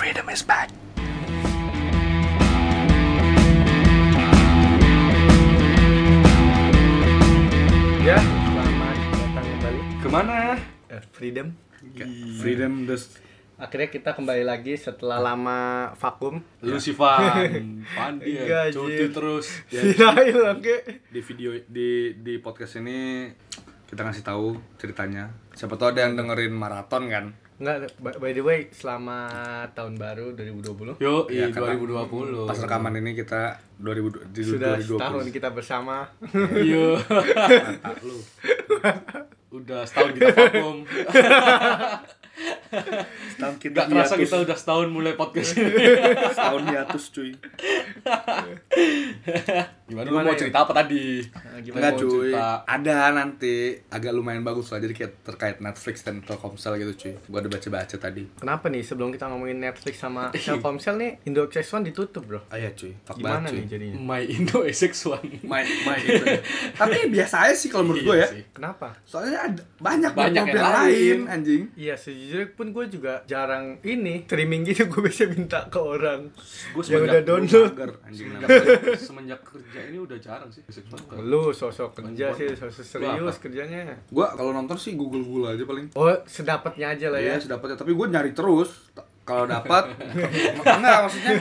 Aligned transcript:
Freedom 0.00 0.32
is 0.32 0.40
back. 0.40 0.72
Ya, 8.00 8.16
selamat 8.16 8.96
datang 9.12 9.44
kembali 9.44 9.80
Ke 10.00 10.08
mana? 10.08 10.56
Eh, 10.88 11.04
Freedom. 11.12 11.52
Freedom 12.40 12.88
dus 12.88 13.20
Akhirnya 13.60 13.92
kita 13.92 14.16
kembali 14.16 14.40
lagi 14.40 14.80
setelah 14.80 15.20
lama 15.20 15.92
vakum. 16.00 16.40
Lu 16.64 16.80
si 16.80 16.96
Van 16.98 17.84
Pandi 17.84 18.40
ya 18.40 18.72
Cuti 18.72 19.04
terus 19.12 19.52
ya. 19.68 19.84
Di 21.12 21.20
video 21.20 21.60
di 21.68 22.16
di 22.16 22.40
podcast 22.40 22.80
ini 22.80 23.28
Kita 23.84 24.00
ngasih 24.00 24.24
tahu 24.24 24.56
ceritanya 24.80 25.28
Siapa 25.52 25.76
tahu 25.76 25.92
ada 25.92 26.08
yang 26.08 26.16
dengerin 26.16 26.56
maraton 26.56 27.04
kan 27.12 27.49
Enggak, 27.60 27.92
by 28.00 28.32
the 28.32 28.40
way, 28.40 28.72
selamat 28.72 29.76
tahun 29.76 30.00
baru 30.00 30.32
2020. 30.32 30.96
Yo, 30.96 31.28
Iya, 31.28 31.52
iya 31.52 31.52
karena 31.52 31.76
2020. 31.76 32.48
Pas 32.48 32.56
rekaman 32.56 32.96
ini 33.04 33.12
kita 33.12 33.60
2000, 33.76 34.32
di 34.32 34.40
Sudah 34.40 34.80
2020 34.80 34.96
setahun 34.96 35.26
kita 35.28 35.48
bersama. 35.52 36.08
Iya. 36.56 36.96
Mantap 37.04 38.00
lu 38.00 38.16
udah 39.52 39.84
setahun 39.84 40.10
kita 40.16 40.32
vakum. 40.32 40.76
Setahun 43.30 43.56
kita 43.58 43.76
Gak 43.76 43.86
kerasa 43.88 44.14
kita 44.16 44.36
udah 44.40 44.54
setahun 44.54 44.88
mulai 44.88 45.12
podcast 45.12 45.52
ini. 45.54 45.74
Setahun 46.30 46.62
hiatus 46.64 47.04
cuy 47.10 47.30
Gimana, 49.82 50.06
Gimana 50.06 50.06
lu 50.06 50.18
mau 50.22 50.30
ya? 50.30 50.38
cerita 50.38 50.58
apa 50.62 50.72
tadi? 50.72 51.18
Nah, 51.26 51.58
gimana? 51.58 51.82
mau 51.84 51.98
cuy, 51.98 52.30
cerita. 52.30 52.46
ada 52.64 52.96
nanti 53.12 53.54
agak 53.88 54.12
lumayan 54.12 54.40
bagus 54.40 54.70
lah 54.70 54.78
Jadi 54.78 54.92
kayak 54.92 55.12
terkait 55.24 55.56
Netflix 55.58 56.00
dan 56.00 56.22
Telkomsel 56.22 56.78
gitu 56.78 56.92
cuy 56.96 57.12
Gua 57.26 57.38
udah 57.40 57.50
baca-baca 57.50 57.96
tadi 57.96 58.22
Kenapa 58.36 58.66
nih 58.66 58.82
sebelum 58.82 59.10
kita 59.10 59.26
ngomongin 59.26 59.58
Netflix 59.58 59.98
sama 59.98 60.30
Telkomsel 60.34 60.94
nih 60.96 61.10
Indo 61.24 61.42
Access 61.42 61.68
One 61.72 61.84
ditutup, 61.84 62.22
Bro. 62.22 62.46
Ah 62.48 62.56
ya 62.56 62.70
cuy, 62.70 62.94
fuck 63.00 63.18
Gimana 63.18 63.34
banget, 63.36 63.50
cuy. 63.50 63.56
nih 63.56 63.66
jadinya? 63.66 63.96
My 63.98 64.22
Indo 64.22 64.58
SX1. 64.62 65.10
main 65.42 65.66
main 65.82 66.00
itu 66.00 66.24
ya. 66.24 66.40
tapi 66.72 66.96
biasa 67.08 67.36
aja 67.42 67.54
sih 67.54 67.66
kalau 67.66 67.84
menurut 67.84 68.02
gue 68.04 68.16
ya 68.16 68.18
Iya 68.20 68.26
sih. 68.30 68.42
Kenapa? 68.52 68.88
soalnya 69.02 69.38
ada 69.44 69.62
banyak 69.76 70.12
Banyak 70.12 70.44
yang 70.46 70.54
lain 70.54 70.70
lain. 70.70 71.18
anjing 71.26 71.62
Iya, 71.74 71.94
sejujurnya 72.30 72.54
pun 72.54 72.66
gue 72.70 72.84
juga 72.86 73.12
jarang 73.26 73.82
ini 73.82 74.22
streaming 74.22 74.62
gitu 74.62 74.86
gue 74.94 75.02
bisa 75.02 75.26
minta 75.26 75.66
ke 75.66 75.82
orang 75.82 76.30
Gue 76.70 76.82
yang 76.86 77.02
udah 77.02 77.22
download. 77.26 77.74
Mager, 77.74 77.90
anjing 78.06 78.26
semenjak, 78.30 79.02
semenjak 79.10 79.40
kerja 79.42 79.80
ini 79.90 79.98
udah 79.98 80.18
jarang 80.22 80.50
sih 80.54 80.62
SX1. 80.70 81.26
Lu 81.26 81.50
sosok 81.50 81.98
kerja 81.98 82.30
sih, 82.38 82.54
sosok 82.54 82.84
serius 82.86 83.18
apa? 83.34 83.42
kerjanya. 83.42 83.98
gue 84.06 84.26
kalau 84.38 84.54
nonton 84.54 84.78
sih 84.78 84.94
google 84.94 85.26
google 85.26 85.50
aja 85.50 85.66
paling 85.66 85.90
Oh, 85.98 86.06
sedapatnya 86.22 86.94
aja 86.94 87.06
lah 87.10 87.18
ya. 87.18 87.34
Iya, 87.34 87.50
sedapatnya 87.50 87.74
tapi 87.74 87.98
gue 87.98 88.06
nyari 88.06 88.30
terus 88.30 88.94
kalau 89.30 89.44
dapat 89.46 89.84
enggak 90.66 90.96
maksudnya 91.06 91.32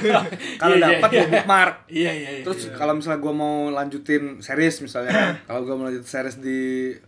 kalau 0.61 0.75
Iya, 0.77 0.79
iya, 0.79 0.85
dapat 0.85 1.09
iya. 1.09 1.17
gue 1.17 1.27
bookmark 1.33 1.75
Iya, 1.89 2.11
iya, 2.13 2.29
iya. 2.37 2.43
terus 2.45 2.69
kalau 2.71 2.93
misalnya 2.93 3.19
gue 3.19 3.33
mau 3.33 3.55
lanjutin 3.69 4.23
series 4.39 4.75
misalnya 4.79 5.41
kalau 5.49 5.65
gue 5.65 5.73
mau 5.73 5.85
lanjutin 5.89 6.05
series 6.05 6.37
di 6.37 6.59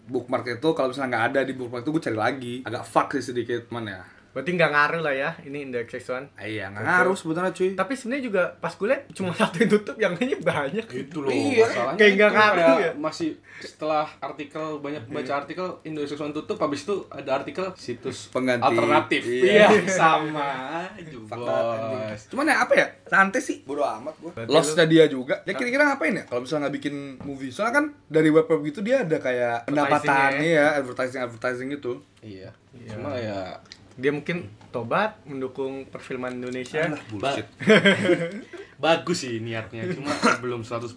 bookmark 0.09 0.49
itu 0.49 0.69
kalau 0.73 0.89
misalnya 0.89 1.09
nggak 1.13 1.25
ada 1.31 1.41
di 1.45 1.53
bookmark 1.53 1.85
itu 1.85 1.91
gue 1.93 2.03
cari 2.09 2.17
lagi 2.17 2.55
agak 2.65 2.83
fuck 2.83 3.13
sih 3.13 3.21
sedikit 3.21 3.69
man 3.69 3.85
ya 3.85 4.01
Berarti 4.31 4.49
nggak 4.51 4.71
ngaruh 4.71 5.01
lah 5.01 5.11
ya 5.11 5.29
ini 5.41 5.57
Index 5.63 5.91
X1. 5.93 6.31
Ah, 6.33 6.43
iya 6.43 6.67
nggak 6.67 6.81
ngaruh 6.81 7.13
sebetulnya 7.13 7.51
cuy 7.51 7.71
Tapi 7.73 7.93
sebenarnya 7.93 8.23
juga 8.23 8.43
pas 8.55 8.71
gue 8.71 8.87
liat 8.87 9.01
cuma 9.11 9.31
satu 9.37 9.55
yang 9.57 9.69
tutup, 9.69 9.95
yang 9.95 10.13
lainnya 10.13 10.39
banyak. 10.39 10.85
itu 10.87 11.17
loh 11.17 11.27
Iya, 11.27 11.63
masalahnya 11.63 11.97
kayak 11.97 12.11
nggak 12.13 12.31
ngaruh 12.31 12.77
ya. 12.79 12.91
masih 12.95 13.29
setelah 13.59 14.07
artikel 14.17 14.65
banyak 14.77 15.03
baca 15.05 15.33
artikel 15.37 15.65
Indo 15.83 16.01
SX1 16.01 16.31
tutup 16.33 16.57
habis 16.57 16.81
itu 16.81 17.05
ada 17.07 17.31
artikel 17.35 17.65
situs 17.75 18.27
Pengganti. 18.27 18.63
alternatif 18.63 19.21
Iya. 19.21 19.67
sama 19.93 20.49
banget, 20.89 20.89
anjing. 20.97 21.23
bos 21.27 22.21
Cuman 22.27 22.45
ya 22.45 22.55
apa 22.59 22.73
ya? 22.73 22.87
Santai 23.05 23.39
sih, 23.39 23.61
bodo 23.61 23.83
amat 23.83 24.15
gua. 24.17 24.31
Berarti 24.33 24.49
Lostnya 24.49 24.85
dia 24.85 25.05
juga. 25.05 25.43
Ya 25.43 25.53
kira-kira 25.53 25.85
ngapain 25.85 26.13
ya 26.13 26.23
kalau 26.23 26.41
misalnya 26.41 26.61
nggak 26.63 26.75
bikin 26.77 26.95
movie? 27.21 27.51
Soalnya 27.51 27.73
kan 27.73 27.85
dari 28.07 28.29
web 28.29 28.45
web 28.45 28.61
gitu 28.63 28.79
dia 28.79 29.01
ada 29.01 29.17
kayak 29.17 29.67
pendapatan 29.67 30.07
Advertising 30.07 30.49
ya, 30.49 30.67
advertising 30.73 31.19
advertising 31.19 31.67
gitu. 31.71 31.91
iya 32.19 32.49
Iya. 32.71 32.95
cuma 32.95 33.11
ya 33.13 33.59
Dia 33.99 34.11
mungkin 34.15 34.47
tobat 34.71 35.19
mendukung 35.27 35.87
perfilman 35.89 36.39
Indonesia. 36.39 36.87
Alah, 36.87 37.03
bullshit. 37.11 37.47
bagus 38.81 39.29
sih 39.29 39.37
niatnya 39.37 39.85
cuma 39.93 40.09
belum 40.41 40.65
100% 40.65 40.89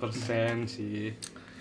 sih 0.64 1.12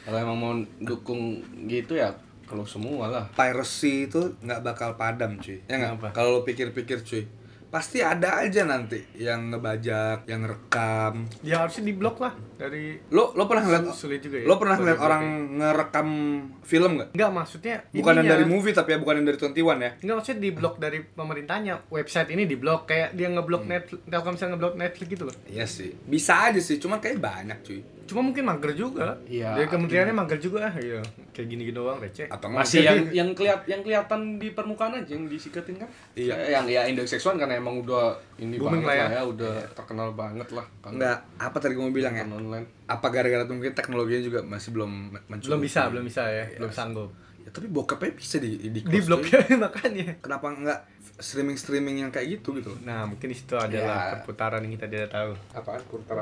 kalau 0.08 0.18
emang 0.24 0.38
mau 0.40 0.54
dukung 0.80 1.44
gitu 1.68 2.00
ya 2.00 2.16
kalau 2.48 2.64
semua 2.64 3.12
lah 3.12 3.26
Piracy 3.36 4.08
itu 4.08 4.36
nggak 4.44 4.62
bakal 4.62 4.90
padam 5.00 5.40
cuy. 5.40 5.64
Ya 5.66 5.80
nggak? 5.80 6.12
Kalau 6.12 6.38
lo 6.38 6.42
pikir-pikir 6.44 7.02
cuy, 7.02 7.24
pasti 7.72 8.04
ada 8.04 8.44
aja 8.44 8.68
nanti 8.68 9.00
yang 9.16 9.50
ngebajak, 9.50 10.28
yang 10.28 10.44
ngerekam. 10.44 11.24
Ya 11.42 11.64
harusnya 11.64 11.88
diblok 11.88 12.20
lah 12.20 12.36
dari 12.64 12.96
Lo 13.10 13.34
lo 13.34 13.44
pernah 13.44 13.62
ngeliat 13.62 13.92
sulit 13.92 14.20
juga 14.20 14.40
ya. 14.40 14.46
lo 14.46 14.56
pernah 14.56 14.76
ngeliat 14.76 14.96
orang 14.98 15.24
ngerekam 15.58 16.10
film 16.62 16.92
nggak? 16.96 17.10
Enggak 17.12 17.32
maksudnya 17.34 17.76
Bukan 17.92 18.14
yang 18.16 18.28
dari 18.30 18.46
movie 18.46 18.72
tapi 18.72 18.90
ya 18.90 18.98
bukan 18.98 19.20
yang 19.20 19.28
dari 19.28 19.38
21 19.38 19.52
ya. 19.78 19.92
Enggak 20.00 20.16
maksudnya 20.16 20.40
di 20.40 20.50
blok 20.50 20.76
dari 20.78 21.00
pemerintahnya. 21.04 21.74
Website 21.90 22.30
ini 22.30 22.44
di 22.46 22.56
blok 22.56 22.86
kayak 22.86 23.12
dia 23.12 23.26
Hmm. 23.26 23.36
ngeblok 23.36 23.64
Netflix, 23.66 24.00
Telkomsel 24.06 24.48
ngeblok 24.50 24.76
Netflix 24.76 25.08
gitu 25.10 25.24
loh. 25.26 25.36
Iya 25.46 25.66
sih. 25.66 25.92
Bisa 26.06 26.34
aja 26.46 26.60
sih, 26.60 26.78
cuman 26.78 26.98
kayak 26.98 27.18
banyak 27.18 27.60
cuy. 27.62 27.82
Cuma 28.04 28.20
mungkin 28.22 28.44
mager 28.44 28.72
juga. 28.74 29.16
Iya. 29.24 29.56
Dari 29.56 29.66
kementeriannya 29.66 30.12
mager 30.14 30.38
juga. 30.38 30.68
Iya. 30.70 31.00
Kayak 31.32 31.48
gini-gini 31.48 31.74
doang 31.74 31.98
receh. 31.98 32.28
Atau 32.28 32.48
nggak 32.48 32.62
masih 32.62 32.80
yang 32.84 33.00
yang 33.10 33.30
kelihat 33.32 33.64
yang 33.66 33.80
kelihatan 33.80 34.38
di 34.38 34.52
permukaan 34.52 34.94
aja 34.94 35.08
yang 35.10 35.26
disikatin 35.26 35.76
kan 35.78 35.88
Iya. 36.14 36.36
Kayak 36.36 36.50
yang 36.52 36.66
ya 36.68 36.82
Indo 36.86 37.02
SX1 37.02 37.40
karena 37.40 37.56
emang 37.56 37.80
udah 37.80 38.14
ini 38.38 38.60
Booming 38.60 38.84
banget 38.84 38.86
lah 38.86 38.96
lah 39.00 39.10
ya. 39.10 39.18
ya. 39.18 39.22
udah 39.26 39.54
terkenal 39.72 40.10
banget 40.12 40.48
lah 40.52 40.66
kan 40.78 40.92
Enggak, 40.94 41.18
apa 41.40 41.58
tadi 41.58 41.74
gue 41.74 41.82
mau 41.82 41.90
bilang 41.92 42.14
ya? 42.14 42.26
Online 42.54 42.68
Apa 42.86 43.10
gara-gara 43.10 43.42
mungkin 43.44 43.74
teknologinya 43.74 44.22
juga 44.22 44.40
masih 44.42 44.70
belum 44.72 44.92
mencukupi? 45.26 45.50
Belum 45.50 45.62
bisa, 45.62 45.82
belum 45.90 46.04
bisa 46.04 46.24
ya. 46.24 46.46
Belum 46.56 46.70
sanggup. 46.70 47.10
Ya, 47.42 47.50
tapi 47.50 47.68
bokapnya 47.68 48.14
bisa 48.14 48.38
di 48.38 48.56
di, 48.70 48.80
Di 48.80 49.00
blok 49.02 49.22
cuy. 49.22 49.58
makanya. 49.60 50.16
Kenapa 50.18 50.48
enggak 50.48 50.80
streaming 51.14 51.54
streaming 51.54 51.96
yang 52.00 52.10
kayak 52.10 52.38
gitu 52.38 52.56
gitu? 52.56 52.72
Nah, 52.82 53.04
mungkin 53.04 53.28
di 53.28 53.36
situ 53.36 53.54
adalah 53.54 54.10
Ya. 54.10 54.14
perputaran 54.16 54.62
yang 54.62 54.74
kita 54.74 54.88
tidak 54.88 55.10
tahu. 55.10 55.32
Apa? 55.54 55.76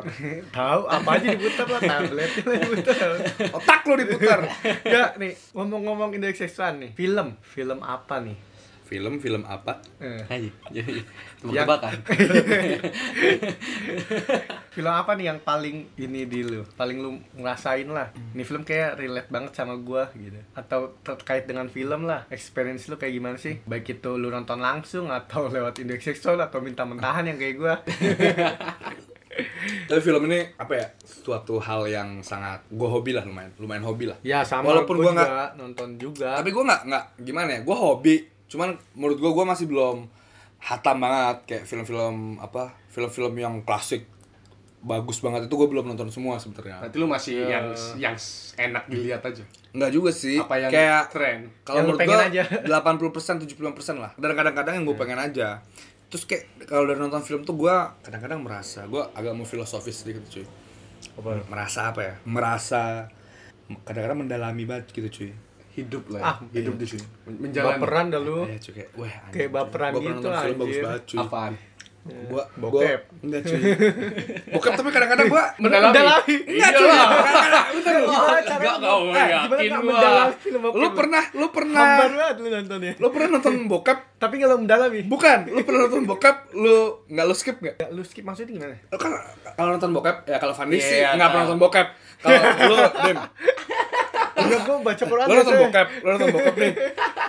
Tahu 0.52 0.82
apa 0.86 1.10
aja 1.12 1.28
diputar 1.30 1.66
lah 1.66 1.80
tabletnya 1.80 2.44
lah 2.44 2.58
diputar. 2.64 3.10
Otak 3.52 3.82
lo 3.84 3.94
diputar. 3.96 4.40
ya 4.84 5.14
nih 5.16 5.32
ngomong-ngomong 5.52 6.10
Index 6.12 6.42
X1 6.42 6.80
nih 6.80 6.92
film 6.92 7.38
film 7.40 7.80
apa 7.82 8.20
nih 8.20 8.36
film 8.92 9.18
film 9.18 9.48
apa? 9.48 9.80
Eh, 9.98 10.20
aja 10.22 10.52
jadi 10.70 11.00
Yang- 11.00 11.08
tebak-tebakan 11.64 11.96
film 14.72 14.92
apa 14.92 15.12
nih 15.14 15.26
yang 15.26 15.40
paling 15.40 15.78
ini 15.96 16.22
di 16.26 16.44
lu? 16.44 16.68
Paling 16.70 16.98
lu 16.98 17.10
ngerasain 17.34 17.88
lah. 17.88 18.12
Ini 18.32 18.44
film 18.44 18.62
kayak 18.62 18.96
relate 18.96 19.30
banget 19.30 19.52
sama 19.54 19.76
gua 19.78 20.12
gitu. 20.14 20.36
Atau 20.52 21.00
terkait 21.02 21.44
dengan 21.46 21.68
film 21.68 22.04
lah. 22.04 22.28
Experience 22.28 22.88
lu 22.88 22.96
kayak 22.96 23.14
gimana 23.14 23.38
sih? 23.38 23.64
Baik 23.64 23.96
itu 23.96 24.12
lu 24.14 24.28
nonton 24.28 24.60
langsung 24.60 25.08
atau 25.10 25.48
lewat 25.48 25.80
Index 25.80 26.12
X1 26.12 26.36
atau 26.42 26.60
minta 26.60 26.84
mentahan 26.84 27.24
yang 27.24 27.38
kayak 27.38 27.56
gua. 27.56 27.74
Tapi 29.62 30.00
film 30.00 30.28
ini 30.28 30.44
apa 30.54 30.74
ya? 30.74 30.88
Suatu 31.02 31.56
hal 31.58 31.88
yang 31.88 32.20
sangat 32.20 32.68
gue 32.68 32.84
hobi 32.84 33.12
lah 33.12 33.24
lumayan, 33.24 33.52
lumayan 33.56 33.80
hobi 33.82 34.04
lah. 34.06 34.20
ya 34.22 34.44
sama. 34.44 34.68
Walaupun 34.70 34.96
gua 34.98 35.04
gua 35.06 35.14
nggak- 35.16 35.52
nonton 35.56 35.90
juga. 35.96 36.36
Tapi 36.36 36.50
gue 36.50 36.60
nggak 36.62 36.82
nggak 36.86 37.04
gimana 37.22 37.50
ya? 37.50 37.60
Gue 37.62 37.72
hobi, 37.74 38.16
cuman 38.52 38.76
menurut 38.94 39.18
gue 39.18 39.32
gue 39.32 39.46
masih 39.48 39.66
belum 39.66 40.12
hatam 40.60 41.00
banget 41.00 41.38
kayak 41.48 41.64
film-film 41.64 42.16
apa? 42.38 42.76
Film-film 42.88 43.34
yang 43.34 43.64
klasik 43.64 44.06
bagus 44.78 45.22
banget 45.22 45.46
itu 45.46 45.54
gue 45.56 45.68
belum 45.68 45.86
nonton 45.88 46.10
semua 46.10 46.36
sebenarnya. 46.36 46.82
nanti 46.82 46.98
lu 46.98 47.06
masih 47.06 47.38
Ya. 47.40 47.62
yang 47.62 47.66
yang 47.96 48.16
enak 48.60 48.84
dilihat 48.88 49.22
aja 49.22 49.46
Enggak 49.72 49.94
juga 49.94 50.10
sih. 50.10 50.36
apa 50.36 50.58
yang 50.58 50.70
kayak 50.70 51.04
tren 51.08 51.40
kalau 51.62 51.86
menurut 51.88 52.02
gue 52.02 52.18
aja. 52.34 52.44
80% 52.82 53.46
70% 53.46 53.62
lah. 53.96 54.12
Dan 54.18 54.34
kadang-kadang 54.34 54.74
yang 54.76 54.86
gue 54.86 54.98
pengen 54.98 55.22
aja. 55.22 55.62
Terus 56.10 56.26
kayak 56.26 56.44
kalau 56.66 56.84
dari 56.84 56.98
nonton 56.98 57.22
film 57.22 57.42
tuh 57.42 57.56
gue 57.56 57.72
kadang-kadang 58.02 58.42
merasa 58.42 58.84
gue 58.84 59.00
agak 59.16 59.32
mau 59.32 59.46
filosofis 59.46 60.02
sedikit 60.02 60.26
cuy. 60.28 60.44
Apa? 61.16 61.46
Merasa 61.48 61.88
apa 61.88 62.02
ya? 62.04 62.14
Merasa 62.26 63.06
kadang-kadang 63.82 64.26
mendalami 64.26 64.66
banget 64.66 64.92
gitu 64.92 65.08
cuy. 65.10 65.32
Hidup 65.72 66.04
lah 66.10 66.22
Ah, 66.22 66.36
ya. 66.46 66.58
hidup 66.58 66.76
di 66.76 66.86
sini 66.86 67.06
menjalani 67.26 67.72
baperan 67.76 68.06
dah 68.08 68.20
lu 68.20 68.44
Iya 68.44 68.58
cuy 68.58 68.74
kayak 68.74 68.90
wah 68.94 69.14
Kayak 69.30 69.50
baperan 69.52 69.90
pernah 69.90 70.02
gitu, 70.02 70.12
nonton 70.14 70.32
film 70.38 70.58
bagus 70.58 70.68
anjir. 70.70 70.84
banget 70.84 71.04
cuy. 71.06 71.20
apaan 71.20 71.54
Gua 72.02 72.42
Bokep. 72.56 73.02
Gua, 73.06 73.22
enggak 73.22 73.42
cuy. 73.46 73.60
Bokep 74.58 74.72
tapi 74.74 74.90
kadang-kadang 74.90 75.28
gua 75.28 75.44
Mendalami. 75.62 75.94
Mendalami. 75.94 76.36
Enggak 76.50 76.72
cuy. 76.74 76.90
Kadang-kadang 76.90 77.66
bentar 77.70 77.94
lu. 77.94 78.08
Gimana 78.10 78.40
Enggak, 78.42 78.76
kau 78.82 79.02
Eh, 79.06 79.28
yakin 79.30 79.70
gua. 79.78 80.74
Lu 80.74 80.88
pernah 80.92 81.24
lu 81.32 81.48
pernah 81.48 81.78
Hambar 81.80 82.10
banget 82.10 82.36
lu 82.36 82.48
nontonnya 82.50 82.94
lu 82.98 83.08
pernah 83.08 83.28
nonton 83.32 83.54
bokep? 83.66 83.98
tapi 84.18 84.36
kalau 84.38 84.56
mendalami 84.56 85.02
Bukan, 85.04 85.38
lu 85.48 85.62
pernah 85.62 85.80
nonton 85.84 86.04
bokep, 86.06 86.36
lu 86.56 86.78
enggak 87.08 87.26
lu 87.28 87.34
skip 87.34 87.58
enggak? 87.60 87.76
Ya, 87.78 87.88
lu 87.90 88.02
skip 88.02 88.22
maksudnya 88.24 88.50
gimana? 88.52 88.76
Lu 88.84 88.98
kan 88.98 89.12
kalau 89.52 89.70
nonton 89.72 89.92
bokep 89.92 90.16
ya 90.26 90.38
kalau 90.38 90.54
Fandi 90.54 90.76
Iya, 90.76 90.82
sih 90.84 90.98
iya, 91.00 91.10
enggak 91.12 91.30
pernah 91.30 91.46
tahu. 91.46 91.54
nonton 91.54 91.62
bokep. 91.62 91.88
Kalau 92.20 92.38
lu 92.66 92.76
Dim, 93.04 93.18
Udah 94.48 94.60
gua 94.66 94.78
baca 94.82 95.04
Quran 95.04 95.26
lu 95.28 95.34
nonton 95.38 95.56
bokep, 95.68 95.88
lu 96.02 96.08
nonton 96.16 96.28
bokep 96.34 96.56
nih. 96.58 96.74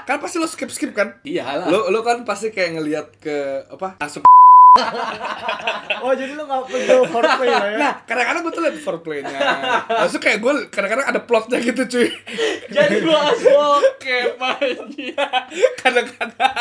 Kan 0.08 0.16
pasti 0.18 0.36
lu 0.40 0.48
skip-skip 0.48 0.90
kan? 0.96 1.18
iyalah 1.26 1.66
Lu 1.68 1.90
lu 1.92 2.00
kan 2.00 2.22
pasti 2.22 2.48
kayak 2.54 2.80
ngelihat 2.80 3.06
ke 3.20 3.66
apa? 3.68 3.98
Langsung 4.00 4.22
Oh 6.02 6.12
jadi 6.16 6.32
lu 6.34 6.48
nggak 6.48 6.64
perlu 6.66 7.04
foreplay 7.06 7.46
lah 7.46 7.69
ya? 7.69 7.78
Nah, 7.78 7.92
kadang-kadang 8.02 8.40
gue 8.42 8.52
tuh 8.52 8.62
liat 8.64 8.76
foreplaynya. 8.80 9.38
Maksudnya 9.86 10.22
kayak 10.24 10.38
gue 10.42 10.52
kadang-kadang 10.72 11.06
ada 11.06 11.20
plotnya 11.22 11.58
gitu 11.62 11.82
cuy. 11.86 12.08
Jadi 12.66 12.96
lu 13.04 13.12
bokep 13.14 14.34
anjir. 14.40 15.14
Kadang-kadang. 15.78 16.52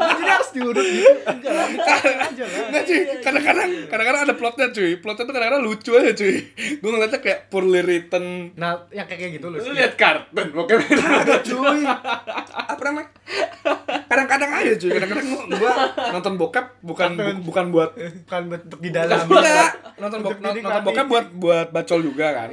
Oh, 0.00 0.10
jadi 0.16 0.30
harus 0.32 0.50
diurut 0.54 0.80
gitu? 0.80 1.12
Enggak 1.26 1.52
lah, 1.52 1.66
dikatain 1.68 2.18
aja 2.24 2.44
lah. 2.46 2.60
Enggak 2.70 2.84
cuy, 2.88 3.00
kadang-kadang 3.20 3.68
kadang-kadang 3.90 4.22
ada 4.24 4.34
plotnya 4.38 4.66
cuy. 4.72 4.90
Plotnya 4.96 5.24
tuh 5.28 5.34
kadang-kadang 5.34 5.62
lucu 5.66 5.90
aja 5.92 6.12
cuy. 6.16 6.34
Gue 6.80 6.90
ngeliatnya 6.94 7.20
kayak 7.20 7.38
poorly 7.52 7.80
written. 7.84 8.24
Nah, 8.56 8.86
yang 8.94 9.04
kayak 9.04 9.36
gitu 9.36 9.50
lu. 9.50 9.58
Lu 9.60 9.74
lihat 9.76 9.98
kartun 9.98 10.54
bokep. 10.54 10.78
Agak 10.88 11.42
cuy. 11.44 11.82
Apa 12.64 12.82
namanya? 12.86 13.10
Kadang-kadang 14.08 14.50
aja 14.56 14.72
cuy. 14.72 14.90
Kadang-kadang 14.94 15.26
gue 15.50 15.70
nonton 16.14 16.32
bokep 16.40 16.66
bukan 16.80 17.10
bu- 17.18 17.39
bukan 17.40 17.64
buat 17.68 17.90
Bukan 17.96 18.42
bentuk 18.46 18.78
di 18.78 18.90
dalam. 18.90 19.22
Enggak, 19.22 19.70
nonton 19.96 20.18
bok 20.18 20.30
Untuk 20.30 20.40
nonton 20.40 20.56
dinikmati. 20.56 20.86
bokep 20.86 21.06
buat 21.06 21.26
buat 21.34 21.68
bacol 21.70 22.00
juga 22.00 22.26
kan. 22.30 22.48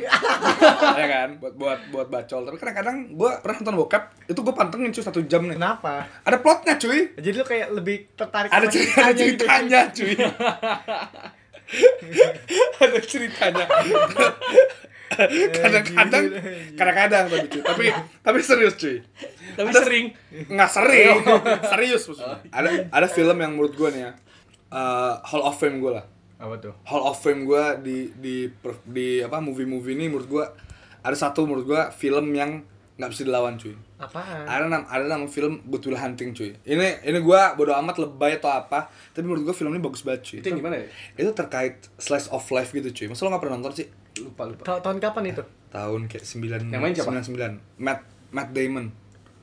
ya 1.00 1.08
kan? 1.08 1.30
Buat 1.38 1.54
buat 1.54 1.80
buat 1.90 2.08
bacol. 2.08 2.42
Tapi 2.44 2.58
kadang-kadang 2.58 2.98
gue 3.12 3.32
pernah 3.40 3.56
nonton 3.60 3.78
bokep, 3.78 4.04
itu 4.26 4.40
gue 4.40 4.54
pantengin 4.54 4.90
cuy 4.90 5.04
satu 5.04 5.22
jam 5.24 5.44
nih. 5.44 5.56
Kenapa? 5.56 6.08
Ada 6.22 6.38
plotnya 6.38 6.76
cuy. 6.76 7.14
Jadi 7.14 7.36
lu 7.36 7.46
kayak 7.46 7.68
lebih 7.72 7.98
tertarik 8.14 8.50
Ada 8.50 8.64
sama 8.64 8.74
cerita 8.74 8.98
ada 8.98 9.12
gitu. 9.12 9.22
ceritanya 9.22 9.82
cuy. 9.90 10.14
ada 12.80 13.00
ceritanya. 13.02 13.66
kadang-kadang 15.50 16.26
kadang-kadang 16.76 17.24
tapi 17.28 17.48
cuy. 17.50 17.62
Tapi 17.62 17.86
tapi 18.22 18.38
serius 18.40 18.76
cuy. 18.76 19.00
Tapi 19.56 19.68
Ada- 19.68 19.82
sering. 19.82 20.06
nggak 20.48 20.70
sering 20.70 21.16
serius 21.66 22.04
maksudnya 22.06 22.38
ada 22.50 22.70
ada 22.88 23.08
film 23.08 23.34
yang 23.36 23.52
menurut 23.52 23.74
gue 23.74 23.90
nih 23.90 24.02
ya 24.04 24.12
eh, 24.70 25.14
Hall 25.22 25.44
of 25.44 25.56
Fame 25.56 25.78
gue 25.78 25.92
lah 25.92 26.06
Apa 26.38 26.56
tuh? 26.58 26.74
Hall 26.84 27.04
of 27.04 27.18
Fame 27.18 27.44
gue 27.44 27.64
di 27.82 27.98
di 28.14 28.36
per- 28.48 28.84
di 28.84 29.20
apa 29.20 29.40
movie-movie 29.40 29.94
ini 29.94 30.06
menurut 30.06 30.28
gue 30.28 30.46
ada 31.00 31.16
satu 31.16 31.44
menurut 31.44 31.66
gue 31.66 31.82
film 31.92 32.30
yang 32.32 32.62
nggak 32.96 33.10
bisa 33.10 33.24
dilawan 33.24 33.56
cuy 33.56 33.78
Apaan? 33.96 34.46
ada 34.46 34.66
nama 34.66 34.86
ada 34.86 35.06
nama 35.08 35.26
film 35.26 35.62
Good 35.64 35.86
Will 35.86 35.96
Hunting 35.96 36.34
cuy 36.34 36.54
ini 36.64 36.88
ini 37.04 37.20
gue 37.20 37.42
bodo 37.54 37.74
amat 37.76 37.98
lebay 38.00 38.38
atau 38.38 38.50
apa 38.52 38.86
tapi 39.12 39.22
menurut 39.24 39.44
gue 39.44 39.56
film 39.56 39.70
ini 39.70 39.80
bagus 39.80 40.02
banget 40.02 40.22
cuy 40.24 40.38
Itu 40.40 40.48
yang 40.48 40.60
gimana 40.60 40.76
ya? 40.76 40.86
itu 41.16 41.30
terkait 41.32 41.78
slice 41.96 42.26
of 42.28 42.42
life 42.48 42.70
gitu 42.72 42.90
cuy 42.92 43.08
masa 43.08 43.24
lo 43.24 43.32
nggak 43.32 43.42
pernah 43.42 43.56
nonton 43.56 43.74
sih 43.76 43.88
Lupa 44.18 44.46
lupa. 44.46 44.62
Ta- 44.64 44.82
tahun 44.82 44.98
kapan 44.98 45.30
itu? 45.32 45.44
tahun 45.68 46.02
kayak 46.08 46.24
sembilan 46.24 46.60
Yang 46.66 46.82
main 46.82 46.92
siapa? 46.92 47.06
sembilan 47.06 47.24
sembilan 47.24 47.52
Matt 47.78 48.00
Matt 48.28 48.50
Damon 48.52 48.86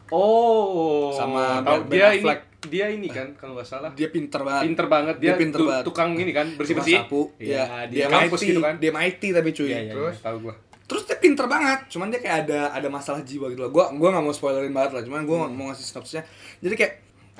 Oh. 0.08 1.08
Sama 1.10 1.60
Tahu, 1.60 1.84
Ben 1.84 1.90
dia 1.90 2.06
ini 2.10 2.20
Affleck. 2.20 2.40
dia 2.64 2.86
ini 2.88 3.08
kan 3.08 3.28
kalau 3.34 3.54
nggak 3.54 3.66
salah. 3.66 3.90
dia 3.92 4.08
pinter 4.08 4.40
banget 4.40 4.62
Pinter 4.64 4.86
banget 4.86 5.16
dia, 5.16 5.26
Dia 5.26 5.34
pinter 5.36 5.58
tu- 5.58 5.66
banget. 5.66 5.84
tukang 5.84 6.10
ini 6.14 6.30
kan 6.30 6.46
bersih-bersih. 6.50 6.96
Sapu 6.98 7.32
Iya, 7.36 7.60
ya 7.60 7.64
di 7.86 7.94
dia 7.94 8.06
kampus 8.06 8.38
MIT 8.38 8.48
gitu 8.48 8.60
kan. 8.60 8.74
dia 8.78 8.90
MIT 8.90 9.22
tapi 9.30 9.48
cuy 9.50 9.66
Iya, 9.66 9.78
iya, 9.80 9.92
Terus? 9.92 10.14
iya, 10.14 10.24
tahu 10.24 10.36
gua. 10.42 10.54
terus 10.84 11.02
dia 11.02 11.16
pinter 11.16 11.46
banget 11.46 11.88
cuman 11.88 12.06
dia 12.06 12.20
kayak 12.20 12.44
ada 12.44 12.60
ada 12.70 12.88
masalah 12.88 13.20
jiwa 13.20 13.48
gitu 13.48 13.56
loh 13.58 13.70
gua 13.70 13.88
gua 13.90 14.08
nggak 14.10 14.20
mau 14.22 14.32
spoilerin 14.32 14.68
banget 14.70 14.92
lah 14.92 15.02
cuman 15.02 15.24
gua 15.24 15.36
Hmm. 15.42 15.52
mau 15.54 15.64
ngasih 15.66 15.80
sinopsisnya 15.82 16.28
jadi 16.58 16.74
kayak 16.74 16.92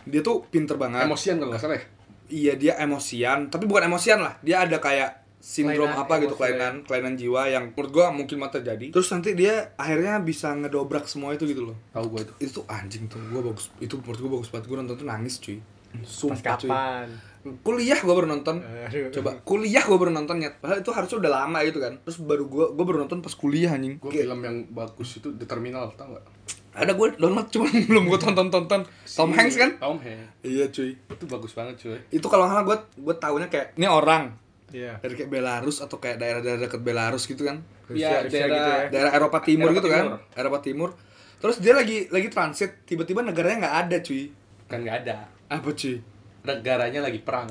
dia 0.02 0.20
tuh 0.20 0.44
pinter 0.44 0.76
banget 0.76 1.04
Emosian 1.04 1.36
kalau 1.36 1.52
nggak 1.52 1.60
salah 1.60 1.76
ya. 1.76 1.84
iya 2.26 2.52
dia 2.54 2.72
emosian 2.78 3.48
tapi 3.48 3.64
bukan 3.64 3.84
emosian 3.86 4.16
lah 4.18 4.40
dia 4.40 4.60
ada 4.60 4.76
kayak 4.78 5.23
sindrom 5.44 5.84
Kelainan 5.86 6.00
apa 6.00 6.14
gitu 6.18 6.34
kelainan 6.34 6.74
kelainan 6.82 7.14
jiwa 7.14 7.42
yang 7.46 7.64
menurut 7.68 7.92
gua 7.92 8.06
mungkin 8.08 8.40
mau 8.40 8.48
terjadi 8.48 8.88
terus 8.88 9.12
nanti 9.12 9.36
dia 9.36 9.76
akhirnya 9.76 10.16
bisa 10.18 10.48
ngedobrak 10.50 11.04
semua 11.04 11.36
itu 11.36 11.44
gitu 11.44 11.68
loh. 11.68 11.76
Tahu 11.92 12.06
gua 12.08 12.20
itu. 12.22 12.32
itu 12.40 12.60
anjing 12.64 13.04
tuh 13.06 13.20
gua 13.28 13.44
bagus 13.44 13.68
itu 13.76 13.92
menurut 13.94 14.18
gua 14.18 14.30
bagus 14.34 14.48
banget. 14.48 14.64
Gua 14.64 14.76
nonton 14.80 14.96
tuh 14.96 15.04
nangis 15.04 15.36
cuy. 15.38 15.60
Pas 15.60 16.00
sumpah 16.02 16.56
cuy. 16.56 16.70
kapan? 16.72 17.08
kuliah 17.60 18.00
gua 18.00 18.14
baru 18.16 18.28
nonton. 18.30 18.56
Aduh. 18.58 19.12
coba 19.12 19.30
kuliah 19.44 19.84
gua 19.84 19.98
baru 20.00 20.10
nonton 20.10 20.40
nyet. 20.40 20.56
Padahal 20.58 20.80
itu 20.80 20.90
harusnya 20.90 21.16
udah 21.20 21.32
lama 21.36 21.58
gitu 21.62 21.76
kan. 21.76 21.92
Terus 22.00 22.18
baru 22.18 22.44
gua 22.48 22.66
gua 22.72 22.84
baru 22.88 22.98
nonton 23.04 23.20
pas 23.20 23.34
kuliah 23.36 23.68
anjing. 23.70 24.00
Gua 24.00 24.08
Kayak- 24.08 24.24
film 24.24 24.40
yang 24.40 24.56
bagus 24.72 25.08
itu 25.14 25.28
The 25.30 25.44
Terminal, 25.44 25.92
tahu 25.92 26.16
nggak? 26.16 26.26
ada 26.74 26.90
gue 26.90 27.06
download 27.14 27.46
cuman 27.54 27.70
belum 27.86 28.04
gue 28.08 28.18
tonton 28.18 28.50
tonton. 28.50 28.82
Tom 28.82 29.30
Si- 29.30 29.36
Hanks 29.38 29.54
kan? 29.54 29.70
Tom 29.78 29.94
Hanks. 29.94 30.42
iya 30.42 30.66
cuy. 30.66 30.90
Itu 30.98 31.24
bagus 31.30 31.54
banget, 31.54 31.78
cuy. 31.78 31.94
itu 32.10 32.26
kalau 32.26 32.50
nggak 32.50 32.64
gue 32.64 32.76
gue 32.98 33.14
tahunya 33.14 33.46
kayak 33.46 33.78
ini 33.78 33.86
orang 33.86 34.34
Iya. 34.74 34.98
dari 34.98 35.14
kayak 35.14 35.30
Belarus 35.30 35.78
atau 35.78 35.96
kayak 35.96 36.18
daerah-daerah 36.18 36.60
dekat 36.60 36.82
Belarus 36.82 37.24
gitu 37.24 37.42
kan 37.42 37.62
Rusia, 37.84 38.02
Iya, 38.02 38.18
Rusia 38.20 38.34
daerah- 38.36 38.50
gitu 38.50 38.70
ya. 38.70 38.86
daerah 38.90 39.12
Eropa 39.14 39.38
Timur 39.40 39.64
Eropa 39.64 39.76
gitu 39.76 39.88
Timur. 39.88 39.96
kan 39.96 40.06
Eropa 40.34 40.58
Timur 40.60 40.90
terus 41.36 41.56
dia 41.58 41.72
lagi 41.72 41.96
lagi 42.08 42.26
transit 42.26 42.82
tiba-tiba 42.82 43.20
negaranya 43.20 43.56
nggak 43.62 43.76
ada 43.80 43.96
cuy 44.00 44.24
Kan 44.66 44.78
nggak 44.80 44.96
ada. 45.00 45.16
apa 45.48 45.68
cuy 45.70 45.96
Negaranya 46.42 47.00
lagi 47.00 47.20
perang. 47.20 47.48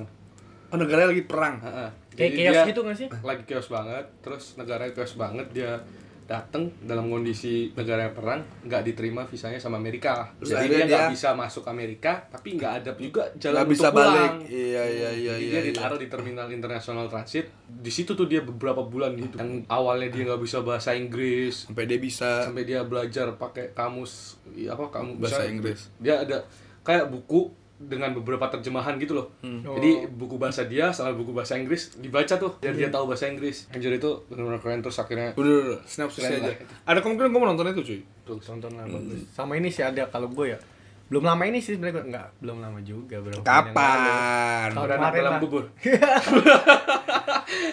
oh 0.67 0.75
negaranya 0.75 1.09
lagi 1.09 1.23
perang 1.23 1.55
Heeh. 1.59 1.89
Kayak 2.11 2.29
Jadi 2.29 2.37
chaos 2.45 2.61
gitu 2.67 2.79
nggak 2.83 2.97
sih? 2.99 3.07
Lagi 3.21 3.43
chaos 3.43 3.67
banget, 3.67 4.05
terus 4.19 4.43
negara 4.53 4.85
chaos 4.87 5.13
banget 5.15 5.47
dia 5.49 5.81
datang 6.25 6.71
dalam 6.83 7.11
kondisi 7.11 7.71
negara 7.75 8.07
yang 8.09 8.15
perang 8.15 8.41
nggak 8.65 8.81
diterima 8.87 9.27
visanya 9.27 9.59
sama 9.59 9.79
Amerika. 9.79 10.31
Terus 10.39 10.55
jadi 10.55 10.67
dia 10.67 10.83
nggak 10.87 11.13
bisa 11.13 11.35
masuk 11.35 11.67
Amerika 11.67 12.25
tapi 12.31 12.55
nggak 12.57 12.73
ada 12.83 12.91
juga 12.95 13.27
jalan 13.37 13.63
nggak 13.63 13.67
untuk 13.67 13.75
bisa 13.75 13.87
pulang. 13.91 14.35
Balik 14.39 14.51
iya 14.51 14.83
iya 14.87 15.09
iya 15.13 15.33
Jadi 15.37 15.45
iya 15.45 15.51
dia 15.51 15.61
iya. 15.61 15.69
ditaruh 15.73 15.99
di 15.99 16.07
terminal 16.07 16.47
internasional 16.49 17.05
transit. 17.11 17.51
Di 17.67 17.91
situ 17.91 18.13
tuh 18.13 18.27
dia 18.27 18.41
beberapa 18.43 18.83
bulan 18.85 19.15
gitu 19.19 19.39
yang 19.39 19.63
awalnya 19.67 20.09
dia 20.11 20.23
nggak 20.27 20.41
bisa 20.41 20.63
bahasa 20.63 20.95
Inggris. 20.95 21.67
Sampai 21.67 21.85
dia 21.85 21.99
bisa 21.99 22.47
sampai 22.47 22.63
dia 22.63 22.81
belajar 22.83 23.35
pakai 23.35 23.75
kamus 23.75 24.39
apa 24.53 24.85
kamu 24.93 25.17
Bahasa 25.17 25.45
Inggris. 25.49 25.89
dia 25.97 26.21
ada 26.21 26.45
kayak 26.83 27.09
buku 27.09 27.62
dengan 27.75 28.11
beberapa 28.11 28.47
terjemahan 28.47 28.95
gitu 28.95 29.13
loh 29.13 29.27
Hmm. 29.39 29.65
jadi 29.71 30.07
buku 30.07 30.35
bahasa 30.35 30.63
dia 30.63 30.89
sama 30.89 31.11
buku 31.11 31.29
bahasa 31.29 31.53
Inggris 31.53 31.95
dibaca 31.95 32.33
tuh 32.33 32.55
biar 32.57 32.73
dia 32.73 32.87
tahu 32.87 33.05
bahasa 33.05 33.25
Inggris 33.25 33.67
Anjir 33.69 33.91
itu 33.91 34.23
benar-benar 34.25 34.57
keren 34.57 34.79
terus 34.79 34.95
akhirnya 34.95 35.33
udah 35.33 35.83
Keren 35.83 36.31
aja 36.31 36.49
lah. 36.49 36.57
ada 36.85 36.99
kemungkinan 36.99 37.27
gue 37.27 37.39
mau 37.39 37.49
nonton 37.49 37.67
itu 37.69 37.81
cuy 37.83 37.99
tuh 38.23 38.37
Tonton 38.37 38.71
lah 38.73 38.85
bagus. 38.85 39.19
Sama 39.29 39.53
ini 39.53 39.67
sih 39.67 39.81
ada 39.81 40.05
kalau 40.05 40.27
gue 40.27 40.47
ya. 40.49 40.59
Belum 41.03 41.19
lama 41.21 41.43
ini 41.43 41.59
sih 41.59 41.75
sebenarnya 41.75 42.01
enggak, 42.01 42.27
belum 42.39 42.57
lama 42.57 42.79
juga 42.81 43.19
lalu. 43.19 43.43
kapan 43.43 44.71
Tahun 44.71 44.79
udah 44.79 44.97
kemarin 44.97 45.19
dalam 45.19 45.29
lah. 45.29 45.41
bubur 45.41 45.63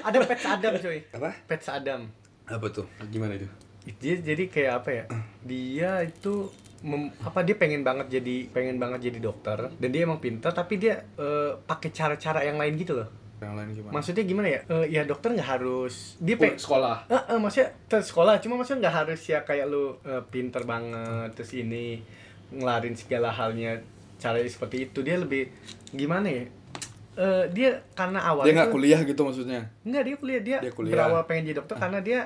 Ada 0.03 0.17
Pets 0.23 0.45
Adam 0.49 0.73
cuy. 0.77 0.99
apa 1.09 1.31
Pets 1.47 1.69
Adam. 1.69 2.01
apa 2.45 2.67
tuh 2.69 2.83
gimana 3.09 3.33
itu 3.33 3.47
Dia 3.97 4.19
jadi 4.19 4.45
kayak 4.47 4.73
apa 4.77 4.91
ya? 4.93 5.05
Dia 5.41 5.91
itu 6.03 6.51
mem- 6.81 7.13
apa 7.21 7.41
dia 7.41 7.55
pengen 7.55 7.81
banget 7.81 8.09
jadi 8.11 8.49
pengen 8.49 8.77
banget 8.77 9.01
jadi 9.05 9.19
dokter 9.23 9.69
dan 9.71 9.89
dia 9.89 10.03
emang 10.03 10.17
pintar 10.17 10.51
tapi 10.51 10.77
dia 10.77 11.05
eh, 11.15 11.53
pakai 11.59 11.91
cara-cara 11.91 12.41
yang 12.41 12.57
lain 12.57 12.75
gitu 12.75 12.95
loh. 12.95 13.09
yang 13.39 13.57
lain 13.57 13.73
gimana 13.73 13.93
Maksudnya 13.95 14.21
gimana 14.23 14.49
ya? 14.49 14.61
Eh, 14.69 14.87
ya 14.91 15.03
dokter 15.03 15.33
nggak 15.33 15.51
harus 15.51 16.17
dia 16.17 16.37
pengen 16.37 16.57
sekolah 16.57 17.05
Eh, 17.07 17.23
eh, 17.27 17.39
maksudnya 17.39 17.69
terus 17.87 18.07
sekolah 18.07 18.37
cuma 18.39 18.55
maksudnya 18.55 18.81
nggak 18.83 18.97
harus 18.99 19.21
ya 19.23 19.41
kayak 19.41 19.67
lu 19.67 19.97
eh, 20.03 20.21
pinter 20.27 20.61
banget 20.63 21.33
terus 21.33 21.53
ini 21.55 22.05
ngelarin 22.51 22.93
segala 22.93 23.31
halnya 23.31 23.81
caranya 24.17 24.45
seperti 24.45 24.85
itu 24.87 25.01
dia 25.01 25.17
lebih 25.17 25.49
gimana 25.91 26.29
ya 26.29 26.45
Eh, 27.13 27.45
dia 27.51 27.85
karena 27.93 28.23
awalnya 28.23 28.47
dia 28.47 28.57
nggak 28.57 28.71
kuliah 28.71 29.01
gitu 29.03 29.21
maksudnya 29.21 29.61
Enggak, 29.83 30.03
dia 30.05 30.17
kuliah 30.17 30.41
dia, 30.41 30.59
Dia 30.59 30.73
kuliah. 30.73 30.93
berawal 30.95 31.23
pengen 31.25 31.43
jadi 31.47 31.57
dokter 31.59 31.77
karena 31.77 31.99
dia 32.01 32.21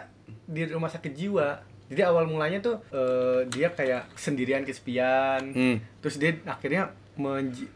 di 0.45 0.63
rumah 0.67 0.87
sakit 0.87 1.11
jiwa. 1.11 1.57
Jadi 1.87 2.01
awal 2.01 2.25
mulanya 2.25 2.59
tuh 2.59 2.77
eh, 2.89 3.45
dia 3.47 3.69
kayak 3.69 4.13
sendirian 4.15 4.63
kesepian. 4.63 5.43
Hmm. 5.51 5.77
Terus 5.99 6.17
dia 6.17 6.37
akhirnya 6.45 6.93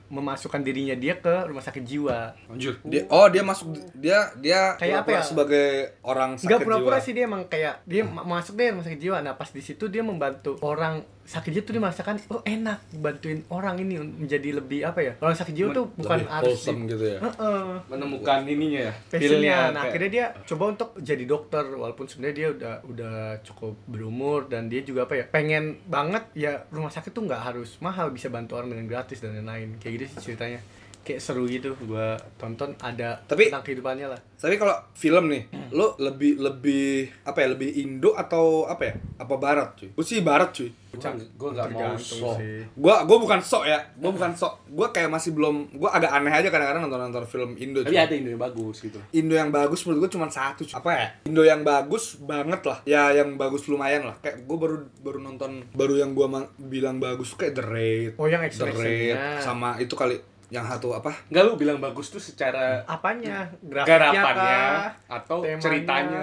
memasukkan 0.08 0.60
dirinya 0.60 0.92
dia 0.92 1.14
ke 1.16 1.46
rumah 1.46 1.60
sakit 1.60 1.80
jiwa. 1.80 2.34
anjir 2.48 2.74
dia 2.82 3.06
oh 3.06 3.26
dia 3.26 3.42
masuk 3.42 3.70
dia 3.94 4.34
dia 4.34 4.74
Kayak 4.74 4.96
apa 4.98 5.06
pura-pura 5.06 5.14
ya? 5.14 5.22
sebagai 5.22 5.66
orang 6.02 6.30
sakit 6.34 6.44
Enggak 6.44 6.60
pura-pura 6.60 6.96
jiwa. 6.96 7.04
sih 7.06 7.12
dia 7.12 7.24
emang 7.24 7.42
kayak 7.46 7.74
dia 7.84 8.02
ma- 8.02 8.26
masuk 8.26 8.54
deh 8.54 8.68
rumah 8.68 8.82
sakit 8.82 8.98
jiwa. 8.98 9.18
Nah, 9.20 9.34
pas 9.34 9.46
di 9.46 9.60
situ 9.60 9.84
dia 9.86 10.02
membantu 10.02 10.58
orang 10.60 11.06
sakit 11.28 11.50
jiwa 11.52 11.62
tuh 11.62 11.72
dia 11.76 11.82
merasakan 11.84 12.16
oh 12.32 12.40
enak 12.40 12.78
bantuin 12.96 13.44
orang 13.52 13.76
ini 13.76 14.00
menjadi 14.00 14.56
lebih 14.56 14.80
apa 14.80 15.00
ya? 15.00 15.12
Orang 15.20 15.36
sakit 15.36 15.52
jiwa 15.52 15.68
tuh 15.70 15.92
bukan 15.92 16.24
harus 16.24 16.64
gitu 16.64 17.04
ya 17.04 17.20
Heeh. 17.20 17.68
menemukan 17.86 18.40
ininya 18.42 18.88
ya 18.88 18.92
passionnya. 19.06 19.52
Nah, 19.52 19.60
kayak- 19.68 19.84
akhirnya 19.84 20.10
dia 20.10 20.26
coba 20.48 20.64
untuk 20.72 20.88
jadi 20.96 21.24
dokter 21.24 21.64
walaupun 21.68 22.08
sebenarnya 22.08 22.32
dia 22.34 22.48
udah 22.48 22.74
udah 22.82 23.16
cukup 23.44 23.76
berumur 23.84 24.48
dan 24.48 24.66
dia 24.66 24.80
juga 24.80 25.04
apa 25.04 25.14
ya 25.14 25.24
pengen 25.28 25.76
banget 25.84 26.24
ya 26.32 26.64
rumah 26.68 26.88
sakit 26.88 27.12
tuh 27.12 27.20
nggak 27.22 27.42
harus 27.44 27.76
mahal 27.78 28.08
bisa 28.08 28.26
bantu 28.28 28.56
orang 28.56 28.72
dengan 28.72 28.88
gratis 28.88 29.20
dan 29.20 29.36
lain-lain 29.36 29.76
kayak 29.76 30.00
gitu 30.00 30.04
sih 30.10 30.32
ceritanya 30.32 30.64
kayak 31.08 31.24
seru 31.24 31.48
gitu 31.48 31.72
gua 31.88 32.12
tonton 32.36 32.76
ada 32.76 33.16
Tapi- 33.24 33.48
tentang 33.48 33.64
kehidupannya 33.64 34.12
lah. 34.12 34.20
Tapi 34.38 34.54
kalau 34.54 34.70
film 34.94 35.26
nih 35.26 35.42
lo 35.74 35.98
lebih 35.98 36.38
lebih 36.38 37.08
apa 37.24 37.42
ya 37.42 37.48
lebih 37.50 37.74
Indo 37.74 38.12
atau 38.12 38.68
apa 38.68 38.82
ya? 38.86 38.94
Apa 39.18 39.34
Barat 39.34 39.74
cuy? 39.74 39.90
Gue 39.90 40.04
sih 40.06 40.22
Barat 40.22 40.52
cuy. 40.52 40.70
Gua 40.88 41.10
gue 41.16 41.48
nggak 41.52 41.68
mau 41.68 41.98
sok. 41.98 42.36
gua 42.78 43.02
gua 43.02 43.18
bukan 43.18 43.40
sok 43.42 43.66
ya. 43.66 43.82
Gua 43.98 44.14
bukan 44.14 44.30
sok. 44.30 44.70
Gua 44.70 44.94
kayak 44.94 45.10
masih 45.10 45.34
belum 45.34 45.74
gua 45.74 45.90
agak 45.90 46.12
aneh 46.12 46.30
aja 46.30 46.48
kadang-kadang 46.48 46.86
nonton 46.86 47.00
nonton 47.00 47.24
film 47.26 47.50
Indo 47.58 47.82
tapi 47.82 47.96
cuy. 47.96 48.04
ada 48.04 48.14
Indo 48.14 48.30
yang 48.30 48.38
bagus 48.38 48.76
gitu. 48.78 48.98
Indo 49.10 49.34
yang 49.34 49.50
bagus 49.50 49.82
menurut 49.82 50.06
gue 50.06 50.12
cuma 50.14 50.30
satu 50.30 50.62
cuy. 50.62 50.76
apa 50.76 50.90
ya? 50.94 51.06
Indo 51.26 51.42
yang 51.42 51.66
bagus 51.66 52.20
banget 52.20 52.60
lah. 52.62 52.78
Ya 52.84 53.10
yang 53.10 53.34
bagus 53.34 53.66
lumayan 53.66 54.06
lah. 54.06 54.14
Kayak 54.22 54.46
gue 54.46 54.56
baru 54.56 54.76
baru 55.02 55.18
nonton 55.18 55.66
baru 55.74 55.98
yang 55.98 56.14
gue 56.14 56.26
bilang 56.62 57.02
bagus 57.02 57.34
kayak 57.34 57.58
The 57.58 57.64
Raid 57.64 58.12
Oh, 58.14 58.30
yang 58.30 58.44
The 58.44 58.70
Raid 58.70 59.16
sama 59.42 59.74
itu 59.82 59.98
kali 59.98 60.37
yang 60.48 60.64
satu 60.64 60.92
apa 60.92 61.12
Enggak 61.28 61.44
lu 61.44 61.52
bilang 61.54 61.76
bagus 61.76 62.08
tuh 62.08 62.18
secara 62.18 62.80
Apanya? 62.84 63.44
Grafiknya 63.60 64.00
garapannya 64.10 64.56
kah? 64.56 64.88
atau 65.14 65.38
Temanya? 65.40 65.60
ceritanya. 65.60 66.22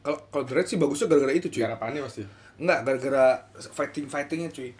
kalau 0.00 0.18
kalau 0.28 0.44
Raid 0.48 0.66
sih 0.66 0.76
bagusnya 0.76 1.06
gara-gara 1.06 1.32
itu 1.32 1.48
cuy 1.48 1.62
Garapannya 1.62 2.00
pasti. 2.00 2.22
enggak 2.56 2.78
gara-gara 2.82 3.26
fighting 3.68 4.06
fightingnya 4.06 4.48
cuy 4.48 4.70
itu 4.70 4.78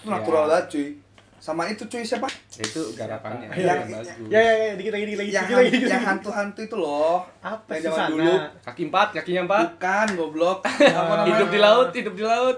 tuh 0.00 0.08
Ya. 0.08 0.16
natural 0.16 0.44
banget 0.46 0.66
cuy 0.68 0.88
sama 1.36 1.66
itu 1.66 1.82
cuy 1.84 2.00
siapa 2.00 2.26
Itu 2.52 2.82
garapannya 2.92 3.46
Yang- 3.48 3.58
yang 3.58 3.78
bagus. 3.92 4.06
Ya 4.26 4.38
ya 4.38 4.54
ya, 4.54 4.72
dikit 4.72 4.92
lagi 4.92 5.04
dikit 5.04 5.18
lagi. 5.18 5.30
yang 5.32 5.44
Dikit 5.44 5.56
lagi 5.56 5.70
dikit 5.72 5.88
yang 5.88 6.04
hantu-hantu 6.04 6.60
itu 6.62 6.76
loh 6.76 7.18
Apa 7.40 7.66
yang 7.68 7.76
sih 7.76 7.84
zaman 7.84 7.98
sana? 8.00 8.10
dulu 8.12 8.34
Kaki 8.60 8.82
empat, 8.84 9.08
kakinya 9.12 9.42
empat. 9.44 9.62
bukan 9.68 10.06
goblok 10.14 10.58
Hidup 11.28 11.48
di 11.48 11.58
laut, 11.58 11.88
hidup 11.90 12.14
di 12.14 12.24
laut. 12.24 12.56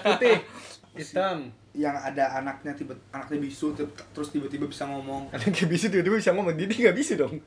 Putih. 0.00 0.36
Hitam. 0.92 1.38
Yang 1.72 1.94
ada 1.94 2.34
anaknya 2.34 2.74
tiba 2.74 2.90
anaknya 3.10 3.38
bisu 3.40 3.70
ter- 3.72 3.86
terus 4.10 4.28
tiba-tiba 4.28 4.66
bisa 4.66 4.84
ngomong 4.84 5.30
yang 5.54 5.68
bisu 5.68 5.86
tiba-tiba 5.86 6.18
bisa 6.18 6.30
ngomong, 6.32 6.50
dia 6.52 6.66
nggak 6.66 6.92
bisu 6.92 7.14
dong. 7.14 7.38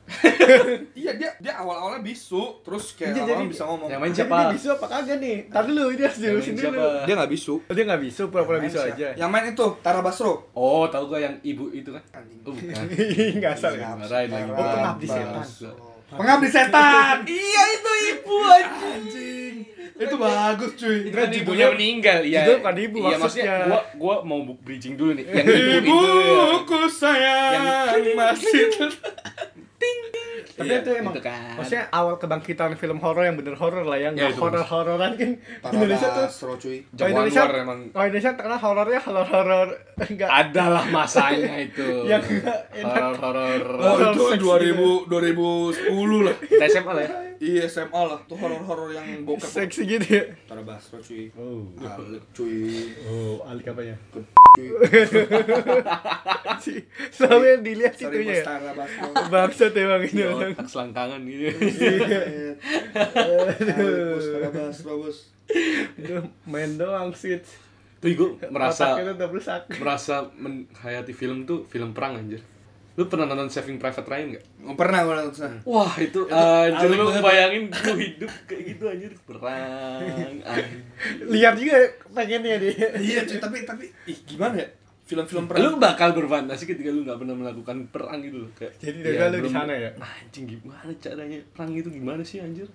iya 0.96 1.12
dia 1.12 1.28
dia 1.36 1.52
awal-awalnya 1.54 2.00
bisu 2.00 2.64
terus 2.64 2.94
kayak 2.94 3.12
lama-lama 3.14 3.36
jadi- 3.36 3.52
bisa 3.52 3.64
ngomong 3.64 3.88
Yang 3.90 4.00
main 4.00 4.10
Jadi 4.10 4.18
siapa? 4.18 4.36
dia 4.40 4.54
bisu 4.56 4.68
apa 4.70 4.86
kagak 4.88 5.18
nih? 5.18 5.36
Tadi 5.46 5.66
dulu, 5.68 5.84
dia 5.92 6.06
harus 6.06 6.18
main 6.18 6.32
dulu. 6.32 6.56
siapa? 6.56 6.84
dia 7.04 7.14
nggak 7.14 7.30
bisu 7.30 7.54
Oh, 7.60 7.72
dia 7.72 7.84
nggak 7.84 8.02
bisu, 8.02 8.22
pura-pura 8.28 8.58
bisu 8.58 8.76
Main 8.76 8.88
aja. 8.88 8.96
siapa? 8.96 9.18
yang 9.18 9.30
main 9.30 9.44
itu 9.46 9.66
Tara 9.78 10.00
Basro 10.00 10.32
Oh, 10.50 10.84
tahu 10.86 11.04
gua 11.06 11.20
yang 11.20 11.34
ibu 11.40 11.68
itu 11.70 11.90
kan? 11.90 12.02
Anjing. 12.14 12.40
Oh, 12.42 12.52
bukan. 12.56 12.84
Nggak 13.36 13.52
asal 13.54 13.72
ya. 13.74 13.92
Marahin 13.92 14.28
lagi. 14.30 14.50
Oh, 14.50 14.56
pengabdi 14.56 15.06
setan. 15.06 15.44
Pengabdi 16.14 16.48
setan 16.48 17.16
iya 17.30 17.62
itu 17.74 17.90
ibu 18.10 18.36
anjing 18.42 19.56
itu 19.94 20.14
bagus 20.18 20.74
cuy 20.74 21.06
Itu 21.06 21.14
kan 21.14 21.30
ibunya 21.30 21.70
meninggal, 21.70 22.18
iya. 22.26 22.42
Judul 22.42 22.66
bukan 22.66 22.76
ibu, 22.82 22.98
Iya, 22.98 23.14
maksudnya. 23.14 23.54
gua 23.70 23.80
gua 23.94 24.14
mau 24.26 24.42
bridging 24.42 24.98
dulu 24.98 25.14
nih. 25.14 25.22
Yang 25.22 25.46
ibu 25.46 25.54
itu 25.54 25.70
ya. 25.70 25.78
ibuku 25.86 26.80
sayang 26.90 28.02
masih 28.18 28.74
Tapi 30.34 30.66
Iya, 30.66 30.76
itu 30.80 30.90
emang, 30.94 31.12
itu 31.12 31.22
kan. 31.22 31.54
maksudnya 31.54 31.84
awal 31.90 32.14
kebangkitan 32.16 32.70
film 32.74 32.98
horor 32.98 33.22
yang 33.22 33.34
bener 33.34 33.54
horor 33.54 33.82
lah, 33.82 33.96
yang 33.96 34.12
Ya, 34.12 34.26
nggak 34.26 34.30
itu 34.30 34.40
bagus. 34.40 34.64
horor-hororan 34.64 35.10
kan 35.14 35.30
Indonesia 35.70 36.08
tuh 36.08 36.24
Basro 36.24 36.52
cuy 36.54 36.78
Kalau 36.80 36.90
Jagoan 36.90 37.10
Indonesia, 37.12 37.40
luar 37.40 37.54
emang. 37.56 37.78
kalau 37.88 38.04
Indonesia 38.04 38.30
terkenal 38.32 38.60
horornya 38.60 39.00
horor-horor 39.00 39.68
enggak 40.02 40.28
Adalah 40.30 40.84
masanya 40.88 41.54
itu. 41.66 41.86
yang 42.04 42.22
enggak 42.22 42.58
enak. 42.72 43.00
horor-horor. 43.16 43.62
Oh 43.76 43.96
itu 44.02 44.22
Seksi 44.26 44.38
2000 44.40 45.06
2010 45.06 46.24
lah 46.24 46.34
Kita 46.40 46.64
SMA 46.68 46.92
lah 46.92 47.02
ya. 47.02 47.10
Iya 47.36 47.62
SMA 47.66 48.00
lah 48.00 48.18
tuh 48.24 48.36
horor-horor 48.36 48.90
yang 48.90 49.06
bokep 49.22 49.44
seksi 49.44 49.82
gitu 49.86 50.06
ya. 50.08 50.24
Tara 50.44 50.62
Basro 50.62 50.98
cuy 50.98 51.28
Oh. 51.34 51.66
Alik 51.78 52.24
cuy 52.30 52.94
Oh, 53.04 53.42
alik 53.44 53.66
apanya? 53.66 53.94
cuy 54.54 54.70
Si, 56.56 56.78
Sampai 57.10 57.58
dilihat 57.58 57.92
situnya 57.92 58.40
ya. 58.40 58.44
Basro 58.70 59.10
Bangsat 59.26 59.74
emang 59.74 60.02
ini 60.02 60.22
Di 60.24 60.32
orang. 60.32 60.52
otak 60.56 60.68
selangkangan 60.68 61.20
gitu. 61.28 61.46
Bos 64.14 64.26
Tara 64.32 64.48
Basro 64.50 64.92
bos 64.98 65.18
Itu 66.00 66.12
main 66.48 66.70
doang 66.80 67.12
sih. 67.12 67.36
Tuh 68.00 68.08
gue 68.12 68.30
merasa 68.48 68.96
merasa 69.80 70.28
menghayati 70.36 71.12
film 71.12 71.44
tuh 71.44 71.64
film 71.68 71.92
perang 71.92 72.16
anjir. 72.16 72.40
Lu 72.94 73.10
pernah 73.10 73.26
nonton 73.26 73.50
Saving 73.50 73.74
Private 73.74 74.06
Ryan 74.06 74.38
gak? 74.38 74.44
Oh, 74.62 74.78
pernah 74.78 75.02
gue 75.02 75.14
nonton 75.18 75.34
sana 75.34 75.58
Wah 75.66 75.90
itu 75.98 76.30
anjir 76.30 76.86
alik 76.94 76.98
lu 77.02 77.10
bayangin 77.18 77.62
lu 77.66 77.94
hidup 77.98 78.30
kayak 78.46 78.62
gitu 78.70 78.84
anjir 78.86 79.12
perang 79.26 80.00
anjir. 80.46 80.66
Lihat 81.26 81.54
juga 81.58 81.76
pengennya 82.14 82.56
dia. 82.62 82.70
Iya 82.94 83.20
cuy 83.26 83.38
tapi 83.42 83.56
tapi 83.66 83.84
ih 84.06 84.18
gimana 84.22 84.62
ya 84.62 84.68
film-film 85.04 85.44
perang 85.44 85.60
Lu 85.60 85.70
bakal 85.76 86.16
berfantasi 86.16 86.64
ketika 86.64 86.88
lu 86.88 87.04
gak 87.04 87.20
pernah 87.20 87.36
melakukan 87.36 87.76
perang 87.92 88.24
gitu 88.24 88.48
loh 88.48 88.50
kayak. 88.56 88.72
Jadi 88.80 88.98
ya, 89.04 89.28
lu 89.28 89.38
di 89.44 89.52
sana 89.52 89.72
ya? 89.76 89.90
Anjing 90.00 90.44
gimana 90.48 90.90
caranya 90.96 91.38
perang 91.52 91.70
itu 91.76 91.88
gimana 91.92 92.22
sih 92.24 92.40
anjir? 92.40 92.68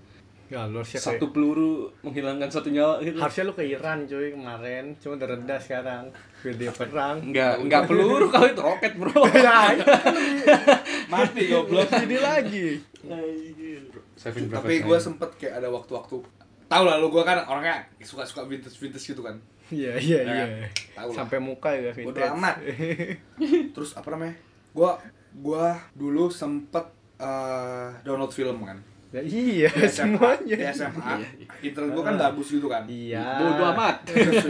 Ya 0.50 0.66
lu 0.66 0.82
harusnya 0.82 0.98
Satu 0.98 1.30
kayak, 1.30 1.34
peluru 1.34 1.94
menghilangkan 2.02 2.50
satu 2.50 2.74
nyawa 2.74 3.02
gitu. 3.06 3.22
harusnya 3.22 3.44
lu 3.46 3.54
ke 3.54 3.64
Iran 3.70 4.10
cuy 4.10 4.34
kemarin, 4.34 4.86
cuma 4.98 5.14
udah 5.18 5.30
reda 5.30 5.58
sekarang. 5.62 6.04
Biar 6.42 6.56
dia 6.58 6.72
perang. 6.74 7.16
Enggak, 7.22 7.54
enggak 7.62 7.82
peluru 7.86 8.26
kalau 8.34 8.48
itu 8.50 8.62
roket, 8.62 8.94
Bro. 8.98 9.22
ya, 9.30 9.78
kan 9.78 10.14
mati 11.06 11.42
goblok 11.54 11.90
jadi 11.94 12.18
lagi. 12.18 12.68
Tapi 14.50 14.76
gue 14.82 14.98
sempet 14.98 15.30
kayak 15.38 15.62
ada 15.62 15.70
waktu-waktu 15.70 16.18
tahu 16.70 16.84
lah 16.86 17.02
lu 17.02 17.10
gue 17.10 17.24
kan 17.26 17.42
orangnya 17.50 17.82
suka-suka 18.00 18.46
vintage-vintage 18.46 19.18
gitu 19.18 19.26
kan 19.26 19.42
Iya, 19.70 19.94
iya, 19.96 20.20
Ya 20.20 20.46
iya. 20.46 20.68
Sampai 21.10 21.38
muka 21.38 21.70
ya 21.70 21.90
Bodo 21.92 22.12
vintage. 22.12 22.34
amat. 22.34 22.56
terus 23.76 23.94
apa 23.94 24.10
namanya 24.10 24.34
gue 24.70 24.92
gua 25.36 25.66
dulu 25.94 26.28
sempet 26.28 26.86
eh, 27.18 27.90
download 28.02 28.30
film 28.30 28.62
kan 28.62 28.78
Ya 29.10 29.22
iya, 29.22 29.66
di 29.68 29.90
SMA, 29.90 30.14
semuanya. 30.14 30.54
di 30.54 30.66
SMA 30.70 31.14
internet 31.62 31.92
gue 31.92 32.04
kan 32.04 32.16
bagus 32.16 32.48
gitu 32.52 32.66
kan 32.66 32.86
Iya. 32.86 33.26
Bodo 33.40 33.64
amat. 33.68 34.06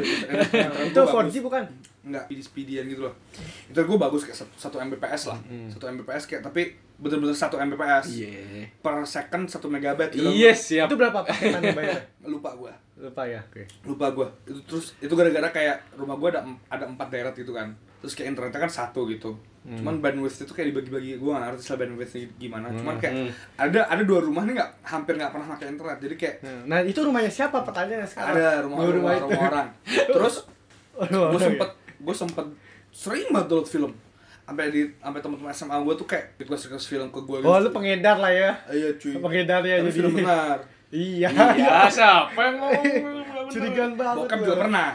Itu 0.89 0.97
gua 0.97 1.11
4G 1.17 1.23
bagus. 1.29 1.39
bukan? 1.41 1.63
enggak 1.99 2.23
speedy-speedian 2.25 2.83
gitu 2.88 3.01
loh 3.01 3.13
internet 3.65 3.85
gue 3.85 3.99
bagus 3.99 4.21
kayak 4.23 4.38
satu, 4.38 4.53
satu 4.57 4.75
mbps 4.81 5.23
lah 5.27 5.39
satu 5.67 5.83
mbps 5.89 6.23
kayak 6.25 6.41
tapi 6.41 6.73
bener-bener 7.00 7.32
satu 7.32 7.56
mbps 7.58 8.06
Iya. 8.13 8.68
per 8.77 8.96
second 9.03 9.44
satu 9.46 9.68
megabyte 9.68 10.12
gitu. 10.12 10.27
Iya, 10.27 10.51
siap. 10.51 10.86
Itu 10.86 10.96
berapa 10.96 11.20
paketan 11.22 11.62
yang 11.62 11.74
bayar? 11.74 12.00
lupa 12.27 12.51
gue 12.53 12.74
Lupa 13.00 13.24
ya. 13.24 13.39
Oke. 13.41 13.63
lupa 13.84 14.12
gue 14.12 14.27
itu 14.46 14.60
terus 14.65 14.91
itu 15.00 15.08
gara-gara 15.10 15.48
kayak 15.50 15.96
rumah 15.96 16.13
gue 16.13 16.29
ada 16.29 16.44
ada 16.68 16.84
empat 16.86 17.08
daerah 17.08 17.32
gitu 17.32 17.50
kan 17.50 17.72
terus 17.98 18.12
kayak 18.12 18.32
internetnya 18.32 18.60
kan 18.60 18.72
satu 18.74 19.03
gitu 19.06 19.32
cuman 19.62 20.00
bandwidth 20.00 20.39
itu 20.39 20.50
kayak 20.50 20.72
dibagi-bagi 20.72 21.15
gue 21.15 21.29
gak 21.29 21.44
ngerti 21.46 21.63
lah 21.65 21.77
bandwidthnya 21.79 22.20
gimana 22.36 22.68
cuman 22.70 22.96
kayak 22.98 23.13
Hmm. 23.13 23.32
ada 23.58 23.79
ada 23.86 24.03
dua 24.03 24.20
rumah 24.20 24.44
nih 24.44 24.56
nggak 24.56 24.72
hampir 24.84 25.13
nggak 25.13 25.29
pernah 25.29 25.48
pakai 25.50 25.68
internet 25.70 25.98
jadi 26.00 26.15
kayak 26.15 26.36
Nah, 26.65 26.79
itu 26.82 27.00
rumahnya 27.00 27.27
siapa 27.29 27.60
pertanyaannya 27.62 28.03
sekarang? 28.06 28.34
ada 28.34 28.48
rumah 28.62 28.77
Oh, 28.77 28.88
rumah, 28.89 29.12
itu. 29.13 29.24
rumah 29.25 29.41
orang 29.46 29.68
terus 30.15 30.36
Rumah 30.91 31.08
gue 31.08 31.20
orang 31.29 31.44
sempet 31.46 31.70
gue 31.98 32.15
sempet 32.18 32.46
sering 32.89 33.27
banget 33.29 33.48
download 33.48 33.70
film 33.70 33.91
sampai 34.50 34.65
di 34.68 34.82
sampai 34.96 35.20
teman-teman 35.20 35.51
SMA 35.51 35.77
gue 35.79 35.94
tuh 35.94 36.08
kayak 36.08 36.25
request 36.36 36.63
request 36.65 36.88
film 36.88 37.08
ke 37.08 37.20
gue 37.20 37.38
ya. 37.38 37.46
Oh, 37.46 37.58
lu 37.58 37.70
pengedar 37.70 38.18
lah 38.18 38.32
ya. 38.32 38.51
iya 38.68 38.89
cuy 38.91 39.13
Pengedar 39.15 39.62
ya 39.62 39.77
Tapi 39.77 39.86
jadi. 39.86 39.96
film 39.96 40.13
benar 40.15 40.58
Iya. 40.89 41.29
Iya, 41.29 41.86
siapa 41.88 42.34
yang 42.39 42.58
ngomong? 42.58 42.86
Curigaan 43.53 43.94
banget. 43.94 44.18
bokap 44.20 44.38
juga 44.39 44.56
pernah 44.60 44.88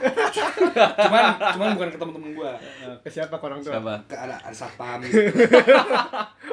cuman 1.00 1.25
cuman 1.49 1.68
bukan 1.73 1.88
ke 1.88 1.99
temen-temen 1.99 2.30
gue 2.34 2.52
Nah, 2.80 2.96
Ke 2.99 3.08
siapa 3.08 3.34
ke 3.34 3.44
orang 3.44 3.58
tua? 3.61 3.73
Siapa? 3.73 3.94
ke 4.04 4.14
ada 4.16 4.34
ada 4.37 4.50
satpam 4.52 4.99
gitu 5.04 5.23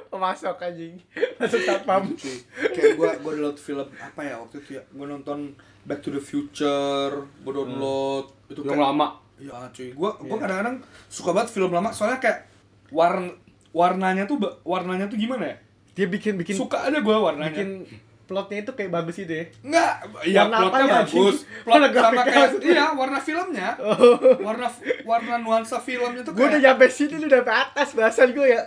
Oh, 0.08 0.20
masuk 0.20 0.60
anjing. 0.60 0.93
Masuk 1.38 1.58
satpam. 1.60 2.03
cuy 2.13 2.38
kayak 2.70 2.93
gue 2.96 3.10
gue 3.17 3.31
download 3.34 3.58
film 3.58 3.88
apa 3.96 4.22
ya 4.22 4.38
waktu 4.38 4.55
itu 4.60 4.70
ya 4.72 4.84
gue 4.84 5.05
nonton 5.08 5.39
Back 5.81 6.00
to 6.00 6.10
the 6.10 6.22
Future 6.22 7.10
gue 7.39 7.51
download 7.51 8.29
itu 8.48 8.62
Yang 8.62 8.70
kayak- 8.72 8.86
lama. 8.88 9.08
Iya 9.36 9.58
cuy, 9.67 9.89
gua 9.91 10.13
gua 10.20 10.38
kadang-kadang 10.38 10.77
suka 11.08 11.34
banget 11.34 11.50
film 11.51 11.72
lama 11.72 11.89
soalnya 11.89 12.22
kayak 12.22 12.46
warna 12.91 13.31
warnanya 13.71 14.24
tuh 14.27 14.38
warnanya 14.67 15.07
tuh 15.07 15.17
gimana 15.17 15.48
ya? 15.48 15.55
Dia 15.95 16.07
bikin 16.07 16.36
bikin 16.39 16.55
Suka 16.55 16.88
aja 16.88 17.00
gua 17.00 17.31
warnanya. 17.31 17.51
bikin 17.51 17.88
plotnya 18.31 18.63
itu 18.63 18.71
kayak 18.71 18.91
bagus 18.95 19.15
itu 19.19 19.33
ya. 19.36 19.45
Enggak, 19.60 19.93
iya 20.24 20.39
Warna 20.48 20.55
plotnya 20.55 20.71
apanya, 20.71 20.95
bagus. 21.03 21.36
anjing? 21.43 21.63
Plot 21.67 21.74
Warna 21.75 21.88
sama 21.91 22.21
kayak 22.24 22.50
iya, 22.63 22.86
warna 22.95 23.19
filmnya. 23.19 23.69
Warna 24.48 24.67
warna 25.03 25.33
nuansa 25.43 25.77
filmnya 25.83 26.21
tuh 26.24 26.31
Gue 26.31 26.48
udah 26.48 26.55
kayak 26.55 26.63
nyampe 26.63 26.86
sini 26.88 27.15
lu 27.19 27.27
udah 27.27 27.41
sampai 27.43 27.57
atas 27.60 27.89
bahasan 27.91 28.29
gue 28.31 28.48
ya. 28.48 28.62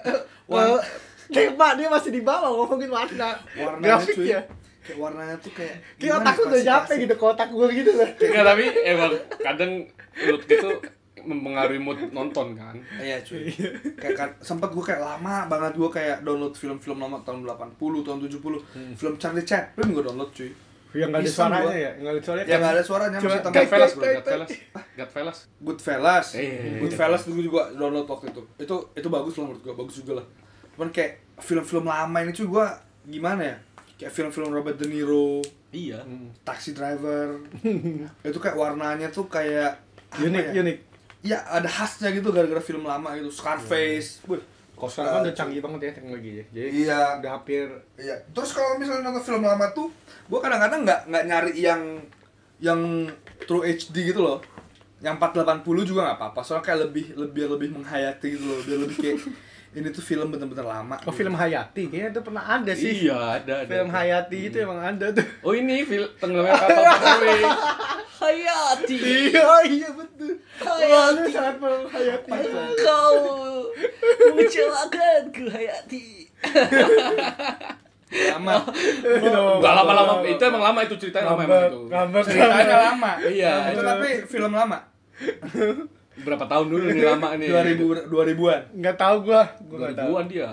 Wah. 0.52 0.68
Wah, 0.76 0.84
tema 1.32 1.72
dia 1.80 1.88
masih 1.88 2.12
di 2.12 2.20
bawah 2.20 2.52
ngomongin 2.52 2.92
warna. 2.92 3.40
warnanya 3.56 3.96
cuy. 4.04 4.12
Grafiknya. 4.12 4.40
Kayak 4.84 4.98
warnanya 5.00 5.36
tuh 5.40 5.52
kayak 5.56 5.76
Kayak 5.80 5.96
gimana 5.96 6.20
otak 6.20 6.34
lu 6.36 6.42
udah 6.44 6.52
ya, 6.52 6.64
nyampe 6.68 6.68
klasik-klasik. 6.84 7.00
gitu 7.08 7.14
ke 7.16 7.24
otak 7.24 7.48
gue 7.48 7.66
gitu 7.72 7.90
lah. 7.96 8.08
Enggak, 8.20 8.44
tapi 8.44 8.64
emang 8.84 9.12
kadang 9.40 9.72
mood 10.28 10.42
gitu 10.44 10.68
mempengaruhi 11.16 11.78
mood 11.78 11.98
nonton 12.10 12.52
kan. 12.52 12.74
Iya 12.96 13.20
cuy. 13.20 13.46
kayak 13.94 14.14
kan 14.14 14.30
sempet 14.40 14.66
gue 14.68 14.82
kayak 14.82 14.98
lama 14.98 15.46
banget 15.46 15.72
gue 15.74 15.86
kayak 15.88 16.16
download 16.20 16.52
film-film 16.52 16.98
lama 16.98 17.16
tahun 17.20 17.46
80, 17.46 17.78
tahun 18.02 18.18
70. 18.20 18.94
Film 18.94 19.14
Charlie 19.14 19.42
Chaplin 19.42 19.88
gue 19.90 20.02
download 20.02 20.30
cuy. 20.30 20.50
Yang 20.94 21.10
nggak 21.10 21.18
ada 21.18 21.26
Iseng 21.26 21.34
suaranya 21.40 21.62
gua. 21.64 21.74
ya, 21.74 21.90
nggak 21.92 22.12
ada 22.12 22.22
suaranya. 22.22 22.46
Ya 22.46 22.56
nggak 22.56 22.72
ada 22.72 22.82
suaranya 22.84 23.18
Cuma 23.18 23.26
masih 23.26 23.42
tambah 23.42 23.50
kayak- 23.52 23.66
Godfellas, 23.66 23.90
bro, 23.90 24.02
kayak- 24.02 24.16
Godfellas. 24.16 24.50
Godfellas. 24.94 25.38
Goodfellas. 25.58 26.26
Iya. 26.34 26.78
Goodfellas 26.78 27.22
dulu 27.24 27.40
juga 27.42 27.62
download 27.72 28.06
waktu 28.06 28.26
itu. 28.30 28.42
Itu 28.56 28.76
itu 28.94 29.08
bagus 29.08 29.34
lah 29.34 29.44
menurut 29.44 29.62
gua, 29.64 29.74
bagus 29.76 29.94
juga 29.98 30.12
lah. 30.14 30.26
Cuman 30.72 30.90
kayak 30.90 31.12
film-film 31.36 31.84
lama 31.84 32.18
ini 32.20 32.30
cuy 32.30 32.46
gua 32.48 32.66
gimana 33.04 33.42
ya? 33.44 33.56
Kayak 33.96 34.12
film-film 34.12 34.50
Robert 34.50 34.76
De 34.76 34.86
Niro, 34.86 35.42
Iya. 35.70 35.98
Taxi 36.44 36.70
Driver. 36.70 37.42
itu 38.22 38.38
kayak 38.38 38.54
warnanya 38.54 39.06
tuh 39.08 39.26
kayak 39.26 39.74
Unik, 40.16 40.46
ya? 40.50 40.62
unik. 40.62 40.78
Ya 41.24 41.40
ada 41.48 41.64
khasnya 41.64 42.12
gitu 42.12 42.28
gara-gara 42.30 42.60
film 42.60 42.84
lama 42.84 43.16
gitu. 43.16 43.32
Scarface. 43.32 44.20
Wih, 44.28 44.44
Kalau 44.74 44.90
sekarang 44.90 45.10
kan 45.10 45.20
udah 45.24 45.34
canggih 45.34 45.60
banget 45.62 45.80
ya 45.80 45.92
teknologi 45.96 46.30
ya. 46.36 46.44
Jadi 46.52 46.68
Iya. 46.84 47.00
udah 47.22 47.30
hampir 47.32 47.64
Iya. 47.96 48.16
Terus 48.30 48.50
kalau 48.52 48.76
misalnya 48.76 49.08
nonton 49.08 49.24
film 49.24 49.40
lama 49.40 49.66
tuh, 49.72 49.88
gua 50.28 50.38
kadang-kadang 50.38 50.84
nggak 50.84 51.00
nggak 51.08 51.24
nyari 51.24 51.52
yang 51.56 51.82
yang 52.60 52.80
True 53.44 53.64
HD 53.64 54.12
gitu 54.12 54.20
loh. 54.20 54.38
Yang 55.00 55.16
480 55.16 55.64
juga 55.84 56.00
nggak 56.04 56.18
apa-apa. 56.18 56.40
Soalnya 56.40 56.64
kayak 56.64 56.80
lebih 56.88 57.06
lebih 57.16 57.44
lebih 57.50 57.68
menghayati 57.72 58.26
gitu 58.30 58.44
loh. 58.44 58.58
Biar 58.60 58.78
lebih 58.84 58.96
kayak 59.00 59.18
ini 59.74 59.90
tuh 59.90 60.02
film 60.06 60.30
bener-bener 60.30 60.62
lama. 60.62 60.94
Oh 61.02 61.10
film 61.10 61.34
Hayati 61.34 61.90
kayaknya 61.90 62.14
itu 62.14 62.20
pernah 62.22 62.44
ada 62.46 62.72
sih. 62.78 63.10
Iya, 63.10 63.42
ada, 63.42 63.52
ada. 63.66 63.70
Film 63.74 63.90
Hayati 63.90 64.38
itu 64.46 64.56
emang 64.62 64.78
ada 64.78 65.06
tuh. 65.10 65.26
Oh 65.42 65.50
ini 65.50 65.82
film 65.82 66.06
tenggelamnya 66.22 66.54
kapal 66.54 66.82
patroli. 66.86 67.42
Hayati. 68.22 68.96
Iya 69.02 69.50
iya 69.66 69.88
betul. 69.90 70.38
Wah, 70.62 71.06
lu 71.10 71.22
sangat 71.26 71.54
film 71.58 71.82
Hayati. 71.90 72.30
Kau 72.86 73.14
mengecewakanku 74.30 75.44
Hayati. 75.50 76.06
Lama. 78.14 78.52
Enggak 79.02 79.74
lama-lama, 79.74 80.22
itu 80.22 80.42
emang 80.46 80.62
lama 80.62 80.80
itu 80.86 80.94
ceritanya 81.02 81.34
lama 81.34 81.42
emang 81.42 81.66
itu. 81.66 81.80
ngambek. 81.90 82.22
Ceritanya 82.30 82.76
lama. 82.94 83.12
Iya. 83.26 83.52
Itu 83.74 83.82
tapi 83.82 84.10
film 84.30 84.52
lama. 84.54 84.78
Berapa 86.14 86.44
tahun 86.46 86.66
dulu 86.68 86.84
nih 86.88 87.02
lama 87.02 87.28
nih? 87.34 87.48
2000 87.50 88.06
2000-an. 88.06 88.60
Enggak 88.72 88.96
tahu 88.96 89.16
gua. 89.24 89.42
Gua 89.66 89.76
enggak 89.82 89.94
tahu. 89.98 90.10
2000-an 90.14 90.26
dia. 90.28 90.50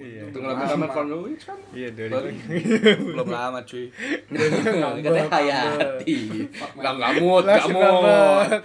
Iya. 0.00 0.32
Tenggelamnya 0.32 0.64
kapal 0.64 0.88
patroli 0.88 1.36
kan. 1.36 1.58
Iya 1.76 1.88
dari 1.92 2.32
Belum 3.04 3.28
lama 3.28 3.60
cuy. 3.62 3.84
Katanya 4.32 5.24
Hayati. 5.28 6.16
Enggak 6.48 6.94
ngamut, 6.96 7.44
enggak 7.44 7.66
ngambek. 7.68 8.60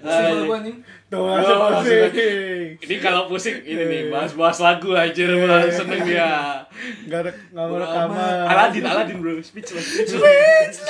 Siapa 0.00 0.40
gua 0.42 0.56
anjing? 0.56 0.76
Tuh 1.12 1.20
Oh, 1.20 1.36
maksudnya- 1.36 2.08
pusing. 2.08 2.80
Ini 2.80 2.94
kalau 3.04 3.28
pusing 3.28 3.60
ini 3.60 3.82
nih 3.84 4.00
bahas-bahas 4.08 4.56
lagu 4.58 4.96
aja 4.96 5.24
bro, 5.28 5.68
seneng 5.68 6.00
dia. 6.00 6.64
Enggak 7.04 7.28
ada 7.28 7.30
enggak 7.52 7.66
mau 7.68 7.76
rekaman. 7.76 8.48
Aladin, 8.48 8.82
Aladin 8.88 9.16
bro, 9.20 9.36
speechless, 9.38 9.84
speechless. 10.00 10.80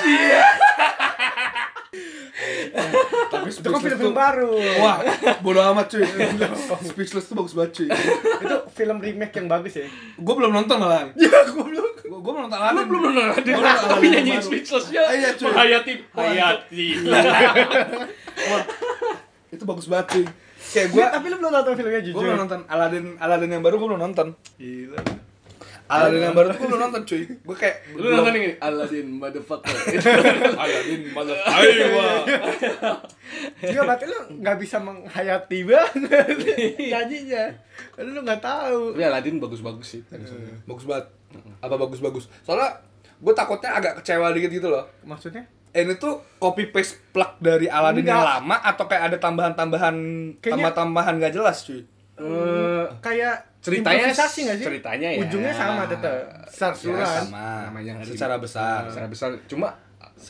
Tapi 3.43 3.59
Itu 3.59 3.69
kan 3.69 3.81
film-film 3.83 4.15
baru. 4.15 4.55
Wah, 4.79 4.97
bodo 5.43 5.61
amat 5.75 5.87
cuy. 5.91 6.07
Speechless 6.89 7.27
tuh 7.27 7.35
bagus 7.35 7.53
banget 7.53 7.71
cuy. 7.75 7.89
itu 7.91 8.57
film 8.73 8.97
remake 8.97 9.35
yang 9.35 9.47
bagus 9.47 9.75
ya. 9.75 9.87
Gue 10.15 10.35
belum 10.39 10.51
nonton 10.51 10.79
malahan. 10.79 11.11
Ya, 11.19 11.43
gua 11.51 11.67
belum. 11.67 11.83
Gue 12.03 12.19
gue 12.19 12.31
belum 12.31 12.43
nonton 12.47 12.55
Lu 12.55 12.63
Aladdin. 12.63 12.87
belum 12.87 13.03
nonton 13.03 13.23
Aladin, 13.25 13.53
tapi 13.59 13.67
Aladdin 13.67 14.11
nyanyi 14.15 14.33
speechless 14.39 14.87
ya. 14.89 15.03
Iya, 15.11 15.29
cuy. 15.35 15.51
Hayati, 15.51 15.93
Hayati. 16.15 16.85
Itu 19.53 19.63
bagus 19.67 19.87
banget 19.87 20.07
cuy. 20.09 20.25
Kayak 20.73 20.87
Gua 20.89 21.03
gue 21.03 21.07
tapi 21.13 21.27
lu 21.27 21.37
belum 21.37 21.53
nonton 21.53 21.73
filmnya 21.75 21.93
gue 21.99 22.07
jujur. 22.09 22.21
belum 22.23 22.37
nonton 22.39 22.61
Aladdin 22.65 23.05
Aladdin 23.19 23.51
yang 23.51 23.61
baru 23.61 23.75
gue 23.77 23.89
belum 23.91 24.01
nonton. 24.01 24.27
Gila. 24.57 24.99
Aladdin 25.85 26.23
yang 26.23 26.33
baru 26.33 26.47
tuh 26.49 26.59
gue 26.59 26.69
belum 26.69 26.83
nonton 26.83 27.03
cuy. 27.03 27.23
Gue 27.27 27.57
kayak 27.57 27.77
Lu 27.93 28.09
nonton 28.09 28.35
ini 28.35 28.51
Aladin 28.57 29.07
motherfucker. 29.11 29.73
Aladdin 30.63 31.03
motherfucker. 31.09 31.53
Ayo. 31.53 31.87
Iya 33.61 33.81
berarti 33.83 34.05
lu 34.05 34.19
nggak 34.39 34.57
bisa 34.57 34.77
menghayati 34.79 35.59
banget 35.63 36.37
nyanyinya. 36.93 37.45
Lu 37.99 38.21
nggak 38.21 38.41
tahu. 38.41 38.95
Tapi 38.95 39.05
Aladin 39.05 39.37
bagus-bagus 39.39 39.87
sih. 39.89 40.01
Bagus 40.65 40.85
banget. 40.85 41.07
Apa 41.59 41.75
bagus-bagus. 41.77 42.29
Soalnya 42.43 42.73
gue 43.19 43.33
takutnya 43.33 43.71
agak 43.73 44.01
kecewa 44.01 44.31
dikit 44.31 44.51
gitu 44.51 44.69
loh. 44.69 44.85
Maksudnya? 45.03 45.47
Eh, 45.73 45.83
ini 45.83 45.97
tuh 45.97 46.21
copy 46.37 46.69
paste 46.69 47.01
plug 47.11 47.39
dari 47.39 47.65
Aladdin 47.65 48.05
yang 48.05 48.21
Enggak. 48.21 48.45
lama 48.45 48.57
atau 48.63 48.85
kayak 48.85 49.03
ada 49.09 49.17
tambahan-tambahan 49.19 49.97
Kayaknya- 50.37 50.69
tambah-tambahan 50.69 51.15
gak 51.19 51.33
jelas 51.33 51.65
cuy. 51.65 51.81
Eh, 52.23 52.85
kayak 53.01 53.35
Ceritanya 53.59 54.11
sih? 54.11 54.43
ceritanya 54.59 55.09
ya. 55.09 55.21
Ujungnya 55.23 55.53
sama 55.53 55.87
tetap. 55.87 56.15
Secara 56.47 56.71
Ya, 56.71 56.75
keseluruhan. 56.75 57.23
sama. 57.27 57.47
Namanya 57.67 57.93
hari- 57.99 58.11
secara 58.11 58.35
besar. 58.37 58.79
Secara 58.87 59.09
besar. 59.09 59.29
Cuma 59.47 59.69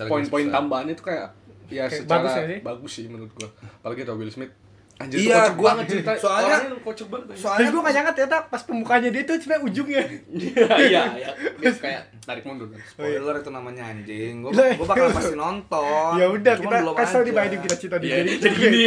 poin-poin 0.04 0.46
tambahannya 0.48 0.94
tuh 0.94 1.06
kayak 1.06 1.28
ya 1.66 1.84
Kayak 1.84 2.04
secara 2.04 2.12
bagus 2.18 2.32
ya 2.32 2.44
sih? 2.46 2.58
bagus 2.62 2.92
sih 2.92 3.04
menurut 3.06 3.32
gua. 3.34 3.48
Apalagi 3.78 4.04
tau 4.04 4.16
Will 4.16 4.28
Smith. 4.28 4.52
Anjir 4.94 5.18
Iya, 5.20 5.50
gua- 5.52 5.74
banget 5.74 5.86
cerita. 5.90 6.12
soalnya- 6.14 6.62
kocak 6.78 7.08
banget. 7.08 7.26
Soalnya 7.34 7.68
gue 7.68 7.80
gak 7.80 7.92
nyangka 7.92 8.12
ternyata 8.12 8.38
pas 8.46 8.62
pembukanya 8.62 9.08
dia 9.08 9.22
tuh 9.22 9.34
sebenarnya 9.34 9.64
ujungnya. 9.64 10.02
Iya, 10.30 10.66
iya, 10.86 11.02
iya. 11.12 11.30
Dia 11.56 11.70
kayak 11.72 12.02
tarik 12.22 12.44
mundur 12.44 12.68
kan. 12.68 12.78
spoiler 12.84 13.34
itu 13.34 13.50
namanya 13.50 13.82
anjing. 13.88 14.34
Gue 14.40 14.50
Lah, 14.52 14.70
gue 14.70 14.86
bakal 14.86 15.06
pasti 15.16 15.34
nonton. 15.34 16.10
ya 16.14 16.26
udah 16.28 16.54
kita 16.54 16.76
kasih 16.92 17.12
tau 17.12 17.24
di. 17.24 17.32
Biden 17.32 17.58
kita 17.60 17.76
cita 17.76 17.96
di 17.96 18.06
Iya, 18.06 18.16
jadi 18.20 18.32
jadi 18.38 18.56
gini. 18.56 18.84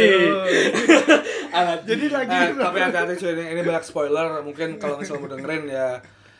Jadi 1.86 2.06
lagi 2.08 2.36
Eh, 2.36 2.48
tapi 2.54 2.78
hati-hati 2.78 3.14
cuy 3.14 3.30
ini, 3.32 3.44
ini 3.50 3.60
banyak 3.62 3.84
spoiler. 3.84 4.26
Mungkin 4.40 4.68
kalau 4.76 4.96
misalnya 4.96 5.20
mau 5.20 5.30
dengerin 5.30 5.64
ya 5.66 5.88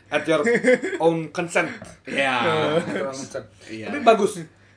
at 0.08 0.22
your 0.24 0.42
own 0.98 1.28
consent. 1.30 1.68
Iya. 2.04 2.34
At 2.76 2.86
your 2.86 3.06
own 3.06 3.16
consent. 3.16 3.46
Iya. 3.66 3.86
Tapi 3.88 3.98
bagus. 4.02 4.32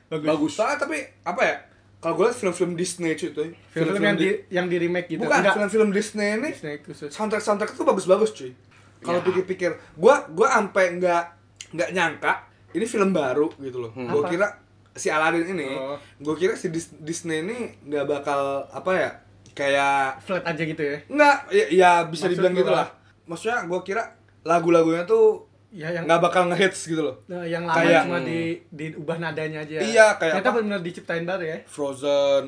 Bagus. 0.08 0.52
Soalnya 0.52 0.78
tapi 0.78 0.96
apa 1.22 1.40
ya? 1.40 1.56
Kalau 2.00 2.14
gue 2.14 2.26
liat 2.26 2.34
film-film 2.34 2.72
Disney 2.74 3.12
cuy 3.12 3.28
itu. 3.28 3.42
film-film 3.68 4.00
yang 4.02 4.16
di 4.16 4.28
yang 4.48 4.66
di 4.66 4.76
remake 4.78 5.08
gitu. 5.10 5.20
Bukan, 5.20 5.44
film-film 5.46 5.88
Disney 5.90 6.28
ini 6.34 6.48
Disney 6.50 6.80
khusus. 6.80 7.08
soundtrack 7.08 7.40
soundtrack 7.40 7.70
itu 7.70 7.82
bagus-bagus 7.82 8.30
cuy. 8.32 8.52
Kalau 8.98 9.20
Ya. 9.20 9.24
pikir-pikir, 9.26 9.70
gua 9.94 10.24
gua 10.26 10.48
sampai 10.50 10.96
nggak 10.96 11.24
nggak 11.70 11.90
nyangka 11.90 12.32
ini 12.70 12.84
film 12.84 13.10
baru 13.10 13.52
gitu 13.58 13.78
loh. 13.78 13.92
Gua 13.92 14.22
Apa? 14.22 14.28
kira 14.28 14.46
si 14.90 15.06
Aladdin 15.06 15.44
ini, 15.50 15.68
Oh. 15.70 15.96
gua 16.18 16.34
kira 16.34 16.52
si 16.54 16.68
Dis- 16.68 16.96
Disney 16.96 17.40
ini 17.42 17.56
nggak 17.82 18.04
bakal 18.06 18.40
apa 18.66 18.90
ya 18.92 19.10
kayak 19.50 20.20
Flat 20.20 20.44
aja 20.46 20.62
gitu 20.62 20.80
ya. 20.80 20.96
nggak 21.06 21.36
ya, 21.50 21.64
ya 21.70 21.90
bisa 22.06 22.24
Maksud 22.24 22.30
dibilang 22.30 22.54
gua- 22.54 22.60
gitu 22.60 22.72
lah. 22.72 22.88
Maksudnya 23.26 23.58
gua 23.66 23.80
kira 23.82 24.02
lagu-lagunya 24.42 25.04
tuh 25.04 25.49
Ya 25.70 25.86
yang 25.88 26.02
nggak 26.02 26.18
bakal 26.20 26.42
ngehits 26.46 26.82
gitu 26.84 26.98
loh. 27.00 27.14
Nah, 27.26 27.42
yang 27.42 27.62
lama 27.62 27.78
Kayak- 27.78 28.02
cuma 28.04 28.18
di 28.20 28.40
diubah 28.70 29.16
nadanya 29.16 29.58
aja. 29.60 29.78
Iya, 29.78 30.06
kayak 30.14 30.34
Ternyata 30.36 30.50
apa? 30.50 30.58
benar 30.60 30.80
diciptain 30.80 31.22
baru 31.22 31.44
ya. 31.44 31.58
Frozen, 31.64 32.44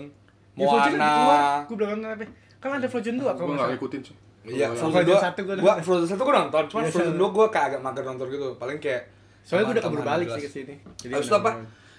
Ya, 0.53 0.67
Frozen 0.67 0.93
udah 0.93 1.09
keluar. 1.09 1.39
Moana. 1.39 1.65
Gue 1.65 1.77
belum 1.77 1.89
nonton 1.95 2.09
tapi 2.13 2.25
kan 2.59 2.69
ada 2.75 2.87
Frozen 2.87 3.15
2 3.17 3.25
kalau 3.25 3.47
Gua 3.47 3.55
nggak 3.57 3.71
ngikutin 3.73 4.01
sih. 4.03 4.17
Iya, 4.45 4.67
Frozen 4.69 4.91
Frozen 4.93 5.07
2 5.09 5.23
satu 5.23 5.41
gua. 5.45 5.75
Frozen 5.81 6.09
1 6.09 6.19
gua 6.21 6.35
nonton, 6.37 6.63
cuma 6.67 6.81
Frozen. 6.85 7.15
2 7.15 7.29
gua 7.31 7.47
kayak 7.49 7.67
agak 7.69 7.81
mager 7.81 8.05
nonton 8.05 8.27
gitu. 8.29 8.49
Paling 8.57 8.79
kayak 8.79 9.03
Soalnya 9.41 9.65
gue 9.65 9.75
udah 9.75 9.85
keburu 9.85 10.03
balik 10.05 10.27
sih 10.29 10.39
ke 10.41 10.51
sini. 10.53 10.75
Jadi 10.97 11.13
Habis 11.13 11.27
itu 11.27 11.35
apa? 11.37 11.51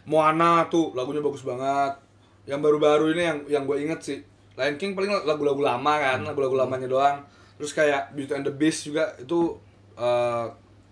Moana 0.03 0.63
tuh 0.65 0.91
lagunya 0.91 1.19
bagus 1.19 1.41
banget. 1.41 1.91
Yang 2.43 2.59
baru-baru 2.61 3.05
ini 3.11 3.23
yang 3.25 3.39
yang 3.49 3.63
gue 3.63 3.77
inget 3.79 3.99
sih. 3.99 4.19
Lion 4.53 4.75
King 4.75 4.91
paling 4.93 5.11
lagu-lagu 5.23 5.59
lama 5.59 5.93
kan, 5.97 6.19
Hmm. 6.19 6.27
lagu-lagu 6.29 6.55
lamanya 6.57 6.85
doang. 6.85 7.17
Terus 7.55 7.71
kayak 7.71 8.11
Beauty 8.11 8.31
and 8.33 8.43
the 8.43 8.51
Beast 8.51 8.85
juga 8.85 9.11
itu 9.17 9.55
eh, 9.93 10.45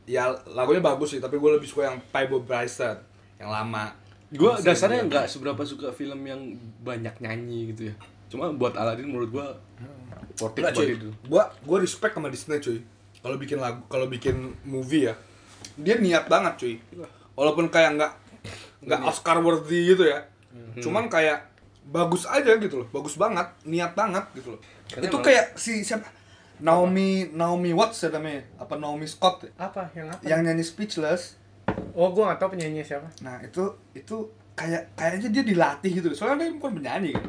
ya 0.10 0.32
lagunya 0.50 0.82
bagus 0.82 1.14
sih, 1.16 1.22
tapi 1.22 1.38
gue 1.38 1.52
lebih 1.54 1.68
suka 1.70 1.92
yang 1.92 1.98
Bob 2.28 2.44
Bryson 2.46 2.98
yang 3.38 3.50
lama. 3.50 3.94
Masih 4.32 4.64
dasarnya 4.64 5.02
nggak 5.12 5.26
seberapa 5.28 5.62
suka 5.68 5.92
film 5.92 6.24
yang 6.24 6.40
banyak 6.82 7.20
nyanyi 7.20 7.76
gitu 7.76 7.92
ya. 7.92 7.96
Cuma 8.32 8.48
buat 8.56 8.72
Aladin 8.80 9.12
menurut 9.12 9.28
gua 9.28 9.48
worth 10.40 10.56
it 10.56 10.64
buat 10.64 10.88
itu. 10.88 11.10
Gua 11.28 11.44
gua 11.68 11.78
respect 11.84 12.16
sama 12.16 12.32
Disney 12.32 12.64
cuy. 12.64 12.80
Kalau 13.22 13.36
bikin 13.36 13.60
lagu, 13.60 13.84
kalau 13.92 14.08
bikin 14.08 14.56
movie 14.64 15.12
ya, 15.12 15.14
dia 15.76 16.00
niat 16.00 16.32
banget 16.32 16.54
cuy. 16.58 16.76
Walaupun 17.36 17.68
kayak 17.68 18.00
nggak 18.00 18.14
nggak 18.88 19.02
Oscar 19.04 19.38
worthy 19.44 19.94
gitu 19.94 20.08
ya. 20.08 20.24
Cuman 20.80 21.12
kayak 21.12 21.52
bagus 21.92 22.24
aja 22.24 22.56
gitu 22.56 22.86
loh, 22.86 22.88
bagus 22.94 23.20
banget, 23.20 23.52
niat 23.68 23.92
banget 24.00 24.24
gitu 24.32 24.56
loh. 24.56 24.62
Karena 24.88 25.12
itu 25.12 25.18
emang- 25.18 25.28
kayak 25.28 25.46
si 25.60 25.84
siapa? 25.84 26.08
Naomi 26.62 27.28
Naomi 27.34 27.74
Watts 27.74 28.06
ya 28.06 28.10
namanya, 28.14 28.46
apa 28.62 28.78
Naomi 28.78 29.10
Scott 29.10 29.50
ya? 29.50 29.52
apa 29.58 29.90
yang 29.98 30.08
apa? 30.14 30.22
yang 30.22 30.40
nyanyi 30.46 30.62
Speechless. 30.62 31.42
Oh, 31.98 32.14
gue 32.14 32.24
gak 32.24 32.40
tau 32.40 32.54
penyanyinya 32.54 32.86
siapa. 32.86 33.10
Nah 33.26 33.42
itu 33.42 33.74
itu 33.98 34.30
kayak 34.54 34.94
kayaknya 34.94 35.30
dia 35.34 35.44
dilatih 35.44 35.92
gitu, 36.00 36.08
soalnya 36.14 36.46
dia 36.46 36.54
bukan 36.56 36.78
penyanyi 36.78 37.12
kan. 37.18 37.26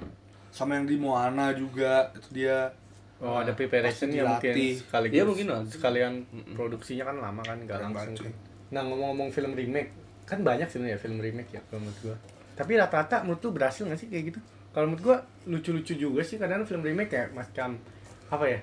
Sama 0.52 0.76
yang 0.76 0.84
di 0.84 1.00
Moana 1.00 1.56
juga 1.56 2.12
itu 2.12 2.28
dia 2.44 2.70
Oh, 3.22 3.38
ada 3.38 3.54
preparation 3.54 4.10
Pasti 4.10 4.18
ya 4.18 4.26
mungkin 4.26 4.54
sekaligus. 4.82 5.14
Iya, 5.14 5.22
mungkin 5.22 5.46
lah. 5.46 5.62
Sekalian 5.62 6.12
produksinya 6.58 7.04
kan 7.06 7.16
lama 7.22 7.42
kan, 7.46 7.58
Lama, 7.62 8.02
langsung. 8.02 8.18
cuy. 8.18 8.34
Nah, 8.74 8.82
ngomong-ngomong 8.82 9.30
film 9.30 9.54
remake, 9.54 9.94
kan 10.26 10.42
banyak 10.42 10.66
sebenarnya 10.66 10.98
film 10.98 11.22
remake 11.22 11.54
ya 11.54 11.62
kalau 11.70 11.86
menurut 11.86 11.98
gua. 12.02 12.16
Tapi 12.58 12.72
rata-rata 12.74 13.22
menurut 13.22 13.38
tuh 13.38 13.54
berhasil 13.54 13.86
nggak 13.86 13.94
sih 13.94 14.10
kayak 14.10 14.34
gitu? 14.34 14.40
Kalau 14.74 14.90
menurut 14.90 15.02
gua 15.06 15.16
lucu-lucu 15.46 15.94
juga 15.94 16.26
sih 16.26 16.34
kadang 16.34 16.66
film 16.66 16.82
remake 16.82 17.14
kayak 17.14 17.30
macam 17.30 17.78
apa 18.26 18.44
ya? 18.50 18.58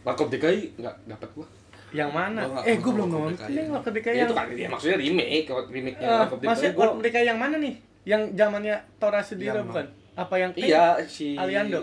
Warkop 0.00 0.28
DKI 0.28 0.60
nggak 0.76 0.94
dapat 1.06 1.28
gua. 1.32 1.46
Yang 1.90 2.10
mana? 2.10 2.40
Gua 2.42 2.60
eh, 2.62 2.76
gua 2.78 2.92
belum 2.94 3.08
nonton 3.08 3.32
DKI. 3.36 3.54
yang 3.54 3.68
Warkop 3.70 3.92
DKI 3.92 4.08
Ya, 4.08 4.14
yang 4.14 4.24
itu 4.24 4.34
kan 4.34 4.46
ya, 4.48 4.68
maksudnya 4.68 4.96
remake, 4.96 5.46
remake-nya 5.68 6.06
Eh, 6.06 6.18
Warkop 6.18 6.38
maksudnya 6.40 6.70
DKI. 6.70 6.76
Gua 6.76 6.84
Warkop 6.86 7.00
DKI 7.02 7.26
yang 7.26 7.38
mana 7.38 7.56
nih? 7.58 7.74
Yang 8.00 8.22
zamannya 8.32 8.76
Tora 8.96 9.20
Sudiro 9.20 9.54
Yang 9.54 9.66
bukan? 9.68 9.86
Apa 10.16 10.34
yang 10.36 10.50
eh, 10.54 10.66
Iya, 10.66 10.84
si 11.04 11.26
Aliando. 11.34 11.80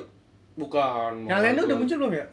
Bukan. 0.55 1.13
Yang 1.23 1.37
Aliando 1.37 1.61
udah 1.63 1.77
muncul 1.77 1.97
belum 1.99 2.13
ya? 2.13 2.25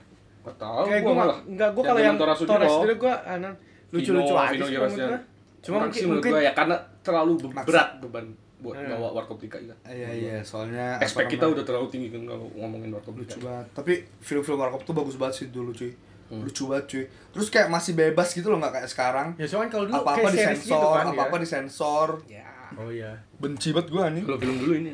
Gak 0.45 0.57
Kayak 0.61 1.01
gua 1.01 1.01
gua 1.03 1.15
malah. 1.17 1.39
enggak 1.43 1.71
gua 1.73 1.83
kalau 1.83 2.01
yang 2.01 2.17
Tora 2.17 2.35
Sudiro. 2.35 2.95
Gua 2.95 3.15
anu, 3.25 3.51
lucu-lucu 3.91 4.25
Vino- 4.29 4.41
aja 4.41 4.63
sih 4.63 4.77
menurut 4.77 4.97
gua. 4.97 5.21
Cuma 5.61 5.77
mungkin 5.83 6.03
mungkin 6.11 6.31
gua 6.31 6.41
ya 6.41 6.53
karena 6.53 6.77
terlalu 7.01 7.33
berat 7.51 7.89
beban 7.99 8.27
buat 8.65 8.75
Hmm. 8.75 8.89
bawa 8.91 9.09
Warkop 9.15 9.37
DKI 9.39 9.69
kan. 9.69 9.79
Iya 9.87 10.09
iya, 10.11 10.37
soalnya 10.41 10.97
Expect 10.97 11.29
apa 11.29 11.35
kita 11.35 11.47
udah 11.47 11.63
terlalu 11.63 11.87
tinggi 11.87 12.09
kan 12.09 12.25
kalau 12.25 12.49
ngomongin 12.51 12.89
Warkop 12.89 13.15
lucu 13.15 13.37
DKI. 13.37 13.45
banget. 13.45 13.67
Tapi 13.71 13.93
film-film 14.19 14.57
Warkop 14.57 14.83
tuh 14.83 14.95
bagus 14.95 15.15
banget 15.15 15.35
sih 15.37 15.47
dulu 15.49 15.71
cuy. 15.71 15.93
Hmm. 16.25 16.41
Lucu 16.41 16.65
banget 16.65 16.85
cuy. 16.89 17.05
Terus 17.31 17.47
kayak 17.49 17.69
masih 17.69 17.93
bebas 17.93 18.29
gitu 18.31 18.49
loh 18.49 18.57
nggak 18.57 18.73
kayak 18.75 18.89
sekarang. 18.89 19.29
Ya 19.37 19.45
soalnya 19.45 19.69
kalau 19.69 19.85
dulu 19.85 20.01
Apa-apa 20.01 20.19
kayak 20.25 20.33
series 20.33 20.49
disensor, 20.59 20.73
gitu 20.73 20.87
kan 20.91 21.05
apa-apa 21.07 21.37
ya. 21.37 21.43
disensor. 21.45 22.09
Ya. 22.27 22.49
Oh 22.75 22.89
iya. 22.89 23.13
Benci 23.37 23.69
banget 23.71 23.89
gua 23.89 24.09
nih. 24.09 24.23
Kalau 24.23 24.39
film 24.39 24.57
dulu 24.59 24.73
ini 24.75 24.93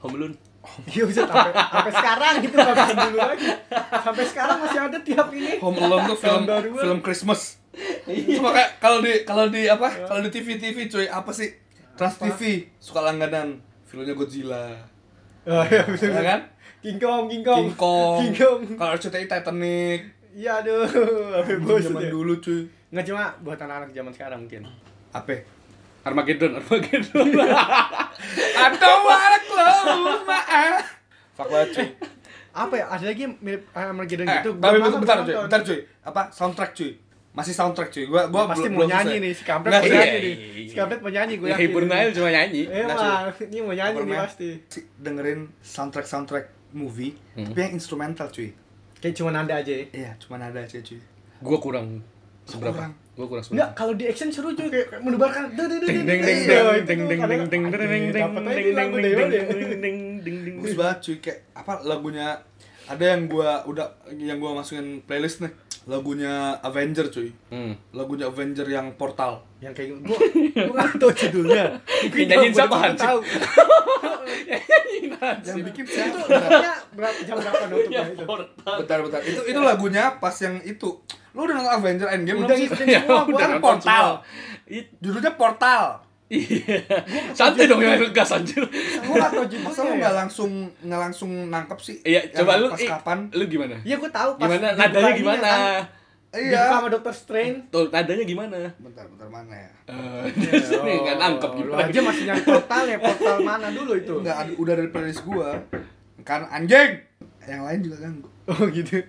Home 0.00 0.16
Alone. 0.16 0.36
Iya 0.86 1.04
bisa 1.04 1.24
sampai 1.24 1.52
sampai 1.52 1.92
sekarang 1.94 2.34
gitu 2.40 2.52
nggak 2.52 2.74
bisa 2.74 2.92
dulu 2.98 3.18
lagi. 3.18 3.48
Sampai 3.98 4.24
sekarang 4.24 4.56
masih 4.58 4.80
ada 4.82 4.98
tiap 5.00 5.28
ini. 5.30 5.52
Home 5.58 5.78
Alone 5.78 6.04
tuh 6.06 6.18
film 6.18 6.42
Tahun 6.42 6.64
2000. 6.68 6.80
film 6.80 6.98
Christmas. 7.00 7.40
Cuma 8.04 8.50
kayak 8.50 8.70
kalau 8.76 8.98
di 8.98 9.12
kalau 9.22 9.46
di 9.46 9.62
apa? 9.66 9.88
Kalau 10.02 10.20
di 10.20 10.28
TV 10.28 10.56
TV 10.56 10.84
cuy, 10.86 11.06
apa 11.06 11.30
sih? 11.30 11.48
Trans 12.00 12.16
TV 12.16 12.64
suka 12.80 13.04
langganan 13.04 13.60
filmnya 13.84 14.16
Godzilla. 14.16 14.72
Oh, 15.44 15.60
iya, 15.68 15.84
betul. 15.84 16.08
Ya 16.08 16.24
kan? 16.24 16.40
King 16.80 16.96
Kong, 16.96 17.28
King 17.28 17.44
Kong. 17.44 17.58
King 17.60 17.76
Kong. 17.76 18.18
King 18.24 18.34
Kong. 18.40 18.60
Kalau 18.72 18.90
RCTI 18.96 19.28
Titanic. 19.28 20.00
Iya 20.32 20.64
aduh, 20.64 20.88
sampai 20.88 21.60
bos 21.60 21.82
Zaman 21.84 22.06
ya. 22.06 22.08
dulu 22.08 22.40
cuy. 22.40 22.64
Nggak 22.88 23.04
cuma 23.04 23.24
buat 23.44 23.60
anak-anak 23.60 23.92
zaman 23.92 24.12
sekarang 24.16 24.38
mungkin. 24.48 24.62
Apa? 25.12 25.44
Armageddon, 26.00 26.56
Armageddon. 26.56 27.36
Atau 28.64 28.96
close 29.44 30.24
my 30.24 30.40
eyes. 30.40 30.86
Fuck 31.36 31.52
banget 31.52 31.68
cuy. 31.76 31.88
Apa 32.50 32.74
ya? 32.80 32.84
Ada 32.88 33.04
lagi 33.12 33.24
mirip 33.44 33.68
Armageddon 33.76 34.24
Eh, 34.24 34.34
gitu. 34.40 34.50
tapi 34.56 34.76
bentar, 34.80 35.16
cuy, 35.20 35.34
bentar 35.36 35.60
cuy. 35.60 35.78
Apa 36.00 36.20
soundtrack 36.32 36.72
cuy? 36.72 36.90
Masih 37.30 37.52
soundtrack 37.52 37.88
cuy. 37.88 38.04
Gua 38.04 38.26
gua 38.26 38.42
pasti 38.46 38.66
belum- 38.66 38.74
mau 38.74 38.80
belum 38.82 38.90
nyanyi 38.92 39.16
nih, 39.18 39.32
si 39.32 39.42
kampret 39.42 39.70
Nggak, 39.70 39.80
mau 39.80 39.88
iya, 39.88 40.00
nyanyi 40.00 40.18
nih. 40.18 40.34
iya, 40.34 40.66
Si 40.66 40.74
kampret 40.74 40.98
mau 40.98 41.10
nyanyi, 41.10 41.34
gue 41.36 41.46
Ya 41.46 41.52
yakin. 41.52 41.62
hibur 41.64 41.82
Nail 41.84 42.08
cuma 42.10 42.28
nyanyi. 42.28 42.62
Eh, 42.64 42.82
Nggak, 42.82 42.96
mah, 42.96 43.20
ini 43.40 43.58
mau 43.60 43.72
nyanyi 43.72 44.00
nih 44.02 44.16
pasti. 44.18 44.48
Si- 44.68 44.86
dengerin 44.96 45.40
soundtrack 45.60 46.04
soundtrack 46.04 46.46
movie 46.70 47.14
Hmm. 47.32 47.46
tapi 47.46 47.58
yang 47.60 47.74
instrumental 47.74 48.26
cuy 48.28 48.50
Kayak 48.96 49.14
cuma 49.16 49.30
nanda 49.30 49.54
aja 49.56 49.72
ya. 49.72 49.86
iya 49.92 50.10
cuma 50.16 50.38
ada 50.38 50.54
aja 50.56 50.78
cuy 50.78 51.02
Gua 51.40 51.58
kurang 51.58 51.98
seberapa? 52.44 52.74
Kurang. 52.76 52.92
Gua 53.12 53.26
kurang 53.26 53.42
Enggak, 53.44 53.50
seberapa? 53.64 53.74
kalau 53.74 53.92
di 53.92 54.04
action 54.06 54.28
seru 54.28 54.50
cuy 54.50 54.68
kayak 54.68 54.98
mendebarkan. 54.98 55.50
Duh, 55.50 55.64
duh, 55.64 55.78
duh, 55.78 55.88
Ding 55.88 55.96
duh, 55.96 56.06
ding 56.06 56.20
duh, 56.20 56.26
ding 56.26 56.38
iya, 56.40 56.58
ding 56.60 56.76
itu 56.76 56.86
ding 56.86 56.98
tuh 57.00 57.06
ding 57.06 57.20
kadang- 57.20 57.30
ding 57.30 57.48
ding 57.48 57.62
Anjing, 57.64 57.80
ding 57.80 58.04
ding 58.04 58.14
dapet 58.14 58.40
aja 58.40 58.50
ding 58.50 58.62
di 58.62 58.62
ding 58.62 58.76
lagu 58.76 58.96
ding 58.96 59.02
Dewa 59.04 59.18
ding 59.20 59.30
deh. 59.30 59.42
ding 59.42 59.70
ding 59.80 59.98
ding 60.20 60.36
ding. 60.40 60.56
bagus 60.58 60.74
banget 60.76 60.98
cuy 61.00 61.16
kayak 61.20 61.38
apa 61.52 61.72
lagunya 61.82 62.26
ada 62.86 63.04
yang 63.06 63.22
gua 63.26 63.50
udah 63.64 63.86
yang 64.12 64.36
gua 64.36 64.50
masukin 64.56 64.86
playlist 65.00 65.40
nih 65.40 65.52
lagunya 65.82 66.32
Avenger 66.60 67.08
cuy 67.08 67.32
Hmm. 67.48 67.72
lagunya 67.90 68.26
Avenger 68.26 68.64
yang 68.64 68.92
Portal 68.94 69.40
Yang 69.58 69.72
kayak. 69.74 69.88
Gua 70.02 70.18
gua 70.62 70.74
nggak 70.78 70.96
tahu 70.96 71.12
judulnya. 71.14 71.64
Yang 72.06 72.26
nyanyiin 72.26 72.52
siapa, 72.54 72.76
tahu. 72.94 73.20
yang 75.42 75.60
bikin 75.62 75.84
Itu 75.84 75.92
siapa 75.92 76.16
lagunya 76.22 76.72
berapa 76.90 77.18
jam 77.22 77.34
berapa 77.36 77.64
nutupnya 77.66 78.00
itu? 78.06 78.24
bentar 78.78 78.98
bentar 79.00 79.20
itu 79.22 79.40
itu 79.42 79.60
lagunya 79.60 80.04
pas 80.16 80.36
yang 80.36 80.56
itu 80.62 80.88
lu 81.30 81.40
udah 81.40 81.54
nonton 81.54 81.72
Avenger 81.72 82.08
Endgame 82.10 82.38
Udah 82.40 82.56
ngikutin 82.56 82.86
semua 82.90 83.22
gua. 83.22 83.36
kan 83.36 83.50
Portal 83.58 84.06
judulnya 84.98 85.32
Portal 85.34 85.84
Iya. 86.30 86.78
Santai 87.34 87.66
dong 87.66 87.82
yang 87.82 87.98
ngegas 87.98 88.30
anjir. 88.30 88.62
Gua 89.02 89.18
nggak 89.18 89.32
tahu 89.32 89.44
judulnya. 89.44 89.66
masa 89.66 89.80
lu 89.80 89.90
ya. 89.90 89.96
nggak 89.98 90.14
langsung 90.16 90.50
nggak 90.78 91.00
langsung 91.02 91.30
nangkep 91.50 91.78
sih 91.80 91.96
Iya, 92.00 92.20
coba 92.32 92.52
lu 92.56 92.70
pas 92.70 92.78
kapan 92.78 93.18
Lu 93.30 93.44
gimana? 93.44 93.74
Iya, 93.82 93.96
gua 93.96 94.10
tahu 94.10 94.30
pas 94.34 94.46
Gimana? 94.46 94.66
Nadanya 94.72 95.10
ini 95.10 95.18
gimana? 95.18 95.42
kan. 95.42 95.82
Dibuka 96.30 96.46
iya 96.46 96.62
sama 96.70 96.86
Dr. 96.86 97.10
Strange. 97.12 97.58
Tuh, 97.68 97.90
nadanya 97.90 98.22
gimana? 98.22 98.56
bentar 98.78 99.02
bentar 99.04 99.26
mana 99.26 99.50
ya 99.52 99.70
Eh, 99.90 100.96
nggak 100.96 101.18
nangkep 101.18 101.50
Lu 101.50 101.58
gimana? 101.66 101.82
aja 101.84 102.00
masih 102.00 102.22
nyari 102.24 102.42
portal 102.44 102.84
ya, 102.86 102.96
portal 102.96 103.36
mana 103.42 103.66
dulu 103.68 103.92
itu? 103.92 104.14
Enggak, 104.16 104.36
ada, 104.38 104.50
udah 104.54 104.74
dari 104.76 104.88
playlist 104.88 105.26
gua. 105.26 105.58
Kan 106.22 106.46
anjing. 106.46 107.02
Yang 107.42 107.62
lain 107.66 107.78
juga 107.82 107.96
ganggu. 107.98 108.28
Oh 108.46 108.62
gitu. 108.70 109.02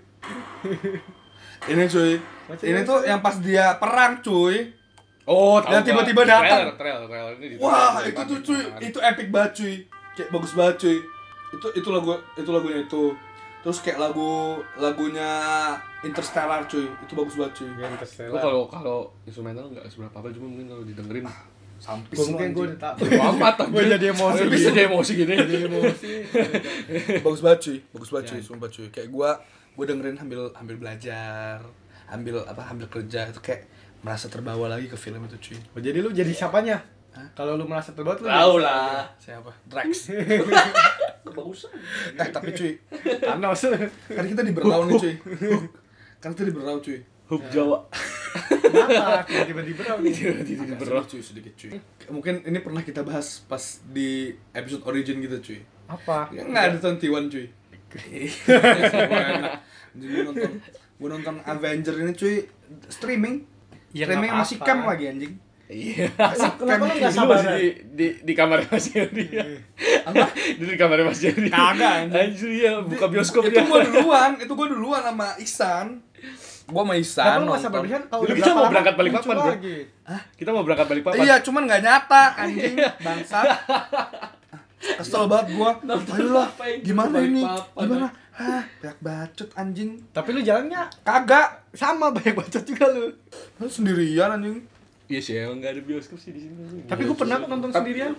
Ini 1.70 1.84
cuy. 1.86 2.18
Ini 2.60 2.80
tuh 2.82 3.06
yang 3.06 3.22
pas 3.22 3.38
dia 3.38 3.78
perang 3.78 4.18
cuy. 4.20 4.74
Oh, 5.32 5.58
Yang 5.64 5.84
tiba-tiba 5.88 6.22
gua. 6.22 6.32
datang. 6.34 6.60
Trailer, 6.68 6.76
trailer, 6.76 7.06
trailer. 7.08 7.32
Ini 7.40 7.48
di 7.48 7.56
Wah, 7.56 7.72
trailer, 7.96 8.12
itu 8.12 8.22
tuh 8.28 8.40
cuy, 8.44 8.62
itu 8.84 9.00
epic 9.00 9.28
banget 9.32 9.52
cuy. 9.56 9.76
Kayak 10.12 10.30
bagus 10.30 10.52
banget 10.52 10.76
cuy. 10.78 10.98
Itu 11.52 11.68
itu 11.72 11.88
lagu 11.88 12.10
itu 12.34 12.50
lagunya 12.50 12.80
itu. 12.82 13.04
Terus 13.62 13.78
kayak 13.80 14.00
lagu 14.02 14.32
lagunya 14.76 15.30
Interstellar 16.02 16.66
cuy. 16.66 16.86
Itu 17.00 17.14
bagus 17.14 17.36
banget 17.36 17.54
cuy. 17.58 17.70
Gua 18.28 18.40
kalau 18.40 18.62
kalau 18.68 19.00
instrumental 19.24 19.70
nggak 19.70 19.86
seberapa 19.86 20.12
apa 20.12 20.28
cuma 20.30 20.48
mungkin 20.50 20.68
kalau 20.68 20.84
didengerin 20.84 21.26
Sampis 21.78 22.14
Gua 22.14 22.26
mungkin 22.38 22.78
tahu. 22.78 22.96
Bodo 23.00 23.18
amat 23.32 23.56
anjir. 23.64 23.86
jadi 23.92 24.06
emosi. 24.12 24.42
Bisa 24.48 24.70
jadi 24.70 24.86
emosi 24.86 25.12
gini. 25.16 25.34
Jadi 25.34 25.56
emosi. 25.66 26.12
bagus 27.22 27.42
banget 27.42 27.60
cuy. 27.62 27.78
Bagus 27.92 28.10
banget 28.10 28.26
cuy, 28.28 28.42
sumpah 28.42 28.70
cuy. 28.70 28.88
Kayak 28.90 29.10
gua 29.10 29.30
gua 29.74 29.86
dengerin 29.88 30.14
sambil 30.14 30.52
sambil 30.52 30.76
belajar, 30.78 31.58
ambil 32.08 32.36
apa 32.44 32.62
ambil 32.68 32.86
kerja 32.86 33.26
itu 33.28 33.40
kayak 33.40 33.66
merasa 34.02 34.28
terbawa 34.28 34.66
lagi 34.70 34.90
ke 34.90 34.98
film 34.98 35.22
itu 35.30 35.38
cuy. 35.38 35.58
Oh, 35.78 35.82
jadi 35.82 36.02
lu 36.02 36.10
jadi 36.10 36.30
siapanya? 36.34 36.82
Hah? 37.14 37.28
Kalau 37.38 37.54
lu 37.60 37.70
merasa 37.70 37.94
terbawa 37.94 38.18
lu 38.18 38.26
Tahu 38.26 38.56
lah. 38.62 39.06
Siapa? 39.22 39.52
Drax. 39.70 40.10
Kebagusan. 41.26 41.72
eh 42.18 42.30
tapi 42.34 42.50
cuy? 42.52 42.74
Thanos. 43.22 43.62
kan 44.10 44.26
kita 44.26 44.42
di 44.42 44.54
berlau 44.58 44.90
nih 44.90 44.98
cuy 44.98 45.16
kan 46.18 46.34
kita 46.34 46.50
di 46.50 46.54
berlau 46.54 46.82
cuy 46.82 46.98
Hub 47.30 47.42
Jawa. 47.54 47.86
Kenapa? 48.60 49.24
Tiba-tiba 49.24 49.62
di 49.64 49.74
berau 49.78 49.98
nih. 50.04 50.12
Tiba-tiba 50.12 50.64
sedikit 50.82 51.06
cuy 51.08 51.22
sedikit 51.22 51.54
cuy 51.56 51.72
mungkin 52.12 52.44
ini 52.44 52.60
pernah 52.60 52.84
kita 52.84 53.08
bahas 53.08 53.40
pas 53.48 53.80
di 53.88 54.36
episode 54.52 54.84
origin 54.84 55.24
gitu 55.24 55.38
cuy 55.40 55.60
Apa? 55.88 56.28
Ya, 56.36 56.44
nggak 56.44 56.64
ada 56.74 56.78
tentiwan 56.80 57.32
cuy 57.32 57.48
gue 59.92 60.24
nonton 60.24 60.52
gue 60.96 61.10
nonton 61.12 61.36
Avenger 61.44 61.92
ini 62.00 62.16
cuy 62.16 62.48
streaming 62.88 63.44
Ya, 63.92 64.08
nggak 64.08 64.40
masih 64.40 64.58
camp 64.64 64.88
lagi 64.88 65.06
anjing 65.12 65.34
Iya. 65.72 66.12
Kenapa 66.12 66.84
lu 66.84 66.94
nggak 67.00 67.12
Lu 67.16 67.26
masih 67.32 67.48
di 67.56 67.68
di 67.96 68.08
di 68.28 68.34
kamar 68.36 68.60
Mas 68.68 68.92
Yeri 68.92 69.24
ya? 69.32 69.46
Apa? 70.04 70.28
Di 70.36 70.76
kamar 70.76 71.00
Mas 71.08 71.24
Yeri. 71.24 71.48
Kagak, 71.48 72.12
anjing. 72.12 72.20
Anjir 72.28 72.50
ya, 72.60 72.72
buka 72.84 73.08
bioskop 73.08 73.48
itu 73.48 73.56
dia. 73.56 73.64
gue 73.64 73.80
duluan 73.88 74.36
itu 74.36 74.52
gue 74.52 74.68
duluan 74.68 75.00
sama 75.00 75.32
Ihsan 75.40 76.04
gue 76.72 76.84
sama 76.84 76.94
Ihsan 77.00 77.24
Kenapa 77.24 77.48
lu 77.48 77.56
sabar 77.56 77.82
Bihan? 77.84 78.02
Kalau 78.08 78.24
kita 78.28 78.52
mau 78.52 78.68
berangkat 78.68 78.94
lama, 78.94 79.00
Balikpapan, 79.00 79.28
muncul 79.28 79.40
bro. 79.40 79.52
lagi. 79.56 79.78
Kita 80.36 80.50
mau 80.52 80.64
berangkat 80.68 80.88
balik 80.92 81.04
papan. 81.08 81.24
Iya, 81.24 81.36
cuman 81.40 81.62
nggak 81.68 81.82
nyata 81.84 82.24
anjing 82.36 82.76
bangsat. 83.00 83.48
Kesel 85.00 85.24
banget 85.30 85.48
gua. 85.56 85.72
Ayolah, 85.78 86.50
yang 86.58 86.82
gimana 86.82 87.10
balik 87.14 87.30
ini? 87.32 87.44
papan, 87.46 87.84
Gimana? 87.86 88.08
Hah, 88.42 88.64
banyak 88.82 89.00
bacot 89.06 89.50
anjing. 89.54 89.92
Tapi 90.10 90.30
lu 90.34 90.42
jalan 90.42 90.74
nggak? 90.74 90.88
Kagak. 91.06 91.50
Sama 91.78 92.10
banyak 92.10 92.34
bacot 92.34 92.64
juga 92.66 92.86
lu. 92.90 93.14
Lu 93.62 93.68
sendirian 93.70 94.34
anjing. 94.34 94.66
Iya 95.06 95.20
sih, 95.22 95.34
emang 95.38 95.62
nggak 95.62 95.72
ada 95.78 95.82
bioskop 95.86 96.18
sih 96.18 96.34
di 96.34 96.48
sini. 96.48 96.88
Tapi 96.90 97.06
gue 97.06 97.18
pernah 97.18 97.38
nonton 97.44 97.70
sendirian. 97.70 98.18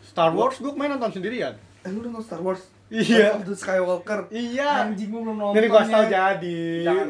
Star 0.00 0.32
Wars 0.32 0.56
gue 0.56 0.72
main 0.72 0.88
nonton 0.88 1.20
sendirian. 1.20 1.54
Eh, 1.84 1.90
lu 1.92 2.00
nonton 2.00 2.24
Star 2.24 2.40
Wars? 2.40 2.64
Iya. 2.90 3.38
Of 3.38 3.46
the 3.46 3.54
Skywalker. 3.54 4.26
Iya. 4.34 4.90
Anjing 4.90 5.14
gua 5.14 5.20
belum 5.30 5.36
nonton. 5.38 5.62
Ini 5.62 5.66
gua 5.70 5.86
tahu 5.86 6.04
ya. 6.04 6.10
jadi. 6.10 6.60
Jangan 6.82 7.06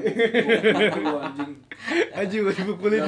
lu, 1.00 1.16
anjing. 1.16 1.52
Aji 2.12 2.36
gue 2.44 2.52
dipukulin. 2.52 3.00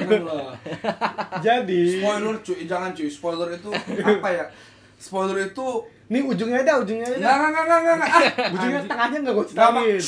Jadi. 1.44 1.80
Spoiler 2.00 2.36
cuy, 2.40 2.58
jangan 2.64 2.90
cuy. 2.96 3.08
Spoiler 3.12 3.48
itu 3.60 3.68
apa 4.00 4.28
ya? 4.32 4.44
Spoiler 5.02 5.42
itu 5.44 5.66
Nih 6.06 6.20
ujungnya 6.20 6.60
ada, 6.60 6.76
ujungnya 6.78 7.08
ada. 7.08 7.16
Enggak, 7.16 7.34
enggak, 7.34 7.48
enggak, 7.48 7.78
enggak, 7.80 7.94
enggak. 7.96 8.10
Ah, 8.12 8.52
Ujungnya 8.52 8.76
anjing. 8.76 8.86
tengahnya 8.86 9.18
nggak 9.18 9.32
gue 9.32 9.44
Nggak, 9.44 9.70
ceritain. 9.72 10.00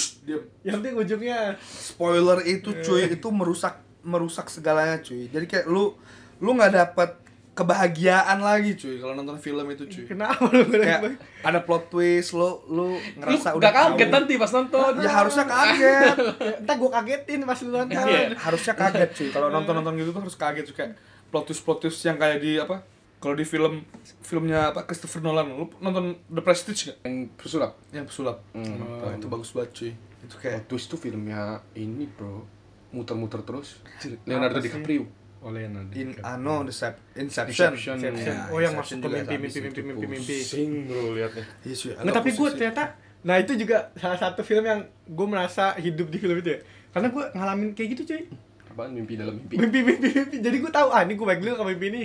Yang 0.63 0.75
penting 0.79 0.95
ujungnya. 0.97 1.39
spoiler 1.59 2.39
itu 2.45 2.71
cuy 2.79 3.03
itu 3.11 3.29
merusak 3.31 3.75
merusak 4.01 4.47
segalanya 4.47 5.01
cuy 5.01 5.27
jadi 5.27 5.45
kayak 5.45 5.67
lu 5.67 5.97
lu 6.39 6.51
nggak 6.53 6.73
dapat 6.75 7.11
kebahagiaan 7.55 8.37
lagi 8.39 8.75
cuy 8.75 8.99
kalau 8.99 9.15
nonton 9.15 9.39
film 9.39 9.65
itu 9.67 9.87
cuy 9.87 10.05
Kenapa 10.07 10.45
lu 10.45 10.67
nggak 10.67 10.83
kayak 11.01 11.01
ada 11.41 11.61
plot 11.61 11.89
twist 11.89 12.31
lu 12.33 12.45
lu 12.67 12.87
ngerasa 13.17 13.49
Lu 13.49 13.57
udah 13.57 13.65
nggak 13.65 13.75
kaget 13.89 14.05
tahu. 14.05 14.15
nanti 14.19 14.33
pas 14.37 14.51
nonton. 14.53 14.91
ya 14.99 15.11
harusnya 15.15 15.45
kaget 15.47 16.15
Ya, 16.37 16.61
Ntar 16.63 16.75
gue 16.77 16.91
kagetin 16.93 17.41
pas 17.43 17.59
lu 17.59 17.71
nonton. 17.71 17.97
Iya. 17.97 18.21
harusnya 18.37 18.75
kaget 18.75 19.11
cuy 19.11 19.29
kalau 19.31 19.49
nonton 19.49 19.73
nonton 19.73 19.95
gitu 19.97 20.11
tuh 20.11 20.21
harus 20.21 20.37
kaget 20.37 20.65
cuy 20.67 20.77
kayak 20.77 20.93
plot 21.31 21.45
twist 21.47 21.63
plot 21.63 21.79
twist 21.81 22.03
yang 22.03 22.15
kayak 22.15 22.39
di 22.39 22.59
apa 22.59 22.85
kalau 23.25 23.33
di 23.33 23.43
film 23.43 23.81
filmnya 24.21 24.69
apa 24.69 24.85
Christopher 24.85 25.19
Nolan 25.19 25.49
lu 25.51 25.73
nonton 25.79 26.13
The 26.27 26.39
Prestige 26.39 26.81
gak? 26.87 26.97
Yang 27.03 27.17
pesulap. 27.35 27.73
yang 27.89 28.05
pesulap 28.05 28.45
Hmm. 28.53 28.85
Wah, 29.01 29.11
itu 29.11 29.27
bagus 29.27 29.51
banget 29.51 29.71
cuy 29.73 29.93
itu 30.21 30.37
kayak 30.39 30.65
Twist 30.67 30.87
tuh 30.87 30.97
filmnya 30.99 31.41
ini 31.75 32.05
bro 32.07 32.45
muter-muter 32.91 33.41
terus 33.41 33.81
Leonardo? 34.23 34.57
DiCaprio 34.59 35.09
oh 35.39 35.51
Leonardo 35.51 35.93
in 35.93 36.13
ano 36.19 36.63
Decep- 36.63 37.01
Inception, 37.15 37.73
Inception. 37.73 37.97
Inception. 37.99 38.35
Ya, 38.35 38.49
Oh 38.49 38.59
yang 38.59 38.73
masuk 38.73 38.97
ke 38.99 39.09
mimpi, 39.11 39.35
mimpi, 39.35 39.59
mimpi, 39.63 39.81
mimpi, 39.83 40.07
mimpi. 40.07 40.37
pusing 40.39 40.71
bro 40.87 41.13
liatnya 41.13 41.45
Iya 41.63 41.75
cuy. 41.75 41.91
Nggak, 41.91 42.01
agak 42.03 42.15
tapi 42.15 42.31
gue 42.31 42.49
ternyata 42.55 42.83
Nah 43.23 43.37
itu 43.37 43.53
juga 43.55 43.77
salah 43.95 44.17
satu 44.17 44.41
film 44.41 44.63
yang 44.63 44.81
gue 45.03 45.27
merasa 45.27 45.73
hidup 45.77 46.07
di 46.07 46.19
film 46.19 46.37
itu 46.39 46.51
ya 46.51 46.61
Karena 46.91 47.09
gue 47.09 47.25
ngalamin 47.31 47.69
kayak 47.73 47.89
gitu 47.93 48.03
cuy 48.07 48.23
apaan 48.67 48.91
mimpi 48.91 49.15
dalam 49.15 49.35
mimpi 49.35 49.55
Mimpi, 49.57 49.79
mimpi, 49.83 50.09
mimpi 50.11 50.37
Jadi 50.41 50.57
gue 50.59 50.69
tahu 50.71 50.89
ah 50.89 51.01
ini 51.01 51.13
gue 51.13 51.23
balik 51.23 51.41
dulu 51.41 51.55
ke 51.55 51.65
mimpi 51.67 51.87
ini 51.91 52.03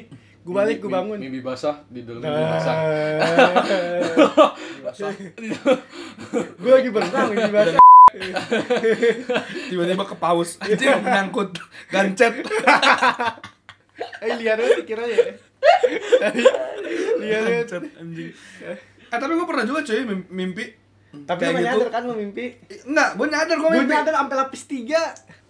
Gue 0.49 0.57
balik, 0.57 0.75
gue 0.75 0.83
Mimpi- 0.83 0.97
bangun. 0.97 1.17
mimpi 1.21 1.39
basah 1.39 1.75
di 1.85 2.01
dalam 2.01 2.19
mimpi 2.19 2.43
basah. 2.49 2.73
Gue 6.57 6.71
lagi 6.73 6.89
berenang, 6.89 7.29
mimpi 7.29 7.53
basah. 7.53 7.81
Tiba-tiba 9.69 10.03
ke 10.03 10.15
paus 10.17 10.57
anjing 10.59 10.99
menyangkut 10.99 11.55
gancet. 11.87 12.41
Eh 13.99 14.31
liar 14.33 14.55
banget 14.55 14.85
kira 14.85 15.03
ya 15.03 15.17
Liar 17.19 17.41
banget 17.45 17.69
anjing. 17.93 18.31
Eh 19.05 19.11
tapi 19.11 19.29
gue 19.29 19.43
pernah 19.43 19.63
juga 19.63 19.83
cuy 19.83 20.01
mim- 20.01 20.29
mimpi. 20.29 20.65
Tapi 21.09 21.41
Kayak 21.41 21.51
lu 21.51 21.57
gitu. 21.57 21.67
nyadar 21.73 21.89
kan 21.89 22.01
lu 22.03 22.13
mimpi. 22.13 22.45
Enggak, 22.85 23.09
gue 23.17 23.27
nyadar 23.27 23.55
gue 23.55 23.65
Gue 23.65 23.81
mimpi. 23.81 23.93
nyadar 23.93 24.13
sampai 24.15 24.35
lapis 24.37 24.63
tiga. 24.65 25.03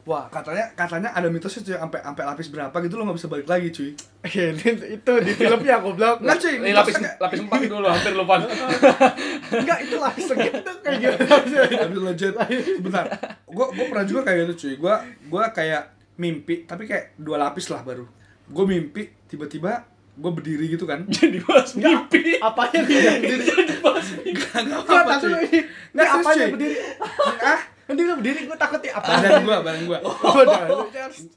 Wah, 0.07 0.25
katanya 0.25 0.65
katanya 0.73 1.09
ada 1.13 1.27
mitosnya 1.27 1.61
cuy 1.61 1.75
sampai 1.77 1.99
sampai 2.01 2.23
lapis 2.25 2.47
berapa 2.49 2.75
gitu 2.81 2.97
lo 2.97 3.03
nggak 3.05 3.17
bisa 3.19 3.27
balik 3.27 3.45
lagi 3.45 3.67
cuy. 3.69 3.89
Iya, 4.29 4.47
itu 4.89 5.13
di 5.21 5.31
filmnya 5.31 5.77
goblok. 5.77 6.17
Enggak 6.19 6.37
cuy, 6.39 6.53
Ini 6.57 6.71
lapis 6.73 6.95
lapis 6.97 7.39
empat 7.39 7.59
dulu 7.67 7.85
hampir 7.85 8.13
lupa. 8.13 8.33
Enggak, 9.61 9.79
itu 9.83 9.95
lapis 9.95 10.23
segitu 10.25 10.71
kayak 10.81 10.97
gitu. 10.97 11.19
Habis 11.77 11.99
legit. 12.07 12.33
Bentar. 12.81 13.05
Gue 13.45 13.65
gue 13.69 13.85
pernah 13.85 14.05
juga 14.07 14.21
kayak 14.23 14.37
gitu 14.47 14.53
cuy. 14.57 14.73
Gue 14.77 14.95
gue 15.29 15.43
kayak 15.53 15.83
mimpi 16.15 16.55
tapi 16.63 16.83
kayak 16.83 17.13
dua 17.15 17.37
lapis 17.37 17.67
lah 17.67 17.83
baru. 17.83 18.07
Gue 18.49 18.65
mimpi 18.65 19.13
tiba-tiba 19.27 19.85
gue 20.19 20.31
berdiri 20.31 20.65
gitu 20.67 20.83
kan. 20.83 21.07
Jadi 21.15 21.39
bahas 21.41 21.71
mimpi. 21.73 22.35
Apanya 22.37 22.79
dia 22.83 22.99
berdiri? 23.15 23.45
Jadi 23.45 23.73
bahas 23.79 24.07
mimpi. 24.11 24.29
Enggak, 24.29 24.83
apa, 24.85 25.13
lu 25.23 25.37
ini. 25.39 25.59
Nggak, 25.95 26.07
apanya 26.13 26.27
cuy. 26.37 26.51
berdiri? 26.53 26.75
Ah, 27.41 27.59
Nanti 27.89 28.01
lu 28.05 28.13
berdiri, 28.15 28.39
gue 28.45 28.53
takut 28.53 28.77
ya 28.79 29.01
apa? 29.01 29.09
badan 29.09 29.41
gue, 29.41 29.55
badan 29.59 29.81
gue. 29.81 29.97
Oh. 30.05 30.45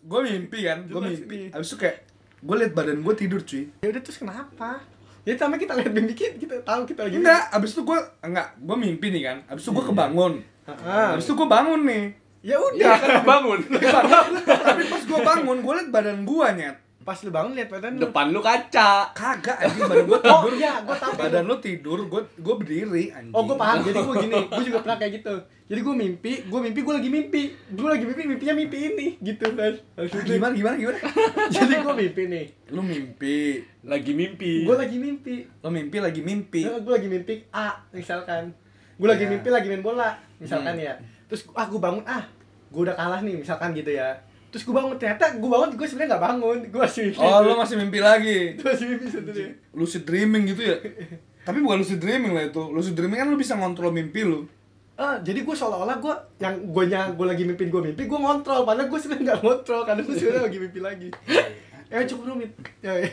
Gue 0.05 0.21
mimpi 0.23 0.59
kan, 0.63 0.85
gue 0.85 1.01
mimpi. 1.01 1.35
nih. 1.39 1.49
Habis 1.49 1.69
itu 1.71 1.77
kayak 1.79 1.97
gue 2.39 2.57
liat 2.59 2.73
badan 2.75 2.99
gue 3.01 3.15
tidur 3.17 3.41
cuy. 3.41 3.73
Ya 3.81 3.89
udah 3.89 4.03
terus 4.03 4.19
kenapa? 4.19 4.85
Ya 5.23 5.39
sama 5.39 5.55
kita 5.55 5.73
lihat 5.73 5.89
mimpi 5.89 6.13
kita, 6.13 6.35
kita 6.37 6.55
tahu 6.61 6.83
kita 6.85 7.07
lagi 7.07 7.15
Enggak, 7.17 7.49
abis 7.49 7.71
itu 7.73 7.83
gue 7.83 7.95
enggak, 8.21 8.59
gue 8.59 8.77
mimpi 8.77 9.07
nih 9.09 9.23
kan. 9.23 9.37
Abis 9.47 9.63
itu 9.63 9.71
gue 9.71 9.85
kebangun. 9.87 10.33
Ah. 10.67 11.15
Abis 11.15 11.25
itu 11.25 11.33
gue 11.33 11.49
bangun 11.49 11.81
nih. 11.83 12.05
Ya 12.43 12.59
Iya 12.59 12.59
udah. 12.59 12.97
kan 12.99 13.23
bangun. 13.23 13.59
Tapi 14.43 14.83
pas 14.91 15.03
gue 15.07 15.21
bangun, 15.23 15.57
gue 15.57 15.73
liat 15.73 15.89
badan 15.89 16.19
gue 16.27 16.47
nyet. 16.53 16.77
Pas 17.03 17.19
lu 17.19 17.29
bangun 17.29 17.53
lihat 17.53 17.69
badan 17.69 17.99
lu. 17.99 18.07
Depan 18.07 18.31
lu 18.31 18.39
kaca. 18.39 19.11
Kagak 19.11 19.59
anjing 19.59 19.85
badan 19.85 20.05
gue 20.07 20.19
Oh 20.25 20.41
tidur. 20.41 20.53
iya, 20.55 20.73
gue 20.81 20.95
tahu. 20.95 21.13
Badan 21.15 21.45
lu 21.45 21.57
tidur, 21.59 21.99
gue 22.07 22.23
gue 22.33 22.55
berdiri 22.55 23.05
anjing. 23.11 23.35
Oh 23.35 23.43
gue 23.43 23.55
paham, 23.55 23.83
jadi 23.83 23.99
gue 23.99 24.15
gini, 24.21 24.41
gue 24.47 24.65
juga 24.65 24.79
pernah 24.81 24.97
kayak 24.97 25.13
gitu 25.19 25.35
Jadi 25.67 25.81
gue 25.81 25.95
mimpi, 25.97 26.33
gue 26.45 26.61
mimpi, 26.61 26.81
gue 26.81 26.95
lagi 26.95 27.09
mimpi 27.09 27.43
Gue 27.71 27.89
lagi 27.89 28.05
mimpi, 28.05 28.23
mimpinya 28.29 28.55
mimpi 28.55 28.79
ini, 28.85 29.07
gitu 29.19 29.47
kan 29.51 29.73
Gimana 30.23 30.53
gimana 30.53 30.75
gimana? 30.77 30.99
Jadi 31.55 31.75
gue 31.81 31.95
mimpi 31.97 32.23
nih 32.29 32.45
Lu 32.69 32.81
mimpi. 32.81 33.37
Lagi 33.83 34.13
mimpi. 34.13 34.53
Gue 34.63 34.77
lagi 34.77 34.97
mimpi 34.97 35.35
Lu 35.59 35.69
mimpi 35.69 35.97
lagi 35.99 36.21
mimpi. 36.21 36.61
Gue 36.63 36.93
lagi 36.93 37.09
mimpi 37.09 37.35
A, 37.51 37.73
misalkan 37.91 38.53
Gue 38.95 39.09
lagi 39.09 39.25
Ya. 39.25 39.31
mimpi, 39.31 39.49
lagi 39.49 39.67
main 39.67 39.81
bola, 39.81 40.13
misalkan 40.37 40.77
ya 40.77 40.93
Terus, 41.27 41.49
ah 41.53 41.65
gue 41.65 41.81
bangun, 41.81 42.05
ah 42.05 42.23
gue 42.69 42.83
udah 42.83 42.95
kalah 42.95 43.21
nih, 43.21 43.37
misalkan 43.37 43.73
gitu 43.73 43.91
ya 43.91 44.13
Terus 44.53 44.69
gue 44.69 44.75
bangun, 44.77 45.01
ternyata 45.01 45.33
gue 45.41 45.49
bangun, 45.49 45.71
gue 45.81 45.87
sebenarnya 45.89 46.21
gak 46.21 46.25
bangun 46.29 46.59
Gue 46.69 46.81
masih 46.85 47.01
mimpi 47.09 47.25
Oh, 47.25 47.41
lu 47.41 47.57
masih 47.57 47.77
mimpi 47.81 47.99
lagi. 48.05 48.39
Gue 48.61 48.69
masih 48.69 48.87
mimpi 48.93 49.07
sebenarnya 49.09 49.51
Lucid 49.73 50.03
dreaming 50.05 50.45
gitu 50.53 50.63
ya? 50.69 50.77
Tapi 51.43 51.59
bukan 51.59 51.83
lucid 51.83 51.99
dreaming 51.99 52.39
lah 52.39 52.47
itu. 52.47 52.63
Lucid 52.71 52.95
dreaming 52.95 53.19
kan 53.19 53.27
lu 53.27 53.35
bisa 53.35 53.59
ngontrol 53.59 53.91
mimpi 53.91 54.23
lu. 54.23 54.47
Ah, 54.95 55.19
jadi 55.19 55.43
gue 55.43 55.57
seolah-olah 55.57 55.99
gue 55.99 56.15
yang 56.39 56.55
gue 56.71 56.85
nya 56.87 57.11
gue 57.11 57.27
lagi 57.27 57.43
mimpin 57.49 57.73
gue 57.73 57.81
mimpi 57.81 58.05
gue 58.05 58.19
ngontrol 58.21 58.69
padahal 58.69 58.87
gue 58.93 58.99
sebenarnya 59.01 59.25
nggak 59.25 59.41
ngontrol 59.41 59.83
karena 59.89 60.01
gue 60.05 60.15
sebenarnya 60.15 60.43
lagi 60.45 60.59
mimpi 60.61 60.81
lagi 60.85 61.09
ya 61.89 62.05
cukup 62.07 62.25
rumit 62.29 62.53
ya, 62.85 62.93
ya. 63.01 63.09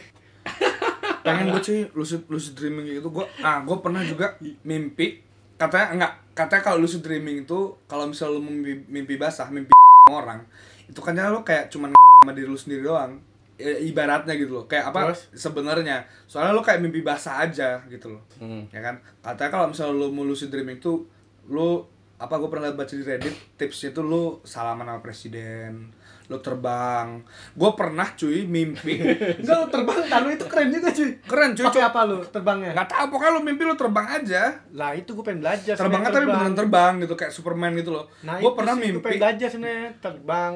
pengen 1.23 1.55
gue 1.55 1.61
cuy 1.63 1.79
lucid 1.95 2.27
lucid 2.27 2.53
dreaming 2.59 2.99
gitu 2.99 3.09
gue 3.09 3.25
ah 3.41 3.63
gue 3.63 3.77
pernah 3.79 4.03
juga 4.03 4.35
mimpi 4.67 5.23
katanya 5.55 5.87
enggak 5.95 6.13
katanya 6.35 6.63
kalau 6.67 6.77
lucid 6.83 6.99
dreaming 6.99 7.47
itu 7.47 7.59
kalau 7.87 8.11
misal 8.11 8.35
lu 8.35 8.43
mimpi, 8.43 8.83
mimpi 8.85 9.15
basah 9.15 9.47
mimpi 9.47 9.71
orang 10.11 10.43
itu 10.89 10.99
kan 10.99 11.13
lu 11.13 11.45
kayak 11.45 11.69
cuman 11.69 11.93
sama 11.93 12.33
diri 12.33 12.49
lu 12.49 12.57
sendiri 12.57 12.83
doang. 12.83 13.21
I- 13.59 13.91
ibaratnya 13.91 14.33
gitu 14.39 14.55
loh. 14.55 14.65
Kayak 14.65 14.89
apa? 14.91 15.11
Sebenarnya. 15.35 16.07
Soalnya 16.25 16.55
lu 16.55 16.63
kayak 16.63 16.79
mimpi 16.81 17.03
basah 17.05 17.45
aja 17.45 17.83
gitu 17.91 18.17
loh. 18.17 18.23
Hmm. 18.39 18.65
ya 18.73 18.81
kan? 18.81 18.97
Katanya 19.21 19.51
kalau 19.51 19.65
misal 19.69 19.91
lu 19.93 20.09
mau 20.09 20.23
lucid 20.25 20.49
dreaming 20.49 20.79
tuh 20.81 21.05
lu 21.51 21.83
apa 22.19 22.35
gue 22.35 22.49
pernah 22.51 22.67
baca 22.75 22.91
di 22.91 22.99
reddit 22.99 23.35
tipsnya 23.55 23.95
tuh 23.95 24.03
lu 24.03 24.23
salaman 24.43 24.83
sama 24.83 24.99
presiden 24.99 25.95
lu 26.29 26.37
terbang. 26.45 27.25
Gue 27.57 27.71
pernah 27.73 28.05
cuy 28.13 28.45
mimpi. 28.45 29.01
Enggak 29.41 29.55
lu 29.65 29.67
terbang 29.73 29.97
kan 30.05 30.19
lu 30.21 30.29
itu 30.29 30.45
keren 30.45 30.69
juga 30.69 30.93
cuy. 30.93 31.09
Keren 31.25 31.51
cuy 31.57 31.65
pakai 31.65 31.83
apa 31.89 31.99
lu 32.05 32.21
terbangnya? 32.21 32.71
Nggak 32.77 32.89
tahu 32.93 33.05
pokoknya 33.17 33.31
lu 33.33 33.41
mimpi 33.41 33.63
lu 33.65 33.73
terbang 33.73 34.07
aja. 34.13 34.43
Lah 34.77 34.93
itu 34.93 35.17
gue 35.17 35.25
pengen 35.25 35.41
belajar 35.41 35.73
terbangnya 35.73 36.13
sebenarnya 36.13 36.29
tapi 36.29 36.37
beneran 36.37 36.53
terbang 36.53 36.93
gitu 37.01 37.15
kayak 37.17 37.33
Superman 37.33 37.71
gitu 37.81 37.89
loh. 37.97 38.05
Nah 38.21 38.37
gue 38.37 38.51
pernah 38.53 38.77
sih, 38.77 38.79
gue 38.79 38.89
mimpi. 38.93 39.01
pengen 39.01 39.21
belajar 39.25 39.47
sebenarnya. 39.49 39.89
Terbang. 39.97 40.53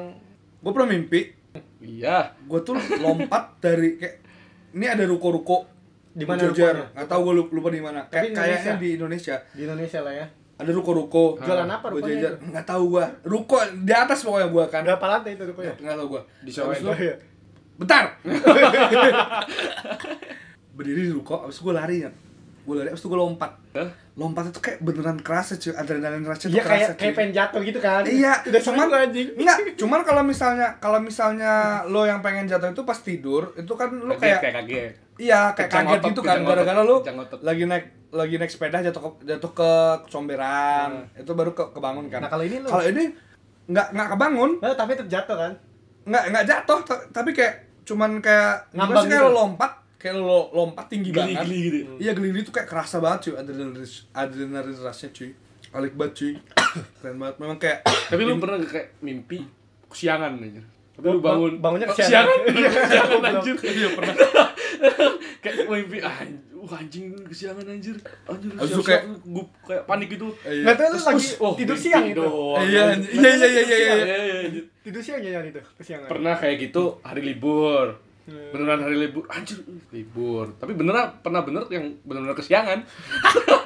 Gue 0.62 0.70
pernah 0.70 0.88
mimpi. 0.94 1.20
Iya. 1.82 2.18
gue 2.38 2.60
tuh 2.62 2.78
lompat 3.02 3.58
dari 3.58 3.98
kayak 3.98 4.16
ini 4.78 4.86
ada 4.86 5.02
ruko-ruko. 5.10 5.66
Di 6.14 6.22
mana 6.22 6.46
rukonya? 6.46 6.94
nggak 6.94 7.08
tahu 7.10 7.20
gue 7.26 7.34
lupa, 7.34 7.50
lupa 7.50 7.68
di 7.74 7.82
mana. 7.82 8.06
Kayak 8.06 8.30
kayaknya 8.30 8.72
di 8.78 8.88
Indonesia. 8.94 9.42
Di 9.50 9.66
Indonesia 9.66 10.06
lah 10.06 10.14
ya 10.14 10.43
ada 10.54 10.70
ruko-ruko. 10.70 11.38
Jualan 11.42 11.66
apa 11.66 11.86
rukonya 11.90 12.06
berjejer. 12.06 12.32
itu? 12.38 12.46
nggak 12.54 12.66
tahu 12.66 12.82
gue 12.94 13.04
ruko 13.26 13.58
di 13.82 13.92
atas 13.94 14.18
pokoknya 14.22 14.48
gue 14.50 14.64
kan. 14.70 14.82
Berapa 14.86 15.06
lantai 15.10 15.32
itu 15.34 15.44
rupanya 15.50 15.74
nggak 15.78 15.96
tahu 15.98 16.06
gue 16.14 16.22
Disewain. 16.46 16.82
Oh, 16.86 16.96
iya. 16.96 17.14
bentar. 17.74 18.04
Berdiri 20.76 21.10
di 21.10 21.12
ruko 21.14 21.46
abis 21.46 21.58
gue 21.58 21.74
lari 21.74 21.96
ya 22.06 22.10
gue 22.64 22.74
lari 22.80 22.88
abis 22.88 23.02
itu 23.04 23.08
gue 23.12 23.20
lompat. 23.20 23.52
Hah? 23.76 23.90
lompat 24.14 24.54
itu 24.54 24.60
kayak 24.62 24.78
beneran 24.80 25.18
kerasa 25.20 25.58
cuy. 25.58 25.74
Adrenalin 25.74 26.24
rasanya 26.24 26.54
iya 26.54 26.62
tuh 26.62 26.70
kayak 26.70 26.80
kerasa 26.86 26.92
kayak 26.94 27.12
cuy. 27.12 27.18
pengen 27.18 27.32
jatuh 27.34 27.60
gitu 27.66 27.80
kan? 27.82 28.02
Iya, 28.06 28.32
udah 28.48 28.62
cuman 28.62 28.86
anjing. 28.94 29.28
enggak, 29.36 29.56
cuman 29.76 30.00
kalau 30.06 30.22
misalnya 30.22 30.68
kalau 30.78 30.98
misalnya 31.02 31.82
lo 31.90 32.06
yang 32.06 32.22
pengen 32.24 32.46
jatuh 32.46 32.70
itu 32.72 32.82
pas 32.86 32.98
tidur, 33.02 33.52
itu 33.58 33.72
kan 33.74 33.90
lo 33.90 34.14
kayak 34.16 34.40
kayak 34.40 34.54
kaget. 34.64 34.92
iya 35.18 35.50
kayak 35.52 35.70
kaget 35.70 36.00
gitu 36.14 36.22
kan. 36.22 36.46
gara-gara 36.46 36.80
lo 36.86 37.02
lagi 37.42 37.66
naik 37.66 38.03
lagi 38.14 38.38
naik 38.38 38.48
sepeda 38.48 38.78
jatuh 38.78 39.02
ke 39.02 39.26
jatuh 39.26 39.50
ke 39.50 39.70
comberan. 40.08 41.10
Itu 41.12 41.34
baru 41.34 41.50
ke, 41.50 41.66
kebangun 41.70 42.06
kan. 42.06 42.22
Nah, 42.22 42.30
kalau 42.30 42.44
ini 42.46 42.56
lo- 42.58 42.70
Kalau 42.70 42.84
ini 42.86 43.04
enggak 43.66 43.90
enggak 43.90 44.08
kebangun, 44.14 44.50
Nah, 44.62 44.72
tapi 44.72 44.94
tetap 44.94 45.10
jatuh 45.10 45.36
kan 45.36 45.52
enggak 46.04 46.22
enggak 46.30 46.44
jatuh, 46.46 46.78
ta- 46.80 47.04
tapi 47.10 47.30
kayak 47.32 47.54
cuman 47.82 48.18
kayak 48.18 48.70
Ngambang 48.72 49.04
sih, 49.04 49.10
kayak 49.10 49.20
gitu. 49.20 49.28
lo 49.28 49.36
lompat, 49.36 49.72
kayak 49.98 50.14
lo 50.16 50.40
lompat 50.52 50.86
tinggi 50.86 51.10
banget. 51.10 51.42
Geli-geli 51.42 51.58
gitu. 51.60 51.92
Iya 51.98 52.12
geli 52.14 52.28
itu 52.34 52.48
kayak 52.48 52.68
kerasa 52.68 52.96
banget 52.96 53.18
cuy 53.24 53.34
adrenalin 53.36 53.84
adrenalin 54.12 54.76
rasanya 54.78 55.10
cuy. 55.12 55.30
Alik 55.74 55.92
banget 55.92 56.12
cuy. 56.14 56.32
Keren 57.00 57.16
banget. 57.18 57.36
Memang 57.40 57.58
kayak 57.58 57.78
Tapi 58.12 58.22
lu 58.22 58.38
pernah 58.38 58.56
nggak 58.56 58.70
kayak 58.70 58.88
mimpi 59.00 59.38
kesiangan 59.88 60.38
aja? 60.38 60.62
Tapi 60.94 61.06
lu 61.08 61.18
bangun 61.18 61.58
bangunnya 61.58 61.88
oh, 61.88 61.92
kesiangan. 61.92 62.38
kesiangan, 62.46 62.78
kesiangan 62.86 63.20
anjir. 63.26 63.56
Iya 63.58 63.88
pernah. 63.92 64.14
kayak 65.42 65.56
mimpi 65.66 65.98
ah, 65.98 66.16
uh, 66.64 66.78
anjing 66.80 67.12
kesiangan 67.28 67.64
anjir. 67.68 67.96
Anjir. 68.24 68.50
Abis 68.56 68.70
siap-siap, 68.72 68.88
kayak- 68.88 69.06
gua 69.28 69.44
kayak 69.68 69.82
panik 69.84 70.08
gitu. 70.16 70.26
Iya. 70.42 70.62
nggak 70.64 70.76
tahu 70.80 70.88
lu 70.88 70.98
lagi 71.04 71.26
oh, 71.38 71.52
tidur 71.54 71.76
siang 71.76 72.04
itu 72.08 72.22
doang. 72.24 72.64
Iya, 72.64 72.82
iya, 72.96 73.30
iya, 73.30 73.30
iya, 73.30 73.46
iya, 73.46 73.62
iya. 73.62 73.76
Iya, 73.76 73.94
iya, 74.00 74.36
iya. 74.48 74.62
tidur 74.80 75.02
siang 75.04 75.20
ya 75.20 75.40
itu 75.44 75.60
kesiangan 75.78 76.08
Pernah 76.08 76.34
kayak 76.40 76.56
gitu 76.58 76.82
hari 77.04 77.22
libur. 77.22 78.00
Hmm. 78.24 78.56
Beneran 78.56 78.80
hari 78.80 78.96
libur, 78.96 79.28
anjir 79.28 79.60
libur. 79.92 80.56
Tapi 80.56 80.72
beneran 80.72 81.20
pernah 81.20 81.44
bener 81.44 81.68
yang 81.68 81.92
bener-bener 82.08 82.32
kesiangan. 82.32 82.80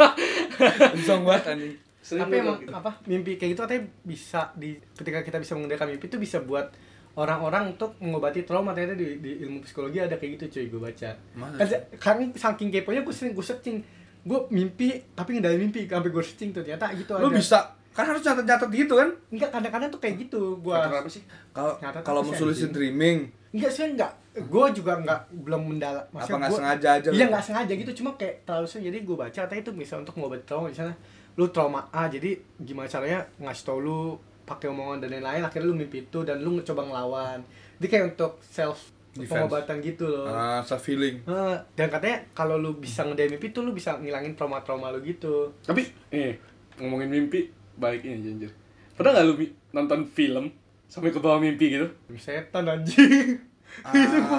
Zong 1.06 1.22
banget 1.22 1.44
anjing. 1.54 1.74
Sering 2.02 2.24
tapi 2.24 2.34
emang 2.40 2.58
gitu. 2.62 2.72
apa 2.72 2.90
mimpi 3.04 3.36
kayak 3.36 3.50
gitu 3.52 3.60
katanya 3.68 3.82
bisa 4.00 4.48
di 4.56 4.80
ketika 4.96 5.20
kita 5.22 5.38
bisa 5.42 5.52
mengendalikan 5.54 5.92
mimpi 5.92 6.08
itu 6.08 6.18
bisa 6.18 6.40
buat 6.40 6.72
orang-orang 7.18 7.74
untuk 7.74 7.98
mengobati 7.98 8.46
trauma 8.46 8.70
ternyata 8.70 8.94
di, 8.94 9.18
di 9.18 9.42
ilmu 9.42 9.66
psikologi 9.66 9.98
ada 9.98 10.14
kayak 10.14 10.38
gitu 10.38 10.44
cuy 10.54 10.66
gue 10.70 10.80
baca 10.80 11.10
kan 11.18 11.66
karena 11.98 12.24
saking 12.38 12.70
keponya 12.70 13.02
gue 13.02 13.14
sering 13.14 13.34
gue 13.34 13.42
searching 13.42 13.82
gue 14.22 14.38
mimpi 14.54 15.02
tapi 15.18 15.34
ngendaliin 15.34 15.66
mimpi 15.66 15.90
sampai 15.90 16.10
gue 16.14 16.22
searching 16.22 16.54
tuh 16.54 16.62
ternyata 16.62 16.94
gitu 16.94 17.18
Lu 17.18 17.26
ada. 17.26 17.34
bisa 17.34 17.58
kan 17.98 18.06
harus 18.06 18.22
catat-catat 18.22 18.70
gitu 18.70 18.94
kan? 18.94 19.10
enggak 19.34 19.50
kadang-kadang 19.50 19.90
tuh 19.90 19.98
kayak 19.98 20.22
gitu 20.22 20.62
gue 20.62 20.70
apa 20.70 21.10
sih? 21.10 21.18
Kalau 21.50 21.74
Catat 21.82 22.06
kalau 22.06 22.22
mau 22.22 22.30
solusi 22.30 22.70
dreaming, 22.70 23.26
enggak 23.50 23.74
sih 23.74 23.90
enggak 23.90 24.14
gue 24.38 24.66
juga 24.70 25.02
enggak 25.02 25.26
belum 25.34 25.74
mendalam 25.74 26.06
apa 26.14 26.30
nggak 26.30 26.54
sengaja 26.54 26.88
aja? 27.02 27.08
Iya 27.10 27.26
nggak 27.26 27.42
sengaja 27.42 27.72
gitu, 27.74 27.90
cuma 27.98 28.14
kayak 28.14 28.46
terlalu 28.46 28.70
sering. 28.70 28.86
Jadi 28.94 28.98
gue 29.02 29.16
baca 29.18 29.38
katanya 29.42 29.62
itu 29.66 29.72
bisa 29.74 29.98
untuk 29.98 30.14
mengobati 30.14 30.46
trauma. 30.46 30.70
Misalnya 30.70 30.94
lu 31.34 31.50
trauma 31.50 31.90
A, 31.90 32.06
jadi 32.06 32.38
gimana 32.62 32.86
caranya 32.86 33.26
ngasih 33.42 33.64
tau 33.66 33.82
lu 33.82 34.14
pakai 34.48 34.72
omongan 34.72 35.04
dan 35.04 35.20
lain-lain. 35.20 35.44
Akhirnya 35.44 35.68
lu 35.68 35.76
mimpi 35.76 36.08
itu 36.08 36.24
dan 36.24 36.40
lu 36.40 36.56
coba 36.64 36.88
ngelawan. 36.88 37.38
Jadi 37.76 37.86
kayak 37.86 38.04
untuk 38.16 38.40
self 38.40 38.96
Defense. 39.12 39.28
pengobatan 39.36 39.76
gitu 39.84 40.08
loh. 40.08 40.26
Ah, 40.30 40.64
self 40.64 40.88
healing. 40.88 41.20
Nah, 41.28 41.60
dan 41.76 41.92
katanya 41.92 42.24
kalau 42.32 42.56
lu 42.56 42.80
bisa 42.80 43.04
ngedain 43.04 43.28
mimpi 43.28 43.52
tuh 43.52 43.68
lu 43.68 43.76
bisa 43.76 44.00
ngilangin 44.00 44.32
trauma-trauma 44.32 44.88
lu 44.94 45.04
gitu. 45.04 45.52
Tapi, 45.60 45.84
eh, 46.14 46.40
ngomongin 46.80 47.12
mimpi, 47.12 47.52
balik 47.76 48.06
ini 48.08 48.24
aja, 48.24 48.30
anjir. 48.32 48.52
Pernah 48.96 49.10
gak 49.14 49.26
lu 49.28 49.34
nonton 49.76 50.00
film 50.08 50.50
sampai 50.88 51.12
ke 51.12 51.20
bawah 51.20 51.38
mimpi 51.38 51.76
gitu? 51.76 51.86
Setan 52.16 52.64
anjing. 52.64 53.38
itu 53.94 54.16
gue 54.16 54.38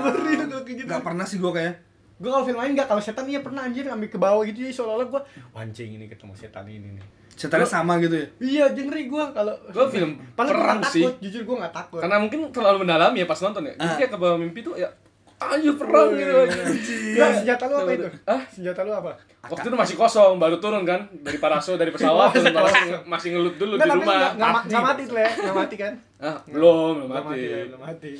kayak 0.66 0.66
gitu. 0.66 0.90
Gak 0.90 1.06
pernah 1.06 1.24
sih 1.24 1.38
gue 1.38 1.52
kayaknya. 1.54 1.76
Gue 2.20 2.28
kalau 2.28 2.44
film 2.44 2.58
lain 2.58 2.72
enggak, 2.72 2.86
kalau 2.86 3.00
setan 3.00 3.24
iya 3.26 3.40
pernah 3.40 3.64
anjir 3.64 3.82
ngambil 3.82 4.08
ke 4.08 4.18
bawah 4.18 4.44
gitu 4.44 4.60
jadi 4.60 4.72
seolah-olah 4.72 5.08
gue 5.08 5.22
anjing 5.54 5.90
ini 5.94 6.06
ketemu 6.06 6.34
setan 6.34 6.68
ini 6.68 6.94
nih. 6.94 7.06
Ceritanya 7.32 7.64
Lu- 7.64 7.72
sama 7.72 7.94
gitu 7.98 8.12
ya. 8.14 8.28
Iya, 8.38 8.66
jengri 8.74 9.08
gua 9.08 9.32
kalau 9.32 9.56
Gua 9.70 9.88
film 9.88 10.20
gua 10.30 10.36
perang 10.36 10.78
nggak 10.78 10.92
sih. 10.92 11.00
takut, 11.02 11.16
jujur 11.22 11.42
gua 11.46 11.56
gak 11.64 11.74
takut. 11.74 12.00
Karena 12.00 12.18
mungkin 12.18 12.40
terlalu 12.50 12.78
mendalam 12.84 13.12
ya 13.14 13.24
pas 13.24 13.40
nonton 13.40 13.64
ya. 13.64 13.74
Jadi 13.74 13.88
Ah. 13.88 13.96
kayak 13.98 14.12
ke 14.12 14.18
bawah 14.18 14.36
mimpi 14.36 14.60
tuh 14.60 14.76
ya 14.76 14.92
ayo 15.42 15.72
perang 15.74 16.12
gitu 16.12 16.36
Nah, 17.16 17.32
senjata 17.34 17.64
lu 17.66 17.76
apa 17.78 17.92
itu? 17.94 18.08
Hah? 18.26 18.42
Senjata 18.46 18.84
lu 18.84 18.92
apa? 18.92 19.16
Waktu 19.42 19.66
itu 19.66 19.78
masih 19.78 19.96
kosong, 19.96 20.36
baru 20.36 20.60
turun 20.60 20.84
kan 20.84 21.08
dari 21.18 21.40
paraso 21.40 21.74
dari 21.74 21.88
pesawat, 21.90 22.28
turun 22.36 22.52
paraso, 22.52 23.00
masih 23.06 23.30
ngelut 23.32 23.56
dulu 23.56 23.74
Nggak, 23.74 23.88
di 23.88 23.96
rumah. 23.96 24.16
nggak- 24.20 24.34
nggak 24.36 24.52
ma- 24.52 24.64
nggak 24.66 24.84
mati 24.84 25.04
tuh 25.08 25.18
ya, 25.18 25.30
nggak 25.32 25.56
mati 25.56 25.76
kan? 25.78 25.94
Ah, 26.20 26.36
belum, 26.46 26.92
belum 26.94 27.08
Nggak 27.08 27.24
mati. 27.24 27.48
belum 27.64 27.80
mati. 27.80 28.12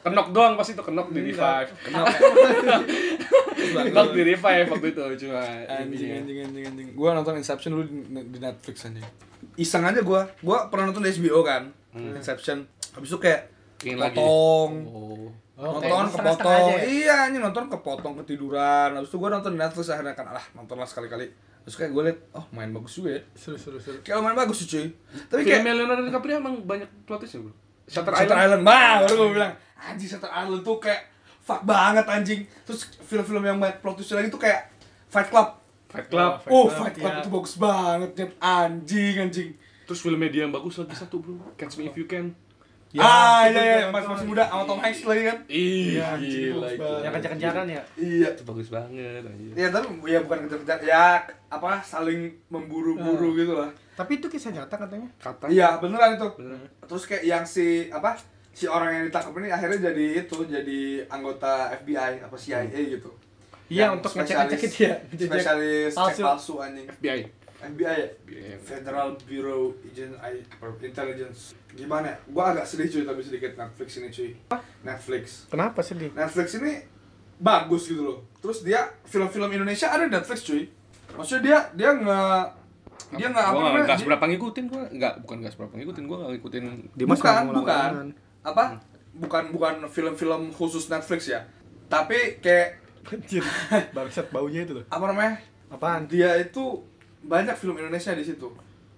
Kenok 0.00 0.32
doang 0.32 0.56
pas 0.56 0.64
itu 0.64 0.80
kenok 0.80 1.12
di 1.12 1.20
revive. 1.28 1.70
Kenapa? 1.84 2.08
Kenok 3.84 4.08
di 4.16 4.22
revive 4.24 4.66
waktu 4.72 4.88
itu 4.92 5.02
cuma. 5.26 5.44
anjing 5.68 6.10
anjing 6.16 6.38
anjing 6.40 6.64
anjing 6.66 6.88
gua 6.96 7.12
nonton 7.12 7.36
Inception 7.36 7.76
dulu 7.76 7.84
di, 7.84 8.38
Netflix 8.40 8.88
anjing 8.88 9.04
iseng 9.56 9.84
aja 9.84 10.00
gua 10.00 10.24
gua 10.40 10.72
pernah 10.72 10.88
nonton 10.88 11.04
di 11.04 11.12
HBO 11.12 11.44
kan 11.44 11.68
Inception 11.92 12.64
habis 12.96 13.08
itu 13.12 13.18
kayak 13.20 13.52
potong 13.76 14.72
Oh. 14.88 15.28
Oh, 15.60 15.76
nonton 15.76 16.08
kepotong 16.16 16.52
aja 16.56 16.72
ya? 16.72 16.80
iya 16.88 17.14
anjing 17.28 17.44
nonton 17.44 17.68
kepotong 17.68 18.14
ketiduran 18.24 18.96
habis 18.96 19.12
itu 19.12 19.20
gua 19.20 19.28
nonton 19.28 19.52
di 19.52 19.60
Netflix 19.60 19.92
akhirnya 19.92 20.16
kan 20.16 20.32
alah 20.32 20.44
nonton 20.56 20.80
lah 20.80 20.88
sekali-kali 20.88 21.28
terus 21.60 21.76
kayak 21.76 21.92
gue 21.92 22.02
liat 22.08 22.18
oh 22.32 22.48
main 22.56 22.72
bagus 22.72 22.96
juga 22.96 23.20
ya 23.20 23.22
Seru, 23.36 23.60
seru, 23.60 23.76
seru. 23.76 24.00
kayak 24.00 24.16
lumayan 24.16 24.32
bagus 24.32 24.64
sih 24.64 24.68
cuy 24.72 24.86
tapi 25.28 25.44
Film 25.44 25.60
kayak 25.60 25.76
Leonardo 25.76 26.02
DiCaprio 26.08 26.40
emang 26.40 26.56
banyak 26.64 26.88
plot 27.04 27.20
twist 27.20 27.36
ya, 27.36 27.40
Bro? 27.44 27.52
Shutter 27.84 28.12
Shutter 28.16 28.32
Island. 28.32 28.40
Island, 28.48 28.62
bah, 28.64 28.94
baru 29.04 29.12
gue 29.12 29.28
bilang 29.36 29.52
anjing 29.80 30.08
Shutter 30.08 30.28
Island 30.28 30.60
tuh 30.60 30.76
kayak 30.76 31.08
fuck 31.40 31.64
banget 31.64 32.04
anjing 32.04 32.40
terus 32.62 32.84
film-film 33.00 33.42
yang 33.42 33.56
banyak 33.56 33.80
plot 33.80 33.96
twist 33.96 34.12
lagi 34.12 34.28
tuh 34.28 34.38
kayak 34.38 34.68
Fight 35.08 35.26
Club 35.26 35.56
Fight 35.90 36.06
Club. 36.06 36.38
Fight 36.38 36.52
oh 36.54 36.70
Club, 36.70 36.78
Fight 36.78 36.94
Club 36.94 37.10
iya. 37.10 37.20
itu 37.20 37.28
bagus 37.28 37.54
banget 37.58 38.10
Nyet. 38.14 38.30
anjing 38.38 39.16
anjing 39.18 39.50
Terus 39.90 40.06
film 40.06 40.22
media 40.22 40.46
yang 40.46 40.54
bagus 40.54 40.78
lagi 40.78 40.94
satu, 40.94 41.18
Bro. 41.18 41.34
Catch 41.58 41.82
Me 41.82 41.90
If 41.90 41.98
You 41.98 42.06
Can. 42.06 42.30
Ya, 42.94 43.02
ah 43.02 43.42
iya 43.46 43.58
iya 43.58 43.78
juga 43.90 44.02
masih 44.06 44.26
muda 44.26 44.46
sama 44.46 44.62
Tom 44.66 44.78
Hanks 44.82 45.02
lagi 45.02 45.22
kan 45.26 45.38
Iya, 45.46 46.06
gila 46.18 46.66
itu. 46.74 46.90
Yang 47.06 47.12
kejar-kejaran 47.18 47.66
ya? 47.70 47.82
iya 47.94 48.28
Itu 48.34 48.42
bagus 48.46 48.66
banget 48.70 49.22
anjir. 49.22 49.54
ya 49.54 49.66
tapi 49.70 49.86
ya 50.06 50.18
bukan 50.26 50.38
kejar-kejar 50.46 50.78
ya 50.82 51.22
apa 51.46 51.78
saling 51.82 52.34
memburu-buru 52.50 53.34
gitu 53.34 53.54
lah 53.58 53.70
Tapi 53.94 54.18
itu 54.18 54.26
kisah 54.26 54.50
nyata 54.50 54.74
katanya. 54.74 55.06
Kata 55.18 55.46
iya 55.50 55.78
beneran 55.78 56.18
itu 56.18 56.28
Beneran. 56.34 56.66
terus 56.82 57.06
kayak 57.06 57.22
yang 57.22 57.42
si 57.42 57.90
apa 57.90 58.14
si 58.52 58.64
orang 58.64 58.90
yang 58.92 59.04
ditangkap 59.06 59.32
ini 59.36 59.48
akhirnya 59.48 59.78
jadi 59.86 60.04
itu 60.20 60.36
jadi 60.44 60.80
anggota 61.06 61.52
FBI 61.76 62.20
apa 62.20 62.34
CIA 62.34 62.66
gitu 62.90 63.10
Iya, 63.68 63.86
Yang 63.86 63.92
untuk 63.96 64.10
spesialis- 64.12 64.50
ngecek-ngecek 64.50 64.60
itu 64.66 64.78
ya. 64.82 64.94
Spesialis 65.30 65.92
cek 65.92 66.02
palsu. 66.02 66.22
palsu 66.24 66.54
anjing 66.58 66.86
FBI. 66.90 67.20
FBI 67.62 67.86
ya 67.86 68.08
FBI. 68.18 68.54
Federal 68.58 69.08
Bureau 69.22 69.62
Agent 69.80 70.14
I- 70.18 70.42
Intelligence 70.82 71.40
gimana 71.70 72.08
ya? 72.08 72.16
gua 72.26 72.44
agak 72.50 72.66
sedih 72.66 72.90
cuy 72.90 73.02
tapi 73.04 73.20
sedikit 73.20 73.54
Netflix 73.54 73.88
ini 73.96 74.08
cuy 74.08 74.30
Netflix 74.80 75.22
Kenapa 75.46 75.78
sih, 75.80 75.94
Di? 75.94 76.10
Netflix 76.10 76.48
ini 76.56 76.82
bagus 77.36 77.86
gitu 77.86 78.02
loh 78.02 78.18
terus 78.36 78.60
dia 78.60 78.90
film-film 79.04 79.46
Indonesia 79.48 79.86
ada 79.86 80.02
di 80.02 80.10
Netflix 80.10 80.42
cuy 80.42 80.66
maksudnya 81.12 81.40
dia 81.40 81.58
dia 81.72 81.90
nggak 81.94 82.42
dia 83.12 83.26
nggak 83.28 83.44
apa 83.44 83.52
Gua 83.52 83.62
namanya 83.64 83.82
nggak 83.84 83.90
dia- 83.92 84.02
seberapa 84.02 84.24
ngikutin 84.24 84.64
gua. 84.66 84.82
Enggak, 84.88 85.14
bukan 85.20 85.36
nggak 85.38 85.52
seberapa 85.52 85.74
ngikutin. 85.74 86.04
Gua 86.04 86.16
nggak 86.16 86.30
ngikutin. 86.32 86.62
Dimas 86.92 87.16
bukan 87.16 87.32
nggak 87.40 87.54
bukan. 87.56 87.92
Apa 88.42 88.80
bukan 89.12 89.50
bukan 89.50 89.74
film-film 89.86 90.48
khusus 90.50 90.86
Netflix 90.86 91.28
ya 91.28 91.44
tapi 91.86 92.38
kayak 92.38 92.78
Anjir, 93.02 93.40
bangsat 93.96 94.28
baunya 94.28 94.62
itu 94.62 94.72
loh. 94.72 94.84
apa 94.86 95.04
namanya 95.06 95.40
Apaan? 95.68 96.04
dia 96.04 96.36
itu 96.36 96.84
banyak 97.22 97.54
film 97.54 97.74
Indonesia 97.74 98.12
di 98.12 98.22
situ 98.22 98.48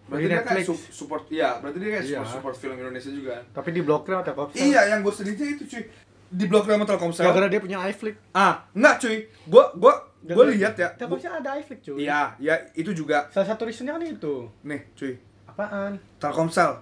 berarti 0.04 0.18
Di 0.18 0.28
dia 0.28 0.38
kayak 0.38 0.46
Netflix. 0.58 0.66
su- 0.68 1.06
support 1.06 1.24
iya 1.28 1.56
berarti 1.56 1.78
dia 1.78 1.90
kayak 1.92 2.04
Iya. 2.04 2.18
support, 2.18 2.28
support 2.28 2.56
film 2.56 2.76
Indonesia 2.76 3.08
juga 3.08 3.36
Tapi 3.48 3.70
di 3.70 3.80
blokir 3.80 4.12
atau 4.12 4.26
Telkomsel. 4.26 4.58
iya 4.60 4.80
yang 4.86 5.00
gue 5.00 5.10
sedihnya 5.10 5.46
itu 5.52 5.64
cuy 5.66 5.82
di 6.28 6.44
blok 6.44 6.64
sama 6.64 6.82
Telkomsel 6.82 7.22
Gara-gara 7.22 7.46
dia 7.46 7.60
punya 7.60 7.78
iFlix. 7.84 8.14
ah 8.32 8.66
enggak 8.72 8.94
cuy 8.98 9.16
gua 9.46 9.64
gua 9.74 9.94
Gara-gara- 10.20 10.50
lihat 10.50 10.74
ya 10.74 10.88
Telkomsel 10.92 11.32
ada 11.32 11.50
iFlix, 11.54 11.78
cuy. 11.82 11.96
iya 12.00 12.34
ya 12.36 12.54
itu 12.72 12.90
juga 12.92 13.26
Salah 13.28 13.48
satu 13.48 13.62
reasonnya 13.62 13.92
kan 13.92 14.02
itu. 14.02 14.34
nih 14.62 14.80
cuy 14.92 15.14
Apaan? 15.46 15.94
Telkomsel 16.18 16.72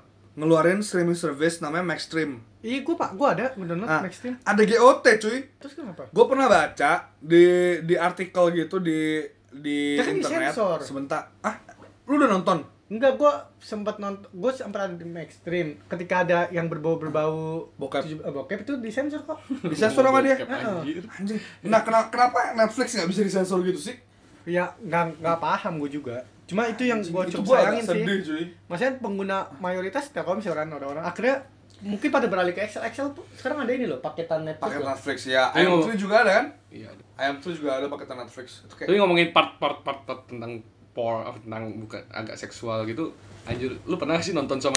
ngeluarin 0.40 0.81
streaming 0.81 1.14
service 1.14 1.61
namanya 1.61 1.85
Maxstream 1.87 2.40
Iya, 2.61 2.81
gua 2.81 2.96
pak, 2.98 3.11
gua 3.14 3.29
ada 3.31 3.53
bener 3.53 3.76
ah, 3.83 4.00
Maxstream. 4.00 4.37
ada 4.38 4.62
GOT 4.62 5.05
cuy 5.18 5.38
Terus 5.55 5.72
kenapa? 5.74 6.03
gue 6.07 6.24
pernah 6.26 6.46
baca 6.46 6.92
di 7.18 7.44
di 7.81 7.94
artikel 7.94 8.44
gitu 8.55 8.76
di 8.79 9.20
di 9.50 9.96
kan 9.96 10.12
internet 10.14 10.50
disensor. 10.50 10.79
sebentar 10.81 11.29
ah 11.40 11.57
lu 12.05 12.16
udah 12.16 12.31
nonton 12.31 12.61
Enggak, 12.90 13.14
gua 13.16 13.33
sempat 13.57 13.96
nonton, 13.96 14.26
gua 14.33 14.50
sempat 14.50 14.83
ada 14.83 14.92
di 14.92 15.07
Maxstream. 15.07 15.79
Ketika 15.87 16.26
ada 16.26 16.50
yang 16.50 16.66
berbau-berbau 16.66 17.70
Bokep. 17.72 18.03
tujuh- 18.03 18.18
eh, 18.18 18.33
bokep 18.35 18.59
itu 18.61 18.72
disensor 18.76 19.22
kok. 19.22 19.38
disensor 19.70 20.03
sama 20.03 20.18
dia 20.18 20.35
anjir. 20.35 20.98
anjing 21.09 21.38
nah 21.62 21.81
kenapa 21.81 22.11
kenapa 22.11 22.38
Netflix 22.53 22.92
nggak 22.92 23.07
bisa 23.07 23.22
disensor 23.22 23.62
gitu 23.62 23.79
sih 23.81 23.94
Ya, 24.42 24.74
nggak 24.81 25.22
nggak 25.22 25.38
paham 25.38 25.79
gua 25.79 25.87
juga. 25.88 26.16
Cuma 26.50 26.66
itu 26.66 26.82
yang 26.82 26.98
cukup 26.98 27.46
gua 27.46 27.56
sayangin 27.56 27.80
sih. 27.80 27.90
sedih 27.96 28.18
cuy 28.20 28.42
Maksudnya 28.66 28.92
pengguna 28.98 29.36
mayoritas 29.56 30.10
Telkomsel 30.10 30.50
kan 30.52 30.66
orang-orang. 30.66 31.00
Akhirnya 31.00 31.46
mungkin 31.80 32.10
pada 32.10 32.26
beralih 32.26 32.50
ke 32.50 32.60
Excel. 32.60 32.82
Excel 32.82 33.06
tuh 33.10 33.22
sekarang 33.32 33.62
ada 33.62 33.70
ini 33.70 33.86
loh, 33.86 33.98
paketan 33.98 34.42
Netflix. 34.42 34.74
loh. 34.74 34.90
Netflix 34.90 35.18
ya 35.24 35.48
Tapi 35.48 35.62
ayam 35.62 35.78
tuh 35.80 35.94
juga 35.96 36.14
ada 36.20 36.32
kan 36.34 36.46
Iya. 36.68 36.90
ayam 37.14 37.34
tuh 37.38 37.54
juga 37.54 37.70
ada 37.72 37.86
paketan 37.86 38.18
Netflix 38.18 38.46
itu 38.60 38.74
Tapi 38.74 38.84
kayak 38.84 38.98
ngomongin 38.98 39.28
part-part 39.30 39.80
part, 39.80 40.00
part 40.02 40.26
tentang 40.26 40.58
por 40.90 41.22
tentang 41.40 41.70
bukan 41.78 42.02
agak 42.10 42.34
seksual 42.34 42.82
gitu. 42.84 43.14
Anjir, 43.42 43.72
lu 43.80 43.94
pernah 43.94 44.14
gak 44.14 44.26
sih 44.26 44.34
nonton 44.34 44.58
sama 44.58 44.76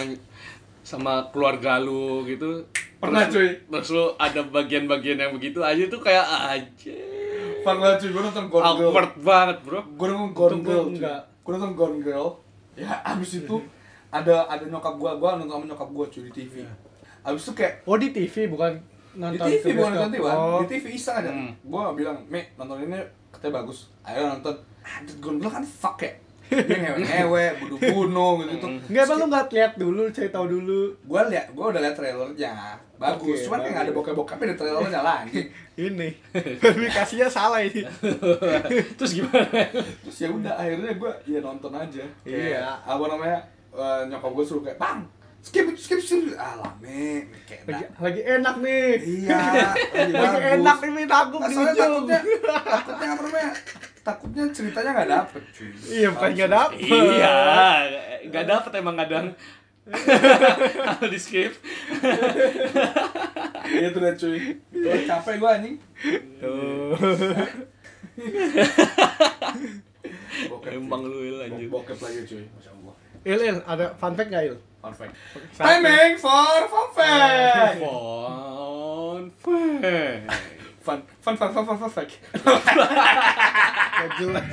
sama 0.82 1.28
keluarga 1.30 1.80
lu 1.80 2.22
gitu? 2.24 2.64
Pernah, 2.98 3.28
Terus- 3.28 3.60
cuy. 3.68 3.74
Terus 3.74 3.90
lu 3.92 4.06
ada 4.16 4.42
bagian-bagian 4.42 5.18
yang 5.18 5.32
begitu 5.32 5.60
aja 5.60 5.84
tuh 5.88 6.00
kayak 6.00 6.24
aja. 6.24 6.96
Banget 7.64 7.96
cuy 7.98 8.10
gue 8.12 8.22
nonton 8.22 8.46
Gone 8.48 8.64
Girl 8.64 8.88
Awkward 8.88 9.12
banget, 9.18 9.58
Bro. 9.64 9.80
gue 9.90 10.08
nonton 10.08 10.32
Gone 10.32 10.60
Girl 10.62 10.86
enggak. 10.90 11.22
Gue 11.44 11.52
nonton 11.52 11.76
Gone 11.76 12.00
Girl. 12.00 12.28
Ya 12.74 12.90
abis 13.14 13.44
itu 13.44 13.56
ada 14.10 14.48
ada 14.48 14.64
nyokap 14.66 14.96
gue 14.96 15.12
gue 15.20 15.30
nonton 15.38 15.50
sama 15.52 15.66
nyokap 15.68 15.90
gue 15.92 16.06
cuy 16.10 16.24
di 16.30 16.34
TV 16.34 16.54
abis 17.24 17.42
itu 17.48 17.54
kayak 17.56 17.74
Oh 17.86 17.98
di 17.98 18.10
TV 18.12 18.48
bukan 18.48 18.74
di 19.14 19.20
nonton 19.20 19.48
TV 19.48 19.64
ke 19.64 19.76
bukan 19.78 19.92
nonton 19.94 20.12
TV. 20.14 20.24
Oh. 20.26 20.60
di 20.62 20.68
TV 20.70 20.86
iseng 20.94 21.16
aja 21.22 21.30
Hmm. 21.30 21.52
gue 21.62 21.82
bilang 21.94 22.18
me 22.30 22.42
nonton 22.58 22.84
ini 22.86 23.00
katanya 23.34 23.62
bagus. 23.66 23.90
Ayo 24.06 24.30
nonton. 24.30 24.54
Anjir 24.84 25.16
gue 25.18 25.32
bilang 25.40 25.54
kan 25.54 25.66
fuck 25.66 25.98
ya 26.02 26.12
dia 26.46 26.78
ngewe-ngewe 26.84 27.46
bunuh-bunuh 27.60 28.32
gitu 28.42 28.54
tuh 28.60 28.70
Enggak, 28.84 29.04
emang 29.06 29.18
lu 29.18 29.26
nggak 29.28 29.46
lihat 29.50 29.74
dulu, 29.76 30.04
cari 30.08 30.30
tahu 30.30 30.46
dulu. 30.50 30.82
gue 30.94 31.22
liat 31.30 31.48
gue 31.50 31.66
udah 31.66 31.82
liat 31.82 31.96
trailernya 31.96 32.54
bagus 32.96 33.36
Oke, 33.36 33.44
cuman 33.44 33.60
yang 33.62 33.76
ada 33.76 33.84
bagus. 33.86 33.96
bokep-bokepnya 33.98 34.46
di 34.46 34.56
trailernya 34.56 35.02
lagi 35.10 35.42
Ini 35.74 36.10
verifikasinya 36.62 37.28
salah 37.28 37.60
ini. 37.60 37.82
Terus 38.98 39.12
gimana? 39.16 39.50
terus 40.00 40.18
ya 40.20 40.30
udah 40.30 40.54
akhirnya 40.54 40.94
gue 40.94 41.12
ya 41.26 41.40
nonton 41.40 41.72
aja 41.72 42.04
Iya. 42.24 42.38
Kayak, 42.54 42.76
apa 42.86 43.04
namanya 43.08 43.38
eh, 43.72 44.02
nyokap 44.08 44.32
gue 44.32 44.46
suruh 44.46 44.62
kayak 44.62 44.78
bang 44.78 45.00
skip 45.44 45.68
skip 45.76 46.00
skip 46.00 46.34
alah 46.34 46.72
me 46.80 47.28
kayak 47.44 47.68
Lagi, 47.68 47.84
enak 47.84 48.00
lagi 48.00 48.22
enak 48.24 48.56
nih. 48.58 48.88
iya 49.04 49.42
lagi, 50.16 50.40
enak 50.56 50.78
nih 50.80 50.92
nih 50.96 51.06
takut 51.06 51.40
Nah, 51.44 51.50
soalnya 51.52 51.76
takutnya 51.76 52.20
takutnya 52.74 53.08
apa 53.12 53.22
namanya? 53.22 53.52
Takutnya 54.04 54.44
ceritanya 54.52 54.90
nggak 54.94 55.10
dapet 55.10 55.44
cuy. 55.52 55.70
Iya, 55.88 56.08
bukan 56.12 56.30
nggak 56.34 56.52
dapet. 56.52 56.78
iya, 56.84 57.36
nggak 58.28 58.46
dapet 58.46 58.72
emang 58.76 58.96
kadang. 58.98 59.26
Harus 59.84 61.08
di 61.08 61.20
skip. 61.20 61.54
iya 63.70 63.88
tuh 63.92 64.00
deh 64.00 64.14
cuy. 64.14 64.40
Wah, 64.80 65.00
capek 65.08 65.36
gue 65.40 65.50
anjing. 65.50 65.76
Tuh. 66.40 66.96
bokep 70.52 70.72
Emang 70.74 71.02
lu 71.04 71.20
Il, 71.22 71.38
anjir. 71.40 71.68
bokep 71.68 72.00
lagi 72.00 72.20
cuy. 72.24 72.44
Masya 72.48 72.72
allah. 72.74 72.94
Il, 73.24 73.40
Il, 73.40 73.58
ada 73.64 73.86
fun 73.96 74.14
fact 74.16 74.30
nggak 74.32 74.44
Il? 74.46 74.58
Perfect 74.84 75.14
Satu. 75.54 75.64
timing 75.64 76.14
for 76.18 76.58
fun 76.74 76.88
fact 76.92 77.80
Fun 77.80 79.26
fact. 79.32 80.28
fun 80.84 81.00
fun 81.24 81.36
fun 81.38 81.50
fun 81.54 81.64
fun 81.66 81.78
fun 81.80 81.90
fact 81.90 82.14
jelas. 84.20 84.44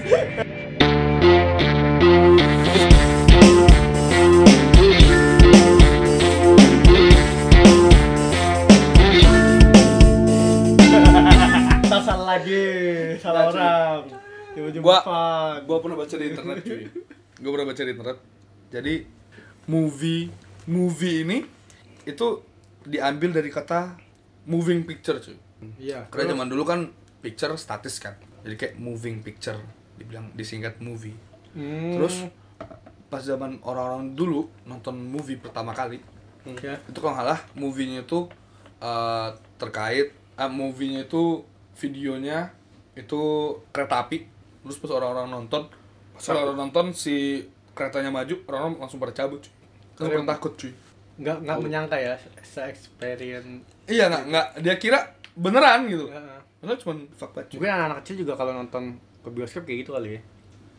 Salah 11.91 12.25
lagi, 12.27 12.65
salah 13.21 13.43
cuy. 13.51 13.59
orang. 13.59 14.01
Tiba-tiba 14.51 14.83
Gua- 14.83 15.05
fun. 15.05 15.57
gue 15.63 15.79
pernah 15.79 15.97
baca 15.97 16.15
di 16.17 16.27
internet 16.27 16.59
cuy 16.61 16.83
gue 17.43 17.51
pernah 17.51 17.69
baca 17.71 17.81
di 17.81 17.91
internet 17.95 18.19
jadi 18.69 18.95
movie 19.71 20.27
movie 20.67 21.23
ini 21.23 21.39
itu 22.03 22.43
diambil 22.83 23.31
dari 23.31 23.49
kata 23.49 23.95
moving 24.45 24.83
picture 24.83 25.17
cuy 25.17 25.39
Iya. 25.77 26.09
karena 26.09 26.33
zaman 26.33 26.49
dulu 26.49 26.65
kan 26.65 26.81
picture 27.21 27.53
statis 27.55 28.01
kan 28.01 28.17
jadi 28.43 28.57
kayak 28.57 28.75
moving 28.77 29.21
picture 29.21 29.61
dibilang 29.95 30.33
disingkat 30.35 30.81
movie 30.81 31.15
Hmm. 31.51 31.93
terus 31.93 32.31
pas 33.07 33.19
zaman 33.21 33.59
orang-orang 33.61 34.15
dulu 34.15 34.47
nonton 34.65 34.95
movie 34.97 35.35
pertama 35.35 35.75
kali 35.75 35.99
ya. 36.57 36.79
itu 36.81 36.95
kalau 36.97 37.13
nggak 37.13 37.27
salah 37.27 37.41
movie-nya 37.53 38.07
itu 38.07 38.31
eh, 38.79 39.29
terkait 39.57 40.15
ah 40.35 40.47
movie-nya 40.47 41.05
itu 41.05 41.43
videonya 41.75 42.55
itu 42.95 43.21
kereta 43.69 44.07
api 44.07 44.25
terus 44.63 44.79
pas 44.79 44.95
orang-orang 44.95 45.27
nonton 45.29 45.67
pas 46.15 46.25
orang-orang 46.31 46.59
nonton 46.65 46.87
si 46.93 47.43
keretanya 47.73 48.09
maju 48.09 48.35
orang-orang 48.47 48.79
langsung 48.79 48.97
pada 48.97 49.13
cabut 49.13 49.43
cuy 49.43 49.53
langsung 50.01 50.25
pada 50.25 50.33
takut 50.33 50.53
cuy. 50.57 50.73
Nggak 51.21 51.37
nggak 51.45 51.59
menyangka 51.61 51.97
ya 51.97 52.13
se 52.41 52.61
experience 52.65 53.63
iya 53.85 54.09
nggak 54.09 54.23
nggak 54.33 54.47
dia 54.65 54.75
kira 54.77 54.99
beneran 55.37 55.85
gitu. 55.87 56.09
Heeh. 56.09 56.39
Padahal 56.61 56.79
cuma 56.81 56.93
fuck 57.13 57.31
banget 57.33 57.47
cuy. 57.53 57.57
Mungkin 57.61 57.73
anak-anak 57.73 57.99
kecil 58.01 58.17
juga 58.25 58.33
kalau 58.35 58.53
nonton 58.53 58.83
ke 59.21 59.29
bioskop 59.29 59.63
kayak 59.63 59.79
gitu 59.85 59.91
kali 59.93 60.09
ya. 60.17 60.21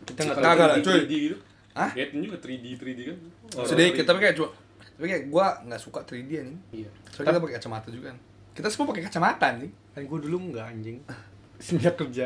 Kita 0.02 0.20
nggak 0.26 0.36
tahu. 0.36 0.46
Kagak 0.50 0.66
lah, 0.66 0.76
3D, 0.76 0.86
cuy. 0.86 1.00
3D 1.06 1.14
gitu. 1.14 1.38
Hah? 1.72 1.90
Liatin 1.96 2.20
juga 2.20 2.38
3D 2.42 2.66
3D 2.76 3.00
kan. 3.08 3.18
sedikit 3.64 4.04
tapi 4.04 4.20
kayak 4.20 4.36
cuma 4.36 4.50
tapi 4.92 5.08
kayak 5.08 5.24
gua 5.30 5.46
nggak 5.64 5.82
suka 5.82 6.00
3D 6.04 6.32
nih 6.44 6.58
Iya. 6.84 6.90
soalnya 7.10 7.32
kita 7.32 7.40
pakai 7.42 7.56
kacamata 7.58 7.88
juga 7.90 8.06
kan 8.12 8.18
kita 8.52 8.68
semua 8.68 8.86
pakai 8.92 9.04
kacamata 9.08 9.48
nih 9.56 9.72
kan 9.92 10.02
gue 10.04 10.20
dulu 10.22 10.38
nggak 10.52 10.66
anjing. 10.68 10.98
Semenjak 11.64 11.96
kerja. 11.96 12.26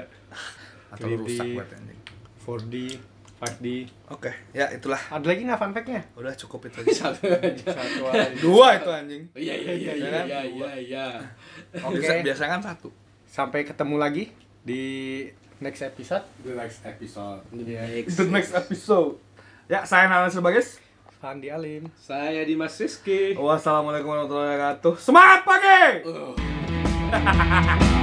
Atau 0.90 1.06
lu 1.08 1.22
3D. 1.22 1.30
rusak 1.30 1.46
buat 1.54 1.70
anjing. 1.72 2.00
4D 2.42 2.74
5D 3.36 3.66
oke 4.08 4.32
ya 4.52 4.72
itulah. 4.72 4.98
Ada 5.12 5.26
lagi 5.28 5.42
nggak 5.44 5.60
fun 5.60 5.72
fact-nya? 5.72 6.02
Udah 6.16 6.32
cukup 6.34 6.72
itu 6.72 6.80
aja. 6.88 7.12
Satu 7.12 7.28
aja. 7.28 7.68
satu 7.68 8.04
aja. 8.12 8.32
Dua 8.40 8.68
itu 8.80 8.90
anjing. 8.90 9.24
Iya 9.36 9.54
iya 9.54 9.74
iya 9.76 9.94
iya 9.94 10.10
kan? 10.10 10.26
iya 10.26 10.42
iya 10.42 10.72
iya. 10.78 11.08
oke. 11.84 12.00
Biasa 12.00 12.24
biasa 12.24 12.44
kan 12.48 12.62
satu. 12.64 12.90
Sampai 13.28 13.68
ketemu 13.68 13.96
lagi 14.00 14.32
di 14.64 14.84
next 15.60 15.84
episode. 15.84 16.24
The 16.42 16.56
next 16.56 16.80
episode. 16.84 17.44
Iya. 17.52 18.08
the 18.08 18.26
next 18.32 18.56
episode. 18.56 19.20
ya 19.66 19.82
saya 19.82 20.06
Nana 20.08 20.30
Sebagus 20.30 20.80
Fandi 21.18 21.50
Alim. 21.50 21.90
Saya 21.98 22.46
Dimas 22.46 22.78
Rizky. 22.78 23.34
wassalamualaikum 23.36 24.08
warahmatullahi 24.08 24.56
wabarakatuh. 24.56 24.94
Semangat 24.96 25.42
pagi 25.44 26.08
Uh. 26.08 26.34